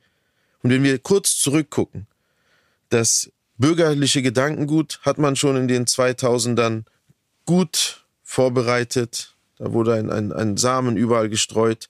Und 0.62 0.70
wenn 0.70 0.82
wir 0.82 0.98
kurz 0.98 1.36
zurückgucken, 1.36 2.06
das 2.88 3.30
bürgerliche 3.58 4.22
Gedankengut 4.22 5.00
hat 5.02 5.18
man 5.18 5.36
schon 5.36 5.56
in 5.56 5.68
den 5.68 5.84
2000ern 5.84 6.84
gut 7.44 8.04
vorbereitet. 8.22 9.34
Da 9.58 9.72
wurde 9.72 9.94
ein, 9.94 10.10
ein, 10.10 10.32
ein 10.32 10.56
Samen 10.56 10.96
überall 10.96 11.28
gestreut 11.28 11.88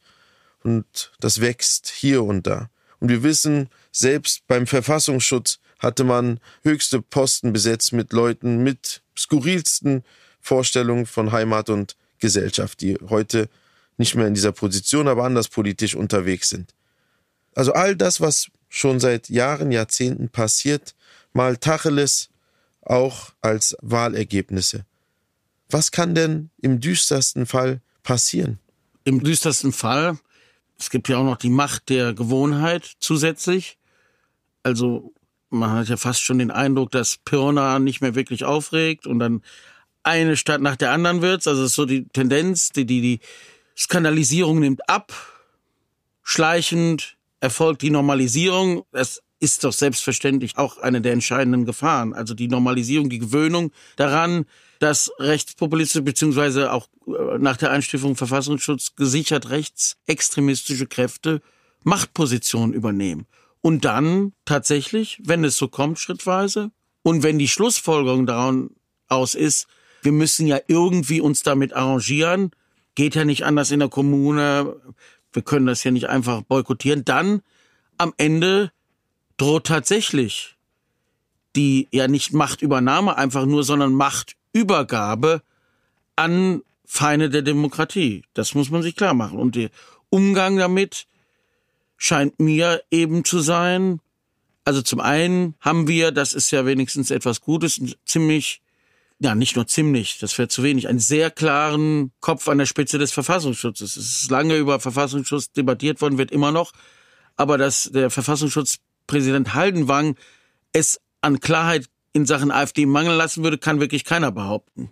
und 0.62 1.12
das 1.20 1.40
wächst 1.40 1.88
hier 1.88 2.22
und 2.24 2.46
da. 2.46 2.70
Und 3.00 3.09
wir 3.09 3.22
wissen, 3.22 3.68
selbst 3.92 4.46
beim 4.46 4.66
Verfassungsschutz 4.66 5.59
hatte 5.78 6.05
man 6.05 6.40
höchste 6.62 7.02
Posten 7.02 7.52
besetzt 7.52 7.92
mit 7.92 8.12
Leuten 8.12 8.62
mit 8.62 9.02
skurrilsten 9.16 10.02
Vorstellungen 10.40 11.07
von 11.07 11.32
Heimat 11.32 11.68
und 11.70 11.96
Gesellschaft, 12.18 12.80
die 12.80 12.96
heute 13.09 13.48
nicht 13.96 14.14
mehr 14.14 14.26
in 14.26 14.34
dieser 14.34 14.52
Position, 14.52 15.09
aber 15.09 15.24
anders 15.24 15.48
politisch 15.48 15.94
unterwegs 15.94 16.48
sind. 16.48 16.74
Also 17.55 17.72
all 17.72 17.96
das, 17.96 18.20
was 18.20 18.48
schon 18.68 18.98
seit 18.98 19.28
Jahren, 19.28 19.70
Jahrzehnten 19.70 20.28
passiert, 20.28 20.94
mal 21.32 21.57
Tacheles 21.57 22.30
auch 22.82 23.30
als 23.40 23.76
Wahlergebnisse. 23.80 24.84
Was 25.71 25.91
kann 25.91 26.15
denn 26.15 26.51
im 26.61 26.81
düstersten 26.81 27.47
Fall 27.47 27.81
passieren? 28.03 28.59
Im 29.05 29.23
düstersten 29.23 29.73
Fall 29.73 30.19
es 30.79 30.91
gibt 30.91 31.09
ja 31.09 31.19
auch 31.19 31.25
noch 31.25 31.37
die 31.37 31.51
Macht 31.51 31.89
der 31.89 32.15
Gewohnheit 32.15 32.93
zusätzlich. 32.99 33.79
Also 34.62 35.12
man 35.51 35.71
hat 35.71 35.89
ja 35.89 35.97
fast 35.97 36.23
schon 36.23 36.39
den 36.39 36.51
Eindruck, 36.51 36.91
dass 36.91 37.17
Pirna 37.19 37.79
nicht 37.79 38.01
mehr 38.01 38.15
wirklich 38.15 38.45
aufregt 38.45 39.07
und 39.07 39.19
dann 39.19 39.43
eine 40.03 40.37
Stadt 40.37 40.61
nach 40.61 40.77
der 40.77 40.91
anderen 40.91 41.23
wird. 41.23 41.47
Also 41.47 41.62
es 41.62 41.71
ist 41.71 41.77
so 41.77 41.87
die 41.87 42.07
Tendenz, 42.09 42.71
die, 42.71 42.85
die, 42.85 43.01
die 43.01 43.21
Skandalisierung 43.77 44.61
nimmt 44.61 44.89
ab. 44.89 45.12
Schleichend 46.23 47.17
erfolgt 47.41 47.83
die 47.83 47.91
Normalisierung. 47.91 48.85
Das 48.91 49.23
ist 49.39 49.65
doch 49.65 49.73
selbstverständlich 49.73 50.59
auch 50.59 50.79
eine 50.79 51.01
der 51.01 51.12
entscheidenden 51.12 51.65
Gefahren. 51.65 52.15
Also 52.15 52.35
die 52.35 52.49
Normalisierung, 52.49 53.11
die 53.11 53.19
Gewöhnung 53.19 53.71
daran, 53.97 54.47
dass 54.85 55.11
rechtspopulistische 55.18 56.03
beziehungsweise 56.03 56.70
auch 56.70 56.89
äh, 57.07 57.39
nach 57.39 57.57
der 57.57 57.70
Einstufung 57.70 58.16
Verfassungsschutz 58.16 58.95
gesichert 58.97 59.49
rechtsextremistische 59.49 60.87
Kräfte 60.87 61.41
Machtpositionen 61.85 62.74
übernehmen. 62.74 63.26
Und 63.62 63.87
dann 63.87 64.35
tatsächlich, 64.45 65.22
wenn 65.24 65.43
es 65.43 65.57
so 65.57 65.68
kommt, 65.68 65.99
schrittweise, 65.99 66.70
und 67.03 67.22
wenn 67.22 67.39
die 67.39 67.49
Schlussfolgerung 67.49 68.26
daraus 68.26 69.35
ist, 69.35 69.68
wir 70.03 70.12
müssen 70.12 70.47
ja 70.47 70.61
irgendwie 70.66 71.22
uns 71.22 71.43
damit 71.43 71.72
arrangieren, 71.72 72.51
geht 72.95 73.14
ja 73.14 73.24
nicht 73.24 73.47
anders 73.47 73.70
in 73.70 73.80
der 73.80 73.89
Kommune, 73.89 74.76
wir 75.32 75.43
können 75.43 75.64
das 75.64 75.82
ja 75.82 75.93
nicht 75.93 76.11
einfach 76.11 76.43
boykottieren, 76.43 77.07
dann 77.07 77.41
am 77.97 78.12
Ende 78.18 78.70
droht 79.39 79.66
tatsächlich 79.66 80.57
die 81.57 81.89
ja 81.93 82.09
nicht 82.09 82.32
Machtübernahme 82.32 83.16
einfach 83.16 83.47
nur, 83.47 83.62
sondern 83.64 83.95
Macht 83.95 84.37
Übergabe 84.55 85.42
an 86.16 86.62
Feinde 86.86 87.28
der 87.28 87.42
Demokratie. 87.42 88.22
Das 88.32 88.55
muss 88.55 88.70
man 88.70 88.82
sich 88.82 88.96
klar 88.96 89.12
machen. 89.12 89.38
Und 89.38 89.57
der 89.57 89.68
Umgang 90.09 90.57
damit 90.57 91.07
scheint 91.96 92.40
mir 92.40 92.82
eben 92.90 93.24
zu 93.24 93.40
sein, 93.40 94.00
also 94.64 94.80
zum 94.80 95.00
einen 95.00 95.55
haben 95.61 95.88
wir, 95.88 96.11
das 96.11 96.32
ist 96.32 96.50
ja 96.50 96.64
wenigstens 96.64 97.11
etwas 97.11 97.40
Gutes, 97.40 97.80
ziemlich, 98.07 98.62
ja 99.18 99.34
nicht 99.34 99.57
nur 99.57 99.66
ziemlich, 99.66 100.18
das 100.18 100.38
wäre 100.38 100.48
zu 100.48 100.62
wenig, 100.62 100.88
einen 100.88 100.98
sehr 100.98 101.30
klaren 101.30 102.12
Kopf 102.20 102.48
an 102.48 102.59
der 102.59 102.66
Spitze 102.66 102.98
des 102.98 103.12
Verfassungsschutzes. 103.12 103.96
Es 103.96 104.22
ist 104.22 104.30
lange 104.30 104.57
über 104.57 104.80
Verfassungsschutz 104.80 105.52
debattiert 105.52 106.00
worden, 106.00 106.16
wird 106.16 106.30
immer 106.30 106.50
noch, 106.50 106.72
aber 107.36 107.59
dass 107.59 107.90
der 107.92 108.11
Verfassungsschutzpräsident 108.11 109.55
Haldenwang 109.55 110.16
es 110.72 111.00
an 111.20 111.40
Klarheit 111.40 111.90
in 112.15 112.25
Sachen 112.25 112.51
AfD 112.51 112.87
mangeln 112.87 113.19
lassen 113.19 113.45
würde, 113.45 113.59
kann 113.59 113.81
wirklich 113.81 114.05
keiner 114.05 114.33
behaupten. 114.33 114.91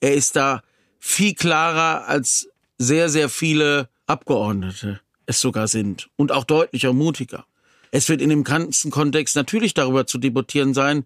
Er 0.00 0.14
ist 0.14 0.34
da 0.34 0.62
viel 0.98 1.34
klarer 1.34 2.08
als 2.08 2.48
sehr, 2.78 3.08
sehr 3.08 3.28
viele 3.28 3.88
Abgeordnete 4.06 5.00
es 5.26 5.40
sogar 5.40 5.68
sind 5.68 6.08
und 6.16 6.32
auch 6.32 6.44
deutlicher 6.44 6.92
mutiger. 6.92 7.46
Es 7.90 8.08
wird 8.08 8.20
in 8.20 8.30
dem 8.30 8.44
ganzen 8.44 8.90
Kontext 8.90 9.36
natürlich 9.36 9.74
darüber 9.74 10.06
zu 10.06 10.18
debattieren 10.18 10.74
sein, 10.74 11.04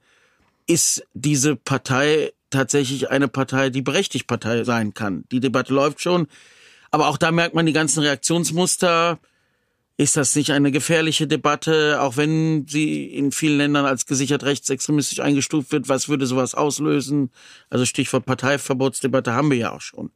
ist 0.66 1.06
diese 1.14 1.56
Partei 1.56 2.32
tatsächlich 2.50 3.10
eine 3.10 3.28
Partei, 3.28 3.70
die 3.70 3.82
berechtigt 3.82 4.26
Partei 4.26 4.64
sein 4.64 4.94
kann. 4.94 5.24
Die 5.32 5.40
Debatte 5.40 5.72
läuft 5.72 6.00
schon, 6.00 6.26
aber 6.90 7.08
auch 7.08 7.16
da 7.16 7.30
merkt 7.30 7.54
man 7.54 7.66
die 7.66 7.72
ganzen 7.72 8.02
Reaktionsmuster. 8.02 9.18
Ist 10.00 10.16
das 10.16 10.34
nicht 10.34 10.50
eine 10.50 10.72
gefährliche 10.72 11.26
Debatte, 11.26 12.00
auch 12.00 12.16
wenn 12.16 12.66
sie 12.66 13.04
in 13.04 13.32
vielen 13.32 13.58
Ländern 13.58 13.84
als 13.84 14.06
gesichert 14.06 14.44
rechtsextremistisch 14.44 15.20
eingestuft 15.20 15.72
wird? 15.72 15.90
Was 15.90 16.08
würde 16.08 16.24
sowas 16.24 16.54
auslösen? 16.54 17.30
Also 17.68 17.84
Stichwort 17.84 18.24
Parteiverbotsdebatte 18.24 19.34
haben 19.34 19.50
wir 19.50 19.58
ja 19.58 19.72
auch 19.72 19.82
schon. 19.82 20.10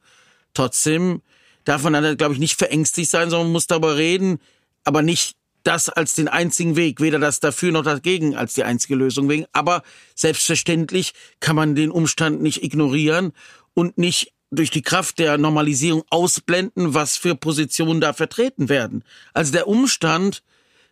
Trotzdem 0.55 1.21
darf 1.65 1.83
man 1.83 1.93
dann, 1.93 2.17
glaube 2.17 2.33
ich, 2.33 2.41
nicht 2.41 2.57
verängstigt 2.57 3.11
sein, 3.11 3.29
sondern 3.29 3.53
muss 3.53 3.67
darüber 3.67 3.99
reden, 3.99 4.39
aber 4.85 5.03
nicht 5.03 5.37
das 5.65 5.91
als 5.91 6.15
den 6.15 6.29
einzigen 6.29 6.77
Weg, 6.77 7.03
weder 7.03 7.19
das 7.19 7.41
dafür 7.41 7.71
noch 7.71 7.85
dagegen 7.85 8.35
als 8.35 8.55
die 8.55 8.65
einzige 8.65 8.95
Lösung 8.95 9.29
wegen. 9.29 9.45
Aber 9.53 9.83
selbstverständlich 10.15 11.13
kann 11.41 11.57
man 11.57 11.75
den 11.75 11.91
Umstand 11.91 12.41
nicht 12.41 12.63
ignorieren 12.63 13.35
und 13.75 13.99
nicht 13.99 14.33
durch 14.55 14.71
die 14.71 14.83
Kraft 14.83 15.19
der 15.19 15.39
Normalisierung 15.39 16.05
ausblenden, 16.11 16.93
was 16.95 17.17
für 17.17 17.35
Positionen 17.35 18.01
da 18.01 18.13
vertreten 18.13 18.69
werden. 18.69 19.03
Also 19.33 19.51
der 19.53 19.67
Umstand, 19.69 20.43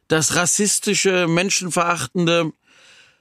dass 0.09 0.35
rassistische, 0.37 1.29
menschenverachtende, 1.29 2.53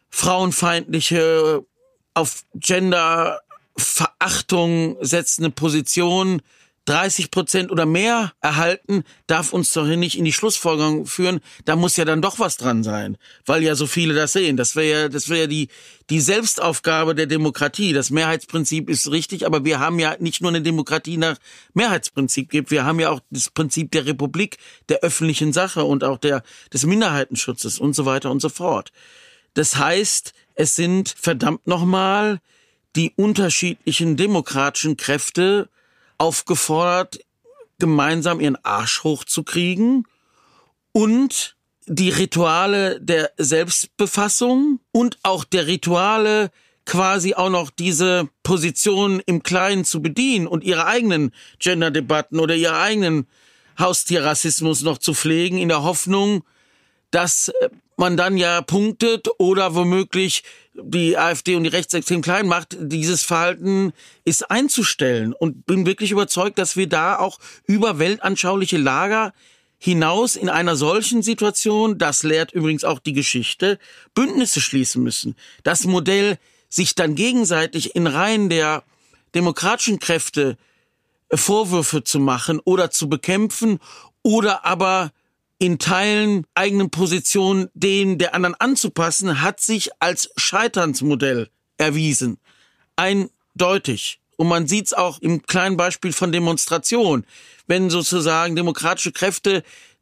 frauenfeindliche, 0.09 1.65
auf 2.13 2.43
Genderverachtung 2.55 4.97
setzende 4.99 5.49
Positionen 5.49 6.41
30 6.85 7.29
Prozent 7.29 7.71
oder 7.71 7.85
mehr 7.85 8.33
erhalten, 8.41 9.03
darf 9.27 9.53
uns 9.53 9.71
doch 9.71 9.85
nicht 9.85 10.17
in 10.17 10.25
die 10.25 10.33
Schlussfolgerung 10.33 11.05
führen, 11.05 11.39
da 11.65 11.75
muss 11.75 11.95
ja 11.95 12.05
dann 12.05 12.21
doch 12.21 12.39
was 12.39 12.57
dran 12.57 12.83
sein, 12.83 13.17
weil 13.45 13.61
ja 13.61 13.75
so 13.75 13.85
viele 13.85 14.15
das 14.15 14.33
sehen. 14.33 14.57
Das 14.57 14.75
wäre 14.75 15.03
ja, 15.03 15.09
das 15.09 15.29
wäre 15.29 15.41
ja 15.41 15.47
die, 15.47 15.67
die 16.09 16.19
Selbstaufgabe 16.19 17.13
der 17.13 17.27
Demokratie. 17.27 17.93
Das 17.93 18.09
Mehrheitsprinzip 18.09 18.89
ist 18.89 19.11
richtig, 19.11 19.45
aber 19.45 19.63
wir 19.63 19.79
haben 19.79 19.99
ja 19.99 20.15
nicht 20.19 20.41
nur 20.41 20.49
eine 20.49 20.61
Demokratie 20.61 21.17
nach 21.17 21.37
Mehrheitsprinzip 21.73 22.49
gibt, 22.49 22.71
wir 22.71 22.83
haben 22.83 22.99
ja 22.99 23.11
auch 23.11 23.19
das 23.29 23.51
Prinzip 23.51 23.91
der 23.91 24.07
Republik, 24.07 24.57
der 24.89 25.01
öffentlichen 25.01 25.53
Sache 25.53 25.83
und 25.83 26.03
auch 26.03 26.17
der, 26.17 26.41
des 26.73 26.85
Minderheitenschutzes 26.85 27.77
und 27.77 27.95
so 27.95 28.05
weiter 28.05 28.31
und 28.31 28.41
so 28.41 28.49
fort. 28.49 28.91
Das 29.53 29.75
heißt, 29.75 30.33
es 30.55 30.75
sind 30.75 31.13
verdammt 31.17 31.67
nochmal 31.67 32.39
die 32.95 33.13
unterschiedlichen 33.15 34.17
demokratischen 34.17 34.97
Kräfte, 34.97 35.69
aufgefordert, 36.21 37.19
gemeinsam 37.79 38.39
ihren 38.39 38.63
Arsch 38.63 39.03
hochzukriegen 39.03 40.05
und 40.91 41.57
die 41.87 42.09
Rituale 42.09 43.01
der 43.01 43.31
Selbstbefassung 43.37 44.79
und 44.91 45.17
auch 45.23 45.43
der 45.43 45.65
Rituale 45.65 46.51
quasi 46.85 47.33
auch 47.33 47.49
noch 47.49 47.71
diese 47.71 48.29
Position 48.43 49.19
im 49.25 49.41
Kleinen 49.41 49.83
zu 49.83 50.03
bedienen 50.03 50.45
und 50.45 50.63
ihre 50.63 50.85
eigenen 50.85 51.31
Gender-Debatten 51.57 52.39
oder 52.39 52.55
ihre 52.55 52.77
eigenen 52.77 53.25
Haustierrassismus 53.79 54.83
noch 54.83 54.99
zu 54.99 55.15
pflegen, 55.15 55.57
in 55.57 55.69
der 55.69 55.81
Hoffnung, 55.81 56.43
dass 57.09 57.47
äh, 57.47 57.69
man 58.01 58.17
dann 58.17 58.35
ja 58.35 58.61
punktet 58.61 59.29
oder 59.37 59.75
womöglich 59.75 60.43
die 60.73 61.17
AfD 61.17 61.55
und 61.55 61.63
die 61.63 61.69
Rechtsextremen 61.69 62.23
klein 62.23 62.47
macht, 62.47 62.75
dieses 62.79 63.23
Verhalten 63.23 63.93
ist 64.25 64.49
einzustellen. 64.49 65.33
Und 65.33 65.65
bin 65.65 65.85
wirklich 65.85 66.11
überzeugt, 66.11 66.57
dass 66.57 66.75
wir 66.75 66.89
da 66.89 67.19
auch 67.19 67.39
über 67.67 67.99
weltanschauliche 67.99 68.77
Lager 68.77 69.33
hinaus 69.77 70.35
in 70.35 70.49
einer 70.49 70.75
solchen 70.75 71.21
Situation, 71.21 71.97
das 71.97 72.23
lehrt 72.23 72.51
übrigens 72.51 72.83
auch 72.83 72.99
die 72.99 73.13
Geschichte, 73.13 73.79
Bündnisse 74.13 74.61
schließen 74.61 75.01
müssen. 75.01 75.35
Das 75.63 75.85
Modell, 75.85 76.37
sich 76.69 76.95
dann 76.95 77.15
gegenseitig 77.15 77.95
in 77.95 78.07
Reihen 78.07 78.49
der 78.49 78.83
demokratischen 79.35 79.99
Kräfte 79.99 80.57
Vorwürfe 81.33 82.03
zu 82.03 82.19
machen 82.19 82.59
oder 82.63 82.91
zu 82.91 83.09
bekämpfen 83.09 83.79
oder 84.23 84.65
aber 84.65 85.11
in 85.61 85.77
Teilen 85.77 86.47
eigenen 86.55 86.89
Positionen 86.89 87.69
den 87.75 88.17
der 88.17 88.33
anderen 88.33 88.55
anzupassen, 88.55 89.43
hat 89.43 89.59
sich 89.59 89.91
als 89.99 90.31
Scheiternsmodell 90.35 91.49
erwiesen. 91.77 92.39
Eindeutig. 92.95 94.19
Und 94.37 94.47
man 94.47 94.65
sieht 94.65 94.87
es 94.87 94.93
auch 94.93 95.19
im 95.21 95.43
kleinen 95.43 95.77
Beispiel 95.77 96.13
von 96.13 96.31
Demonstration. 96.31 97.25
Wenn 97.67 97.91
sozusagen 97.91 98.55
demokratische 98.55 99.11
Kräfte 99.11 99.61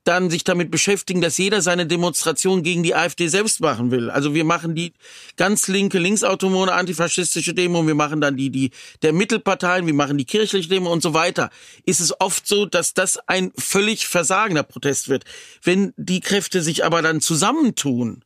dann 0.09 0.31
sich 0.31 0.43
damit 0.43 0.71
beschäftigen, 0.71 1.21
dass 1.21 1.37
jeder 1.37 1.61
seine 1.61 1.85
Demonstration 1.85 2.63
gegen 2.63 2.81
die 2.81 2.95
AfD 2.95 3.27
selbst 3.27 3.61
machen 3.61 3.91
will. 3.91 4.09
Also 4.09 4.33
wir 4.33 4.43
machen 4.43 4.73
die 4.73 4.93
ganz 5.37 5.67
linke, 5.67 5.99
linksautonome 5.99 6.73
antifaschistische 6.73 7.53
Demo, 7.53 7.85
wir 7.85 7.93
machen 7.93 8.19
dann 8.19 8.35
die, 8.35 8.49
die 8.49 8.71
der 9.03 9.13
Mittelparteien, 9.13 9.85
wir 9.85 9.93
machen 9.93 10.17
die 10.17 10.25
kirchliche 10.25 10.67
Demo 10.67 10.91
und 10.91 11.03
so 11.03 11.13
weiter. 11.13 11.51
Ist 11.85 11.99
es 11.99 12.19
oft 12.19 12.47
so, 12.47 12.65
dass 12.65 12.95
das 12.95 13.19
ein 13.27 13.51
völlig 13.55 14.07
versagender 14.07 14.63
Protest 14.63 15.09
wird. 15.09 15.25
Wenn 15.61 15.93
die 15.95 16.21
Kräfte 16.21 16.61
sich 16.61 16.83
aber 16.83 17.03
dann 17.03 17.21
zusammentun, 17.21 18.23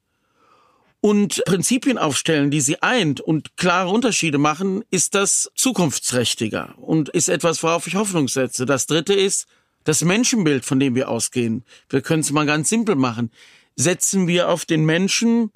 und 1.05 1.43
Prinzipien 1.43 1.97
aufstellen, 1.97 2.49
die 2.49 2.61
sie 2.61 2.81
eint 2.81 3.19
und 3.19 3.57
klare 3.57 3.89
Unterschiede 3.89 4.37
machen, 4.37 4.85
ist 4.89 5.15
das 5.15 5.51
zukunftsträchtiger 5.53 6.75
und 6.77 7.09
ist 7.09 7.27
etwas, 7.27 7.61
worauf 7.61 7.87
ich 7.87 7.95
Hoffnung 7.95 8.29
setze. 8.29 8.65
Das 8.65 8.87
dritte 8.87 9.13
ist, 9.13 9.45
das 9.83 10.03
Menschenbild, 10.03 10.65
von 10.65 10.79
dem 10.79 10.95
wir 10.95 11.09
ausgehen, 11.09 11.63
wir 11.89 12.01
können 12.01 12.21
es 12.21 12.31
mal 12.31 12.45
ganz 12.45 12.69
simpel 12.69 12.95
machen, 12.95 13.31
setzen 13.75 14.27
wir 14.27 14.49
auf 14.49 14.65
den 14.65 14.85
Menschen, 14.85 15.51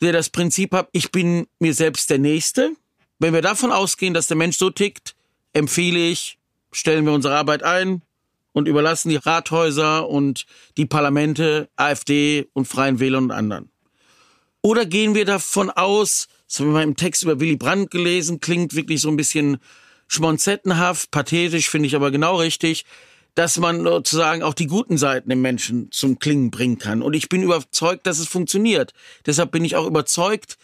der 0.00 0.12
das 0.12 0.30
Prinzip 0.30 0.72
hat, 0.72 0.88
ich 0.92 1.12
bin 1.12 1.46
mir 1.58 1.74
selbst 1.74 2.10
der 2.10 2.18
Nächste. 2.18 2.72
Wenn 3.18 3.34
wir 3.34 3.42
davon 3.42 3.70
ausgehen, 3.70 4.14
dass 4.14 4.26
der 4.26 4.36
Mensch 4.36 4.56
so 4.56 4.70
tickt, 4.70 5.14
empfehle 5.52 5.98
ich, 5.98 6.38
stellen 6.72 7.04
wir 7.04 7.12
unsere 7.12 7.36
Arbeit 7.36 7.62
ein 7.62 8.02
und 8.52 8.66
überlassen 8.66 9.10
die 9.10 9.16
Rathäuser 9.16 10.08
und 10.08 10.46
die 10.76 10.86
Parlamente 10.86 11.68
AfD 11.76 12.48
und 12.52 12.66
Freien 12.66 12.98
Wählern 12.98 13.24
und 13.24 13.30
anderen. 13.30 13.70
Oder 14.60 14.86
gehen 14.86 15.14
wir 15.14 15.24
davon 15.24 15.70
aus, 15.70 16.28
das 16.46 16.60
haben 16.60 16.66
wir 16.66 16.72
mal 16.72 16.82
im 16.82 16.96
Text 16.96 17.22
über 17.22 17.40
Willy 17.40 17.56
Brandt 17.56 17.90
gelesen, 17.90 18.40
klingt 18.40 18.74
wirklich 18.74 19.00
so 19.00 19.08
ein 19.08 19.16
bisschen 19.16 19.58
schmonzettenhaft, 20.08 21.10
pathetisch, 21.10 21.70
finde 21.70 21.86
ich 21.86 21.96
aber 21.96 22.10
genau 22.10 22.36
richtig, 22.36 22.84
dass 23.34 23.58
man 23.58 23.82
sozusagen 23.82 24.42
auch 24.42 24.54
die 24.54 24.66
guten 24.66 24.98
Seiten 24.98 25.30
im 25.30 25.40
Menschen 25.40 25.90
zum 25.90 26.18
Klingen 26.18 26.50
bringen 26.50 26.78
kann. 26.78 27.02
Und 27.02 27.14
ich 27.14 27.28
bin 27.28 27.42
überzeugt, 27.42 28.06
dass 28.06 28.18
es 28.18 28.28
funktioniert. 28.28 28.92
Deshalb 29.24 29.52
bin 29.52 29.64
ich 29.64 29.76
auch 29.76 29.86
überzeugt, 29.86 30.58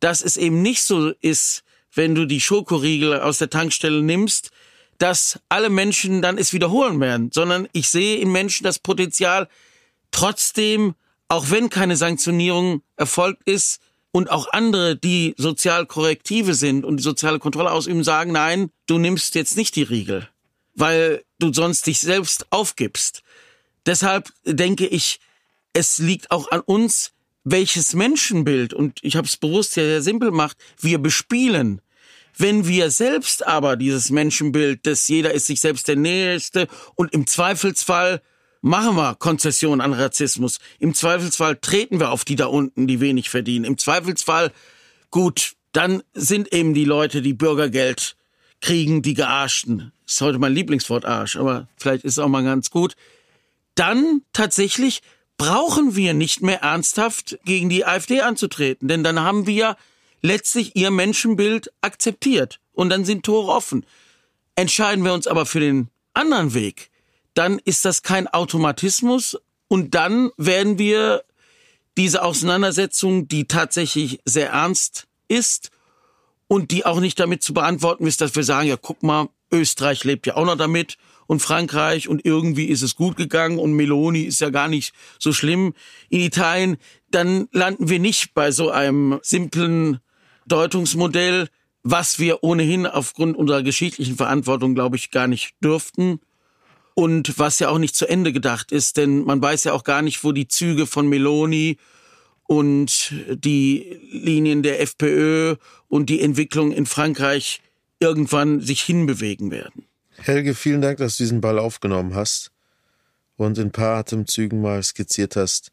dass 0.00 0.22
es 0.22 0.36
eben 0.36 0.62
nicht 0.62 0.82
so 0.82 1.12
ist, 1.20 1.62
wenn 1.94 2.14
du 2.14 2.26
die 2.26 2.40
Schokoriegel 2.40 3.20
aus 3.20 3.38
der 3.38 3.50
Tankstelle 3.50 4.02
nimmst, 4.02 4.50
dass 4.98 5.40
alle 5.48 5.70
Menschen 5.70 6.22
dann 6.22 6.38
es 6.38 6.52
wiederholen 6.52 7.00
werden, 7.00 7.30
sondern 7.32 7.68
ich 7.72 7.88
sehe 7.88 8.18
im 8.18 8.30
Menschen 8.32 8.64
das 8.64 8.78
Potenzial, 8.78 9.48
trotzdem, 10.10 10.94
auch 11.28 11.50
wenn 11.50 11.70
keine 11.70 11.96
Sanktionierung 11.96 12.82
erfolgt 12.96 13.42
ist, 13.48 13.80
und 14.14 14.30
auch 14.30 14.52
andere, 14.52 14.94
die 14.94 15.34
sozial 15.38 15.86
korrektive 15.86 16.52
sind 16.52 16.84
und 16.84 16.98
die 16.98 17.02
soziale 17.02 17.38
Kontrolle 17.38 17.72
ausüben, 17.72 18.04
sagen, 18.04 18.32
nein, 18.32 18.70
du 18.86 18.98
nimmst 18.98 19.34
jetzt 19.34 19.56
nicht 19.56 19.74
die 19.74 19.84
Riegel 19.84 20.28
weil 20.74 21.24
du 21.38 21.52
sonst 21.52 21.86
dich 21.86 22.00
selbst 22.00 22.46
aufgibst. 22.50 23.22
Deshalb 23.86 24.30
denke 24.44 24.86
ich, 24.86 25.20
es 25.72 25.98
liegt 25.98 26.30
auch 26.30 26.50
an 26.50 26.60
uns, 26.60 27.12
welches 27.44 27.94
Menschenbild, 27.94 28.72
und 28.72 29.00
ich 29.02 29.16
habe 29.16 29.26
es 29.26 29.36
bewusst 29.36 29.76
ja 29.76 29.82
sehr 29.82 30.02
simpel 30.02 30.30
gemacht, 30.30 30.56
wir 30.80 30.98
bespielen. 30.98 31.80
Wenn 32.36 32.66
wir 32.66 32.90
selbst 32.90 33.46
aber 33.46 33.76
dieses 33.76 34.10
Menschenbild, 34.10 34.86
dass 34.86 35.08
jeder 35.08 35.32
ist 35.32 35.46
sich 35.46 35.60
selbst 35.60 35.88
der 35.88 35.96
Nächste 35.96 36.68
und 36.94 37.12
im 37.12 37.26
Zweifelsfall 37.26 38.22
machen 38.62 38.96
wir 38.96 39.16
Konzession 39.16 39.80
an 39.80 39.92
Rassismus. 39.92 40.60
Im 40.78 40.94
Zweifelsfall 40.94 41.56
treten 41.56 42.00
wir 42.00 42.10
auf 42.10 42.24
die 42.24 42.36
da 42.36 42.46
unten, 42.46 42.86
die 42.86 43.00
wenig 43.00 43.28
verdienen. 43.28 43.64
Im 43.64 43.76
Zweifelsfall, 43.76 44.52
gut, 45.10 45.54
dann 45.72 46.02
sind 46.14 46.52
eben 46.52 46.72
die 46.72 46.84
Leute, 46.84 47.22
die 47.22 47.34
Bürgergeld 47.34 48.16
kriegen, 48.60 49.02
die 49.02 49.14
Gearschten 49.14 49.92
ist 50.14 50.20
heute 50.20 50.38
mein 50.38 50.54
Lieblingswort 50.54 51.04
Arsch, 51.04 51.36
aber 51.36 51.68
vielleicht 51.76 52.04
ist 52.04 52.14
es 52.14 52.18
auch 52.18 52.28
mal 52.28 52.44
ganz 52.44 52.70
gut. 52.70 52.96
Dann 53.74 54.22
tatsächlich 54.32 55.02
brauchen 55.36 55.96
wir 55.96 56.14
nicht 56.14 56.42
mehr 56.42 56.62
ernsthaft 56.62 57.38
gegen 57.44 57.68
die 57.68 57.84
AfD 57.84 58.20
anzutreten, 58.20 58.88
denn 58.88 59.02
dann 59.02 59.20
haben 59.20 59.46
wir 59.46 59.76
letztlich 60.20 60.76
ihr 60.76 60.90
Menschenbild 60.90 61.72
akzeptiert 61.80 62.60
und 62.72 62.90
dann 62.90 63.04
sind 63.04 63.24
Tore 63.24 63.52
offen. 63.52 63.84
Entscheiden 64.54 65.04
wir 65.04 65.14
uns 65.14 65.26
aber 65.26 65.46
für 65.46 65.60
den 65.60 65.88
anderen 66.14 66.54
Weg, 66.54 66.90
dann 67.34 67.58
ist 67.58 67.84
das 67.84 68.02
kein 68.02 68.28
Automatismus 68.28 69.38
und 69.68 69.94
dann 69.94 70.30
werden 70.36 70.78
wir 70.78 71.24
diese 71.96 72.22
Auseinandersetzung, 72.22 73.28
die 73.28 73.46
tatsächlich 73.46 74.20
sehr 74.24 74.50
ernst 74.50 75.06
ist 75.28 75.70
und 76.46 76.70
die 76.70 76.84
auch 76.84 77.00
nicht 77.00 77.18
damit 77.18 77.42
zu 77.42 77.54
beantworten 77.54 78.06
ist, 78.06 78.20
dass 78.20 78.36
wir 78.36 78.44
sagen, 78.44 78.68
ja, 78.68 78.76
guck 78.76 79.02
mal, 79.02 79.28
Österreich 79.52 80.04
lebt 80.04 80.26
ja 80.26 80.36
auch 80.36 80.46
noch 80.46 80.56
damit 80.56 80.96
und 81.26 81.40
Frankreich 81.40 82.08
und 82.08 82.24
irgendwie 82.24 82.66
ist 82.66 82.82
es 82.82 82.96
gut 82.96 83.16
gegangen 83.16 83.58
und 83.58 83.72
Meloni 83.72 84.22
ist 84.22 84.40
ja 84.40 84.50
gar 84.50 84.68
nicht 84.68 84.94
so 85.18 85.32
schlimm 85.32 85.74
in 86.08 86.20
Italien, 86.20 86.76
dann 87.10 87.48
landen 87.52 87.88
wir 87.88 87.98
nicht 87.98 88.34
bei 88.34 88.50
so 88.50 88.70
einem 88.70 89.18
simplen 89.22 90.00
Deutungsmodell, 90.46 91.48
was 91.82 92.18
wir 92.18 92.42
ohnehin 92.42 92.86
aufgrund 92.86 93.36
unserer 93.36 93.62
geschichtlichen 93.62 94.16
Verantwortung, 94.16 94.74
glaube 94.74 94.96
ich, 94.96 95.10
gar 95.10 95.26
nicht 95.26 95.54
dürften 95.62 96.20
und 96.94 97.38
was 97.38 97.58
ja 97.58 97.68
auch 97.68 97.78
nicht 97.78 97.96
zu 97.96 98.08
Ende 98.08 98.32
gedacht 98.32 98.72
ist, 98.72 98.96
denn 98.96 99.24
man 99.24 99.40
weiß 99.40 99.64
ja 99.64 99.72
auch 99.72 99.84
gar 99.84 100.02
nicht, 100.02 100.24
wo 100.24 100.32
die 100.32 100.48
Züge 100.48 100.86
von 100.86 101.08
Meloni 101.08 101.78
und 102.46 103.14
die 103.30 103.98
Linien 104.10 104.62
der 104.62 104.80
FPÖ 104.80 105.56
und 105.88 106.10
die 106.10 106.20
Entwicklung 106.20 106.72
in 106.72 106.86
Frankreich 106.86 107.62
irgendwann 108.02 108.60
sich 108.60 108.82
hinbewegen 108.82 109.50
werden. 109.50 109.86
Helge, 110.16 110.54
vielen 110.54 110.82
Dank, 110.82 110.98
dass 110.98 111.16
du 111.16 111.22
diesen 111.22 111.40
Ball 111.40 111.58
aufgenommen 111.58 112.14
hast 112.14 112.50
und 113.36 113.56
in 113.58 113.68
ein 113.68 113.72
paar 113.72 113.96
Atemzügen 113.96 114.60
mal 114.60 114.82
skizziert 114.82 115.36
hast, 115.36 115.72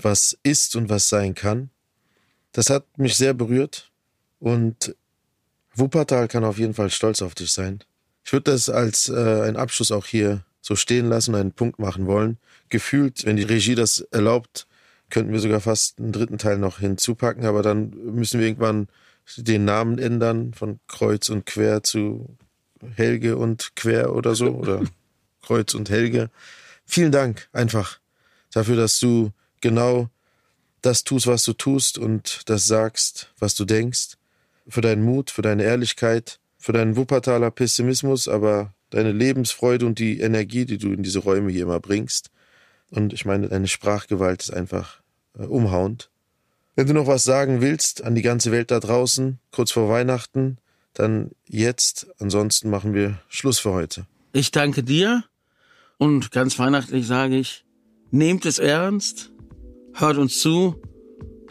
was 0.00 0.38
ist 0.42 0.76
und 0.76 0.88
was 0.88 1.08
sein 1.08 1.34
kann. 1.34 1.70
Das 2.52 2.70
hat 2.70 2.86
mich 2.98 3.16
sehr 3.16 3.34
berührt 3.34 3.90
und 4.38 4.94
Wuppertal 5.74 6.28
kann 6.28 6.44
auf 6.44 6.58
jeden 6.58 6.74
Fall 6.74 6.90
stolz 6.90 7.22
auf 7.22 7.34
dich 7.34 7.52
sein. 7.52 7.80
Ich 8.24 8.32
würde 8.32 8.50
das 8.50 8.70
als 8.70 9.08
äh, 9.08 9.42
einen 9.42 9.56
Abschluss 9.56 9.92
auch 9.92 10.06
hier 10.06 10.44
so 10.60 10.76
stehen 10.76 11.08
lassen, 11.08 11.34
einen 11.34 11.52
Punkt 11.52 11.78
machen 11.78 12.06
wollen. 12.06 12.38
Gefühlt, 12.68 13.24
wenn 13.24 13.36
die 13.36 13.42
Regie 13.42 13.74
das 13.74 14.00
erlaubt, 14.10 14.66
könnten 15.10 15.32
wir 15.32 15.40
sogar 15.40 15.60
fast 15.60 15.98
einen 15.98 16.12
dritten 16.12 16.38
Teil 16.38 16.58
noch 16.58 16.78
hinzupacken, 16.78 17.44
aber 17.44 17.62
dann 17.62 17.90
müssen 17.90 18.40
wir 18.40 18.46
irgendwann 18.46 18.88
den 19.36 19.64
Namen 19.64 19.98
ändern 19.98 20.54
von 20.54 20.80
Kreuz 20.88 21.28
und 21.28 21.46
Quer 21.46 21.82
zu 21.82 22.36
Helge 22.94 23.36
und 23.36 23.76
Quer 23.76 24.14
oder 24.14 24.34
so 24.34 24.48
oder 24.50 24.82
Kreuz 25.42 25.74
und 25.74 25.90
Helge. 25.90 26.30
Vielen 26.84 27.12
Dank 27.12 27.48
einfach 27.52 28.00
dafür, 28.52 28.76
dass 28.76 28.98
du 28.98 29.32
genau 29.60 30.08
das 30.82 31.04
tust, 31.04 31.26
was 31.26 31.44
du 31.44 31.52
tust 31.52 31.98
und 31.98 32.42
das 32.46 32.66
sagst, 32.66 33.32
was 33.38 33.54
du 33.54 33.64
denkst. 33.64 34.16
Für 34.68 34.80
deinen 34.80 35.02
Mut, 35.02 35.30
für 35.30 35.42
deine 35.42 35.64
Ehrlichkeit, 35.64 36.38
für 36.58 36.72
deinen 36.72 36.96
Wuppertaler 36.96 37.50
Pessimismus, 37.50 38.28
aber 38.28 38.74
deine 38.90 39.12
Lebensfreude 39.12 39.86
und 39.86 39.98
die 39.98 40.20
Energie, 40.20 40.64
die 40.64 40.78
du 40.78 40.92
in 40.92 41.02
diese 41.02 41.20
Räume 41.20 41.50
hier 41.50 41.62
immer 41.62 41.80
bringst. 41.80 42.30
Und 42.90 43.12
ich 43.12 43.24
meine, 43.24 43.48
deine 43.48 43.68
Sprachgewalt 43.68 44.42
ist 44.42 44.52
einfach 44.52 45.00
äh, 45.38 45.44
umhauend. 45.44 46.10
Wenn 46.76 46.86
du 46.86 46.94
noch 46.94 47.06
was 47.06 47.24
sagen 47.24 47.60
willst 47.60 48.04
an 48.04 48.14
die 48.14 48.22
ganze 48.22 48.52
Welt 48.52 48.70
da 48.70 48.80
draußen, 48.80 49.38
kurz 49.50 49.72
vor 49.72 49.88
Weihnachten, 49.88 50.58
dann 50.94 51.30
jetzt. 51.46 52.08
Ansonsten 52.18 52.70
machen 52.70 52.94
wir 52.94 53.20
Schluss 53.28 53.58
für 53.58 53.72
heute. 53.72 54.06
Ich 54.32 54.50
danke 54.50 54.82
dir 54.82 55.24
und 55.98 56.30
ganz 56.30 56.58
weihnachtlich 56.58 57.06
sage 57.06 57.36
ich, 57.36 57.64
nehmt 58.10 58.46
es 58.46 58.58
ernst, 58.58 59.32
hört 59.94 60.16
uns 60.16 60.40
zu 60.40 60.80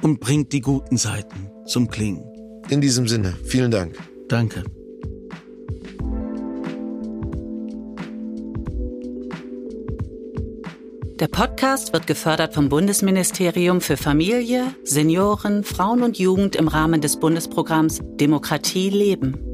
und 0.02 0.20
bringt 0.20 0.54
die 0.54 0.62
guten 0.62 0.98
Seiten 0.98 1.50
zum 1.66 1.90
Klingen. 1.90 2.24
In 2.70 2.82
diesem 2.82 3.08
Sinne, 3.08 3.36
vielen 3.46 3.72
Dank. 3.72 3.98
Danke. 4.28 4.64
Der 11.20 11.28
Podcast 11.28 11.92
wird 11.92 12.08
gefördert 12.08 12.54
vom 12.54 12.70
Bundesministerium 12.70 13.82
für 13.82 13.98
Familie, 13.98 14.74
Senioren, 14.86 15.66
Frauen 15.66 16.02
und 16.02 16.18
Jugend 16.18 16.56
im 16.56 16.70
Rahmen 16.70 17.02
des 17.02 17.20
Bundesprogramms 17.20 18.00
Demokratie 18.02 18.90
leben. 18.90 19.49